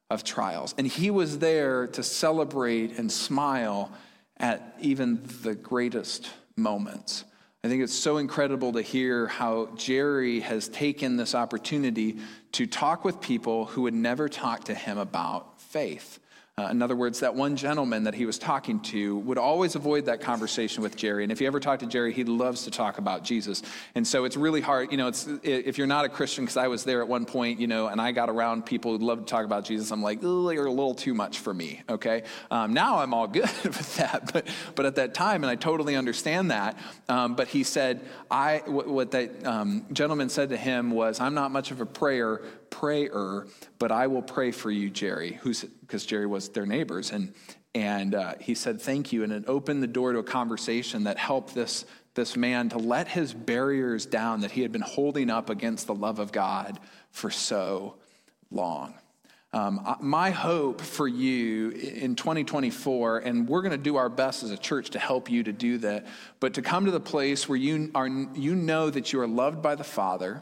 of 0.10 0.26
trials. 0.26 0.76
And 0.78 0.86
He 0.86 1.10
was 1.10 1.40
there 1.40 1.88
to 1.88 2.04
celebrate 2.04 3.00
and 3.00 3.10
smile 3.10 3.90
at 4.36 4.76
even 4.82 5.22
the 5.44 5.56
greatest 5.56 6.30
moments. 6.58 7.24
I 7.66 7.70
think 7.70 7.82
it's 7.82 7.94
so 7.94 8.18
incredible 8.18 8.74
to 8.74 8.82
hear 8.82 9.26
how 9.28 9.70
Jerry 9.78 10.42
has 10.42 10.68
taken 10.68 11.16
this 11.16 11.34
opportunity 11.34 12.18
to 12.52 12.68
talk 12.68 13.06
with 13.06 13.22
people 13.22 13.68
who 13.68 13.84
would 13.84 13.94
never 13.94 14.28
talk 14.28 14.66
to 14.66 14.76
him 14.76 14.98
about 14.98 15.62
faith. 15.62 16.20
Uh, 16.56 16.68
in 16.70 16.84
other 16.84 16.96
words, 16.96 17.22
that 17.22 17.34
one 17.34 17.56
gentleman 17.56 18.04
that 18.04 18.14
he 18.14 18.28
was 18.28 18.38
talking 18.38 18.80
to 18.80 19.18
would 19.20 19.40
always 19.40 19.74
avoid 19.74 20.06
that 20.06 20.22
conversation 20.22 20.84
with 20.84 20.96
Jerry. 20.96 21.24
And 21.24 21.32
if 21.32 21.42
you 21.42 21.48
ever 21.48 21.60
talk 21.60 21.80
to 21.80 21.88
Jerry, 21.88 22.14
he 22.14 22.24
loves 22.26 22.66
to 22.66 22.72
talk 22.72 23.00
about 23.00 23.24
Jesus. 23.24 23.64
And 23.96 24.06
so 24.06 24.26
it's 24.26 24.38
really 24.38 24.62
hard, 24.62 24.92
you 24.92 24.98
know, 25.00 25.08
it's, 25.08 25.28
if 25.42 25.80
you're 25.80 25.88
not 25.88 26.06
a 26.06 26.10
Christian, 26.10 26.44
because 26.44 26.58
I 26.58 26.68
was 26.68 26.84
there 26.84 27.02
at 27.02 27.08
one 27.08 27.26
point, 27.26 27.60
you 27.60 27.66
know, 27.66 27.88
and 27.88 28.00
I 28.00 28.12
got 28.12 28.30
around 28.30 28.68
people 28.68 28.96
who 28.96 29.04
love 29.04 29.18
to 29.18 29.26
talk 29.26 29.46
about 29.46 29.66
Jesus, 29.66 29.90
I'm 29.90 30.04
like, 30.04 30.22
you're 30.22 30.68
a 30.68 30.70
little 30.70 30.94
too 30.94 31.16
much 31.16 31.40
for 31.40 31.56
me, 31.56 31.82
okay? 31.90 32.22
Um, 32.52 32.72
now 32.72 33.00
I'm 33.00 33.16
all 33.16 33.26
good 33.40 33.50
with 33.64 33.96
that. 33.96 34.32
But, 34.32 34.48
but 34.76 34.86
at 34.86 34.94
that 34.98 35.16
time, 35.16 35.44
and 35.44 35.50
I 35.50 35.56
totally 35.56 35.96
understand 35.96 36.52
that, 36.52 36.78
um, 37.10 37.34
but 37.34 37.48
he 37.48 37.64
said, 37.64 38.06
I, 38.30 38.62
what, 38.68 38.88
what 38.88 39.10
that 39.12 39.44
um, 39.44 39.88
gentleman 39.92 40.30
said 40.30 40.50
to 40.50 40.58
him 40.58 40.92
was, 40.92 41.20
I'm 41.20 41.34
not 41.34 41.50
much 41.50 41.72
of 41.72 41.82
a 41.82 41.86
prayer, 41.88 42.42
prayer, 42.74 43.46
but 43.78 43.92
I 43.92 44.08
will 44.08 44.24
pray 44.24 44.52
for 44.52 44.72
you, 44.72 44.90
Jerry, 44.90 45.40
who's 45.42 45.64
because 45.64 46.06
Jerry 46.06 46.26
was 46.26 46.50
their 46.50 46.66
neighbors, 46.66 47.12
and 47.12 47.34
and 47.76 48.16
uh, 48.16 48.34
he 48.40 48.56
said 48.56 48.82
thank 48.82 49.14
you, 49.14 49.24
and 49.24 49.32
it 49.32 49.44
opened 49.48 49.84
the 49.84 49.88
door 49.88 50.12
to 50.12 50.20
a 50.20 50.24
conversation 50.24 51.04
that 51.04 51.18
helped 51.20 51.54
this 51.54 51.86
this 52.16 52.36
man 52.36 52.70
to 52.70 52.80
let 52.80 53.08
his 53.08 53.34
barriers 53.34 54.06
down 54.06 54.42
that 54.42 54.52
he 54.52 54.62
had 54.62 54.72
been 54.72 54.82
holding 54.82 55.30
up 55.30 55.50
against 55.50 55.88
the 55.88 55.96
love 55.96 56.20
of 56.20 56.32
God 56.32 56.80
for 57.12 57.30
so 57.30 57.96
long. 58.52 58.96
Um, 59.52 59.98
my 60.02 60.32
hope 60.32 60.82
for 60.82 61.08
you 61.08 61.70
in 61.70 62.16
2024, 62.16 63.20
and 63.20 63.48
we're 63.48 63.62
going 63.62 63.72
to 63.72 63.78
do 63.78 63.98
our 63.98 64.10
best 64.10 64.42
as 64.42 64.50
a 64.50 64.58
church 64.58 64.90
to 64.92 65.00
help 65.00 65.30
you 65.30 65.44
to 65.44 65.54
do 65.54 65.78
that, 65.80 66.08
but 66.40 66.56
to 66.56 66.64
come 66.64 66.86
to 66.86 66.92
the 66.92 67.00
place 67.00 67.48
where 67.48 67.58
you, 67.58 67.92
are, 67.94 68.08
you 68.08 68.56
know 68.56 68.90
that 68.90 69.14
you 69.14 69.20
are 69.20 69.28
loved 69.28 69.62
by 69.62 69.76
the 69.76 69.84
Father, 69.84 70.42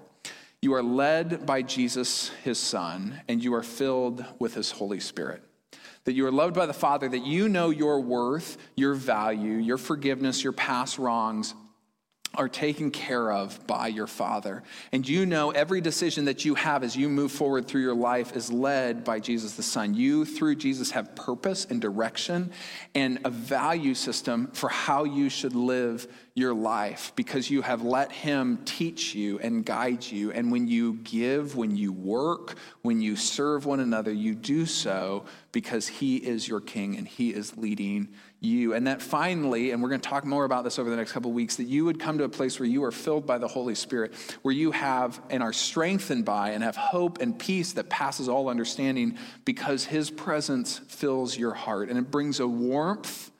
you 0.62 0.76
are 0.76 0.84
led 0.84 1.46
by 1.46 1.64
Jesus, 1.64 2.30
his 2.44 2.60
Son, 2.60 3.20
and 3.28 3.44
you 3.44 3.56
are 3.56 3.64
filled 3.64 4.24
with 4.38 4.54
his 4.54 4.70
Holy 4.70 5.00
Spirit. 5.00 5.44
That 6.04 6.14
you 6.14 6.26
are 6.28 6.32
loved 6.32 6.56
by 6.56 6.68
the 6.68 6.74
Father, 6.74 7.10
that 7.10 7.26
you 7.26 7.50
know 7.50 7.72
your 7.72 8.00
worth, 8.00 8.58
your 8.76 8.94
value, 8.94 9.54
your 9.54 9.78
forgiveness, 9.78 10.44
your 10.44 10.54
past 10.54 11.00
wrongs, 11.00 11.56
are 12.36 12.48
taken 12.48 12.92
care 12.92 13.32
of 13.32 13.66
by 13.68 13.88
your 13.88 14.08
Father. 14.08 14.64
And 14.94 15.08
you 15.08 15.26
know 15.26 15.52
every 15.52 15.82
decision 15.82 16.26
that 16.26 16.46
you 16.46 16.56
have 16.56 16.82
as 16.84 16.96
you 16.96 17.10
move 17.10 17.32
forward 17.32 17.68
through 17.68 17.82
your 17.82 17.96
life 17.96 18.36
is 18.36 18.52
led 18.52 19.04
by 19.04 19.20
Jesus 19.20 19.56
the 19.56 19.64
Son. 19.64 19.94
You, 19.94 20.24
through 20.24 20.56
Jesus, 20.56 20.92
have 20.92 21.14
purpose 21.16 21.66
and 21.70 21.82
direction 21.82 22.52
and 22.96 23.20
a 23.26 23.30
value 23.30 23.94
system 23.94 24.48
for 24.54 24.70
how 24.70 25.04
you 25.04 25.30
should 25.30 25.56
live 25.56 26.08
your 26.34 26.54
life 26.54 27.12
because 27.18 27.50
you 27.50 27.62
have 27.62 27.82
let 27.82 28.14
Him 28.14 28.60
teach 28.64 29.14
you 29.14 29.38
and 29.40 29.66
guide 29.66 30.06
you. 30.06 30.32
And 30.32 30.52
when 30.52 30.70
you 30.70 30.94
give, 31.04 31.58
when 31.58 31.76
you 31.76 31.92
work, 31.92 32.56
when 32.82 33.02
you 33.02 33.18
serve 33.18 33.66
one 33.66 33.82
another, 33.82 34.14
you 34.14 34.36
do 34.36 34.66
so 34.66 35.26
because 35.52 35.88
He 35.88 36.16
is 36.16 36.48
your 36.48 36.62
King 36.62 36.98
and 36.98 37.06
He 37.06 37.34
is 37.34 37.58
leading 37.58 38.08
you. 38.42 38.74
And 38.74 38.88
that 38.88 39.02
finally, 39.02 39.72
and 39.72 39.82
we're 39.82 39.90
going 39.90 40.02
to 40.02 40.10
talk 40.10 40.26
more 40.26 40.44
about 40.46 40.64
this 40.64 40.80
over 40.80 40.90
the 40.90 40.96
next 40.96 41.12
couple 41.12 41.32
weeks, 41.32 41.56
that 41.58 41.66
you 41.66 41.86
would 41.86 42.00
come 42.00 42.18
to 42.18 42.24
a 42.24 42.30
place 42.30 42.60
where 42.60 42.68
you 42.68 42.84
are 42.84 42.92
filled 42.92 43.26
by 43.26 43.38
the 43.38 43.48
Holy 43.48 43.76
Spirit, 43.76 44.14
where 44.42 44.54
you 44.54 44.72
have 44.72 45.22
and 45.30 45.44
are 45.44 45.54
strengthened 45.54 46.26
by 46.26 46.50
and 46.50 46.64
have 46.64 46.76
hope 46.76 47.22
and 47.22 47.38
peace 47.38 47.74
that 47.74 47.88
passes 47.90 48.28
all 48.28 48.50
understanding 48.50 49.18
because 49.46 49.86
His 49.86 50.10
presence 50.10 50.80
fills 50.88 51.38
your 51.38 51.54
heart 51.54 51.90
and 51.90 52.00
it 52.00 52.10
brings 52.10 52.40
a 52.40 52.48
warmth 52.48 53.32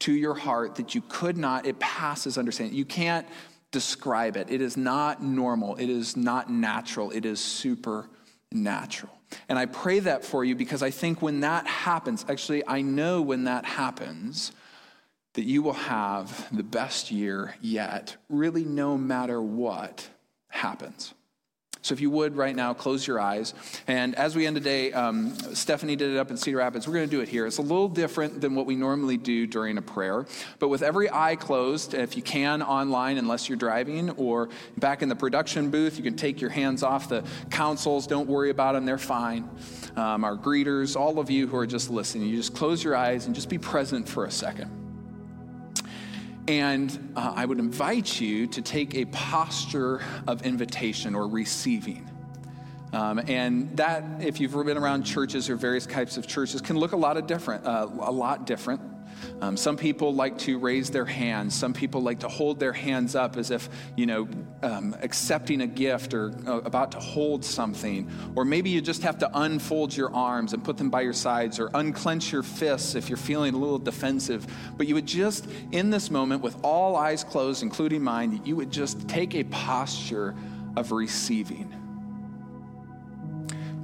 to 0.00 0.12
your 0.12 0.34
heart 0.34 0.74
that 0.74 0.94
you 0.94 1.02
could 1.08 1.38
not, 1.38 1.64
it 1.64 1.78
passes 1.78 2.36
understanding. 2.36 2.76
You 2.76 2.84
can't 2.84 3.26
describe 3.70 4.36
it. 4.36 4.50
It 4.50 4.60
is 4.60 4.76
not 4.76 5.22
normal, 5.22 5.76
it 5.76 5.88
is 5.88 6.14
not 6.16 6.50
natural, 6.50 7.10
it 7.10 7.24
is 7.24 7.40
supernatural. 7.40 9.18
And 9.48 9.58
I 9.58 9.66
pray 9.66 10.00
that 10.00 10.24
for 10.24 10.44
you 10.44 10.54
because 10.54 10.82
I 10.82 10.90
think 10.90 11.22
when 11.22 11.40
that 11.40 11.66
happens, 11.66 12.24
actually, 12.28 12.66
I 12.66 12.82
know 12.82 13.22
when 13.22 13.44
that 13.44 13.64
happens, 13.64 14.52
that 15.34 15.44
you 15.44 15.62
will 15.62 15.72
have 15.72 16.48
the 16.54 16.62
best 16.62 17.10
year 17.10 17.54
yet, 17.60 18.16
really, 18.28 18.64
no 18.64 18.98
matter 18.98 19.40
what 19.40 20.08
happens. 20.48 21.14
So 21.82 21.92
if 21.92 22.00
you 22.00 22.10
would 22.10 22.36
right 22.36 22.54
now, 22.54 22.72
close 22.74 23.06
your 23.06 23.20
eyes. 23.20 23.54
And 23.88 24.14
as 24.14 24.36
we 24.36 24.46
end 24.46 24.54
today, 24.54 24.92
um, 24.92 25.34
Stephanie 25.54 25.96
did 25.96 26.12
it 26.12 26.16
up 26.16 26.30
in 26.30 26.36
Cedar 26.36 26.58
Rapids. 26.58 26.86
We're 26.86 26.94
going 26.94 27.08
to 27.08 27.16
do 27.16 27.20
it 27.20 27.28
here. 27.28 27.44
It's 27.44 27.58
a 27.58 27.62
little 27.62 27.88
different 27.88 28.40
than 28.40 28.54
what 28.54 28.66
we 28.66 28.76
normally 28.76 29.16
do 29.16 29.48
during 29.48 29.78
a 29.78 29.82
prayer. 29.82 30.24
But 30.60 30.68
with 30.68 30.82
every 30.82 31.10
eye 31.10 31.34
closed, 31.34 31.94
if 31.94 32.16
you 32.16 32.22
can 32.22 32.62
online, 32.62 33.18
unless 33.18 33.48
you're 33.48 33.58
driving, 33.58 34.10
or 34.10 34.48
back 34.78 35.02
in 35.02 35.08
the 35.08 35.16
production 35.16 35.70
booth, 35.70 35.96
you 35.96 36.04
can 36.04 36.16
take 36.16 36.40
your 36.40 36.50
hands 36.50 36.84
off 36.84 37.08
the 37.08 37.24
consoles. 37.50 38.06
Don't 38.06 38.28
worry 38.28 38.50
about 38.50 38.74
them, 38.74 38.86
they're 38.86 38.96
fine. 38.96 39.48
Um, 39.96 40.24
our 40.24 40.36
greeters, 40.36 40.98
all 40.98 41.18
of 41.18 41.30
you 41.30 41.48
who 41.48 41.56
are 41.56 41.66
just 41.66 41.90
listening, 41.90 42.28
you 42.28 42.36
just 42.36 42.54
close 42.54 42.82
your 42.82 42.94
eyes 42.94 43.26
and 43.26 43.34
just 43.34 43.48
be 43.48 43.58
present 43.58 44.08
for 44.08 44.24
a 44.24 44.30
second. 44.30 44.81
And 46.48 47.12
uh, 47.16 47.34
I 47.36 47.44
would 47.44 47.58
invite 47.58 48.20
you 48.20 48.46
to 48.48 48.62
take 48.62 48.94
a 48.94 49.04
posture 49.06 50.02
of 50.26 50.42
invitation 50.42 51.14
or 51.14 51.28
receiving. 51.28 52.08
Um, 52.92 53.20
and 53.20 53.74
that, 53.76 54.04
if 54.20 54.38
you've 54.40 54.52
been 54.52 54.76
around 54.76 55.04
churches 55.04 55.48
or 55.48 55.56
various 55.56 55.86
types 55.86 56.16
of 56.16 56.26
churches, 56.26 56.60
can 56.60 56.76
look 56.76 56.92
a 56.92 56.96
lot 56.96 57.16
of 57.16 57.26
different, 57.26 57.64
uh, 57.64 57.88
a 58.00 58.12
lot 58.12 58.46
different. 58.46 58.91
Um, 59.40 59.56
some 59.56 59.76
people 59.76 60.14
like 60.14 60.38
to 60.38 60.58
raise 60.58 60.90
their 60.90 61.04
hands. 61.04 61.54
Some 61.54 61.72
people 61.72 62.02
like 62.02 62.20
to 62.20 62.28
hold 62.28 62.60
their 62.60 62.72
hands 62.72 63.14
up 63.14 63.36
as 63.36 63.50
if, 63.50 63.68
you 63.96 64.06
know, 64.06 64.28
um, 64.62 64.96
accepting 65.02 65.62
a 65.62 65.66
gift 65.66 66.14
or 66.14 66.32
uh, 66.46 66.60
about 66.60 66.92
to 66.92 67.00
hold 67.00 67.44
something. 67.44 68.10
Or 68.34 68.44
maybe 68.44 68.70
you 68.70 68.80
just 68.80 69.02
have 69.02 69.18
to 69.18 69.30
unfold 69.34 69.96
your 69.96 70.14
arms 70.14 70.52
and 70.52 70.62
put 70.62 70.76
them 70.76 70.90
by 70.90 71.02
your 71.02 71.12
sides 71.12 71.58
or 71.58 71.70
unclench 71.74 72.32
your 72.32 72.42
fists 72.42 72.94
if 72.94 73.08
you're 73.08 73.16
feeling 73.16 73.54
a 73.54 73.58
little 73.58 73.78
defensive. 73.78 74.46
But 74.76 74.86
you 74.86 74.94
would 74.94 75.06
just, 75.06 75.48
in 75.72 75.90
this 75.90 76.10
moment, 76.10 76.42
with 76.42 76.56
all 76.62 76.96
eyes 76.96 77.24
closed, 77.24 77.62
including 77.62 78.02
mine, 78.02 78.40
you 78.44 78.56
would 78.56 78.70
just 78.70 79.08
take 79.08 79.34
a 79.34 79.44
posture 79.44 80.34
of 80.76 80.92
receiving 80.92 81.68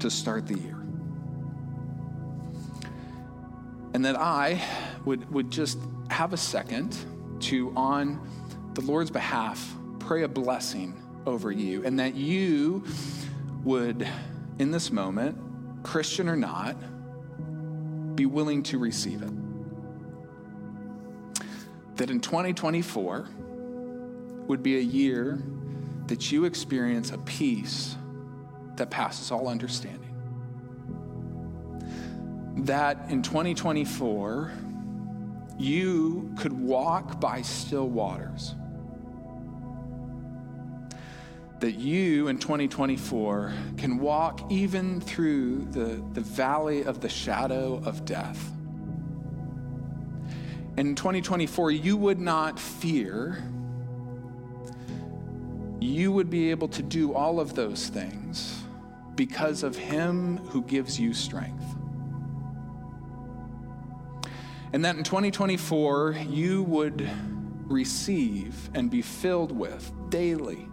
to 0.00 0.10
start 0.10 0.46
the 0.46 0.58
year. 0.58 0.77
And 3.94 4.04
that 4.04 4.16
I 4.16 4.62
would, 5.04 5.30
would 5.32 5.50
just 5.50 5.78
have 6.10 6.32
a 6.32 6.36
second 6.36 6.96
to, 7.40 7.72
on 7.76 8.20
the 8.74 8.80
Lord's 8.82 9.10
behalf, 9.10 9.74
pray 9.98 10.22
a 10.22 10.28
blessing 10.28 10.94
over 11.26 11.50
you, 11.50 11.84
and 11.84 11.98
that 11.98 12.14
you 12.14 12.84
would, 13.64 14.08
in 14.58 14.70
this 14.70 14.90
moment, 14.90 15.36
Christian 15.82 16.28
or 16.28 16.36
not, 16.36 16.76
be 18.16 18.26
willing 18.26 18.62
to 18.64 18.78
receive 18.78 19.22
it. 19.22 19.30
That 21.96 22.10
in 22.10 22.20
2024 22.20 23.28
would 24.46 24.62
be 24.62 24.76
a 24.78 24.82
year 24.82 25.42
that 26.06 26.32
you 26.32 26.44
experience 26.44 27.10
a 27.12 27.18
peace 27.18 27.96
that 28.76 28.90
passes 28.90 29.30
all 29.30 29.48
understanding. 29.48 30.07
That 32.68 32.98
in 33.08 33.22
2024, 33.22 34.52
you 35.58 36.34
could 36.36 36.52
walk 36.52 37.18
by 37.18 37.40
still 37.40 37.88
waters. 37.88 38.54
That 41.60 41.76
you 41.76 42.28
in 42.28 42.36
2024 42.36 43.54
can 43.78 43.98
walk 43.98 44.52
even 44.52 45.00
through 45.00 45.64
the, 45.70 46.04
the 46.12 46.20
valley 46.20 46.84
of 46.84 47.00
the 47.00 47.08
shadow 47.08 47.80
of 47.86 48.04
death. 48.04 48.52
In 50.76 50.94
2024, 50.94 51.70
you 51.70 51.96
would 51.96 52.20
not 52.20 52.60
fear. 52.60 53.42
You 55.80 56.12
would 56.12 56.28
be 56.28 56.50
able 56.50 56.68
to 56.68 56.82
do 56.82 57.14
all 57.14 57.40
of 57.40 57.54
those 57.54 57.88
things 57.88 58.60
because 59.14 59.62
of 59.62 59.74
Him 59.74 60.36
who 60.48 60.62
gives 60.64 61.00
you 61.00 61.14
strength. 61.14 61.64
And 64.72 64.84
that 64.84 64.96
in 64.96 65.04
2024, 65.04 66.16
you 66.28 66.62
would 66.64 67.08
receive 67.66 68.70
and 68.74 68.90
be 68.90 69.02
filled 69.02 69.52
with 69.52 69.90
daily 70.10 70.68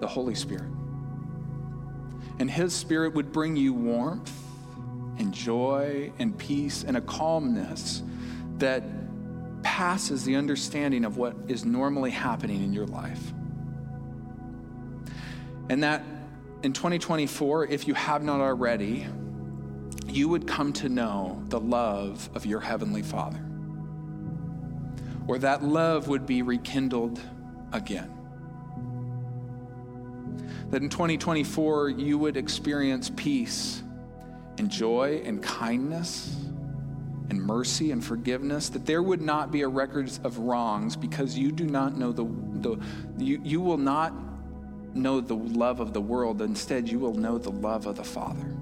the 0.00 0.06
Holy 0.06 0.34
Spirit. 0.34 0.70
And 2.38 2.50
His 2.50 2.74
Spirit 2.74 3.14
would 3.14 3.32
bring 3.32 3.56
you 3.56 3.72
warmth 3.72 4.32
and 5.18 5.32
joy 5.32 6.12
and 6.18 6.36
peace 6.36 6.84
and 6.84 6.96
a 6.96 7.00
calmness 7.00 8.02
that 8.58 8.82
passes 9.62 10.24
the 10.24 10.36
understanding 10.36 11.04
of 11.04 11.16
what 11.16 11.34
is 11.48 11.64
normally 11.64 12.10
happening 12.10 12.62
in 12.62 12.72
your 12.72 12.86
life. 12.86 13.32
And 15.68 15.82
that 15.82 16.04
in 16.62 16.72
2024, 16.72 17.66
if 17.66 17.88
you 17.88 17.94
have 17.94 18.22
not 18.22 18.40
already, 18.40 19.06
you 20.08 20.28
would 20.28 20.46
come 20.46 20.72
to 20.74 20.88
know 20.88 21.42
the 21.48 21.60
love 21.60 22.28
of 22.34 22.46
your 22.46 22.60
Heavenly 22.60 23.02
Father, 23.02 23.44
or 25.26 25.38
that 25.38 25.62
love 25.62 26.08
would 26.08 26.26
be 26.26 26.42
rekindled 26.42 27.20
again. 27.72 28.12
That 30.70 30.82
in 30.82 30.88
2024, 30.88 31.90
you 31.90 32.18
would 32.18 32.36
experience 32.36 33.10
peace 33.14 33.82
and 34.58 34.70
joy 34.70 35.22
and 35.24 35.42
kindness 35.42 36.34
and 37.30 37.42
mercy 37.42 37.90
and 37.90 38.04
forgiveness, 38.04 38.68
that 38.70 38.86
there 38.86 39.02
would 39.02 39.20
not 39.20 39.50
be 39.50 39.62
a 39.62 39.68
record 39.68 40.10
of 40.24 40.38
wrongs 40.38 40.96
because 40.96 41.36
you 41.36 41.50
do 41.50 41.66
not 41.66 41.96
know 41.96 42.12
the, 42.12 42.24
the 42.60 42.78
you, 43.18 43.40
you 43.44 43.60
will 43.60 43.78
not 43.78 44.12
know 44.94 45.20
the 45.20 45.34
love 45.34 45.80
of 45.80 45.92
the 45.92 46.00
world. 46.00 46.40
Instead, 46.40 46.88
you 46.88 46.98
will 46.98 47.14
know 47.14 47.38
the 47.38 47.50
love 47.50 47.86
of 47.86 47.96
the 47.96 48.04
Father. 48.04 48.55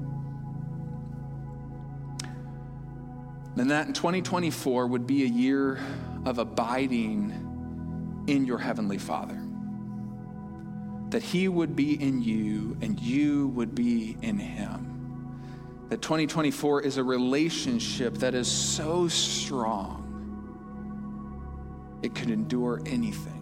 And 3.56 3.70
that 3.70 3.86
in 3.86 3.92
2024 3.92 4.88
would 4.88 5.06
be 5.06 5.22
a 5.22 5.28
year 5.28 5.78
of 6.24 6.38
abiding 6.38 8.24
in 8.26 8.44
your 8.44 8.58
Heavenly 8.58 8.98
Father. 8.98 9.40
That 11.10 11.22
He 11.22 11.46
would 11.46 11.76
be 11.76 12.02
in 12.02 12.20
you 12.20 12.76
and 12.80 12.98
you 12.98 13.48
would 13.48 13.74
be 13.74 14.16
in 14.22 14.38
Him. 14.38 14.90
That 15.88 16.02
2024 16.02 16.82
is 16.82 16.96
a 16.96 17.04
relationship 17.04 18.14
that 18.14 18.34
is 18.34 18.50
so 18.50 19.06
strong, 19.06 20.00
it 22.02 22.14
could 22.14 22.30
endure 22.30 22.80
anything. 22.86 23.40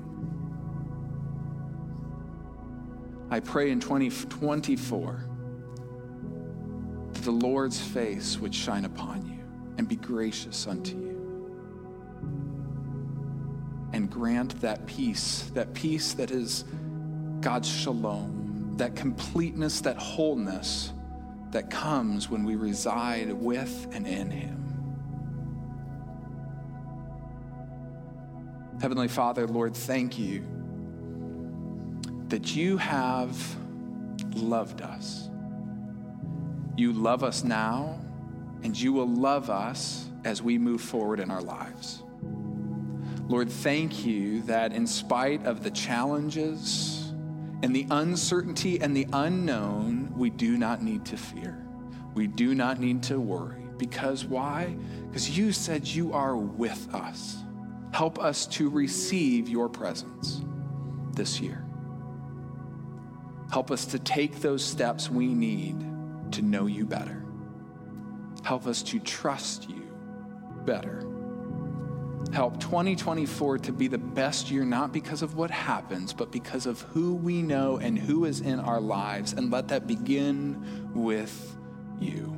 I 3.31 3.41
pray 3.41 3.71
in 3.71 3.81
2024 3.81 5.25
that 7.13 7.23
the 7.23 7.31
Lord's 7.31 7.81
face 7.81 8.39
would 8.39 8.55
shine 8.55 8.85
upon 8.85 9.25
you 9.25 9.32
and 9.79 9.89
be 9.89 9.97
gracious 9.97 10.67
unto 10.67 10.97
you. 10.97 11.13
And 13.93 14.11
grant 14.11 14.61
that 14.61 14.87
peace, 14.87 15.51
that 15.55 15.75
peace 15.75 16.15
that 16.15 16.31
is 16.31 16.65
God's 17.41 17.69
shalom, 17.69 18.75
that 18.77 18.97
completeness, 18.97 19.81
that 19.83 19.97
wholeness 19.97 20.93
that 21.51 21.71
comes 21.71 22.31
when 22.31 22.45
we 22.45 22.57
reside 22.57 23.33
with 23.33 23.87
and 23.93 24.07
in 24.07 24.31
Him. 24.31 24.59
Heavenly 28.81 29.09
Father, 29.09 29.47
Lord, 29.47 29.77
thank 29.77 30.19
you 30.19 30.45
that 32.29 32.57
you 32.57 32.79
have 32.79 33.57
loved 34.35 34.81
us. 34.81 35.29
You 36.77 36.93
love 36.95 37.23
us 37.23 37.45
now, 37.45 38.01
and 38.63 38.79
you 38.79 38.93
will 38.93 39.09
love 39.09 39.51
us 39.51 40.09
as 40.25 40.43
we 40.43 40.59
move 40.59 40.81
forward 40.81 41.21
in 41.21 41.31
our 41.31 41.43
lives. 41.43 42.03
Lord, 43.29 43.51
thank 43.51 44.05
you 44.05 44.43
that 44.43 44.73
in 44.73 44.87
spite 44.87 45.45
of 45.47 45.63
the 45.63 45.71
challenges 45.71 47.13
and 47.63 47.75
the 47.75 47.87
uncertainty 47.91 48.81
and 48.81 48.97
the 48.97 49.07
unknown, 49.13 50.13
we 50.17 50.31
do 50.31 50.59
not 50.59 50.83
need 50.83 51.05
to 51.07 51.17
fear. 51.17 51.65
We 52.15 52.27
do 52.27 52.55
not 52.55 52.79
need 52.79 53.03
to 53.05 53.21
worry. 53.21 53.63
Because 53.79 54.25
why? 54.25 54.77
Because 55.09 55.37
you 55.37 55.53
said 55.53 55.87
you 55.87 56.13
are 56.13 56.37
with 56.37 56.95
us. 56.95 57.39
Help 57.93 58.19
us 58.19 58.47
to 58.47 58.69
receive 58.71 59.49
your 59.49 59.69
presence 59.69 60.41
this 61.15 61.41
year. 61.41 61.65
Help 63.51 63.71
us 63.71 63.85
to 63.87 63.99
take 63.99 64.41
those 64.41 64.65
steps 64.65 65.11
we 65.11 65.27
need 65.27 65.79
to 66.33 66.43
know 66.43 66.67
you 66.67 66.87
better. 66.87 67.22
Help 68.43 68.67
us 68.67 68.83
to 68.83 68.99
trust 68.99 69.69
you 69.69 69.83
better. 70.65 71.07
Help 72.33 72.59
2024 72.61 73.59
to 73.59 73.73
be 73.73 73.89
the 73.89 73.99
best 73.99 74.51
year, 74.51 74.65
not 74.65 74.93
because 74.93 75.23
of 75.23 75.35
what 75.35 75.51
happens, 75.51 76.13
but 76.13 76.31
because 76.33 76.67
of 76.67 76.81
who 76.83 77.15
we 77.15 77.43
know 77.43 77.77
and 77.79 77.99
who 77.99 78.25
is 78.25 78.41
in 78.41 78.59
our 78.59 78.81
lives. 78.81 79.33
And 79.33 79.51
let 79.51 79.69
that 79.69 79.87
begin 79.87 80.93
with 80.95 81.57
you. 82.01 82.35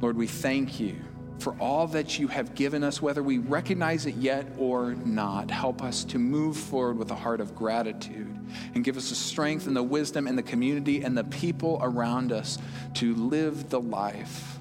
Lord, 0.00 0.16
we 0.16 0.26
thank 0.26 0.78
you 0.78 1.02
for 1.38 1.54
all 1.60 1.86
that 1.88 2.18
you 2.18 2.28
have 2.28 2.54
given 2.54 2.82
us, 2.84 3.02
whether 3.02 3.22
we 3.22 3.38
recognize 3.38 4.06
it 4.06 4.14
yet 4.16 4.46
or 4.58 4.94
not. 4.94 5.50
Help 5.50 5.82
us 5.82 6.04
to 6.04 6.18
move 6.18 6.56
forward 6.56 6.98
with 6.98 7.10
a 7.10 7.14
heart 7.14 7.40
of 7.40 7.54
gratitude 7.54 8.38
and 8.74 8.84
give 8.84 8.96
us 8.96 9.08
the 9.08 9.14
strength 9.14 9.66
and 9.66 9.76
the 9.76 9.82
wisdom 9.82 10.26
and 10.26 10.38
the 10.38 10.42
community 10.42 11.02
and 11.02 11.16
the 11.16 11.24
people 11.24 11.78
around 11.82 12.32
us 12.32 12.58
to 12.94 13.14
live 13.14 13.70
the 13.70 13.80
life 13.80 14.58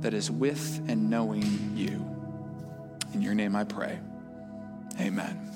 that 0.00 0.14
is 0.14 0.30
with 0.30 0.80
and 0.88 1.10
knowing 1.10 1.72
you. 1.76 2.08
In 3.14 3.22
your 3.22 3.34
name 3.34 3.54
I 3.54 3.64
pray. 3.64 3.98
Amen. 5.00 5.51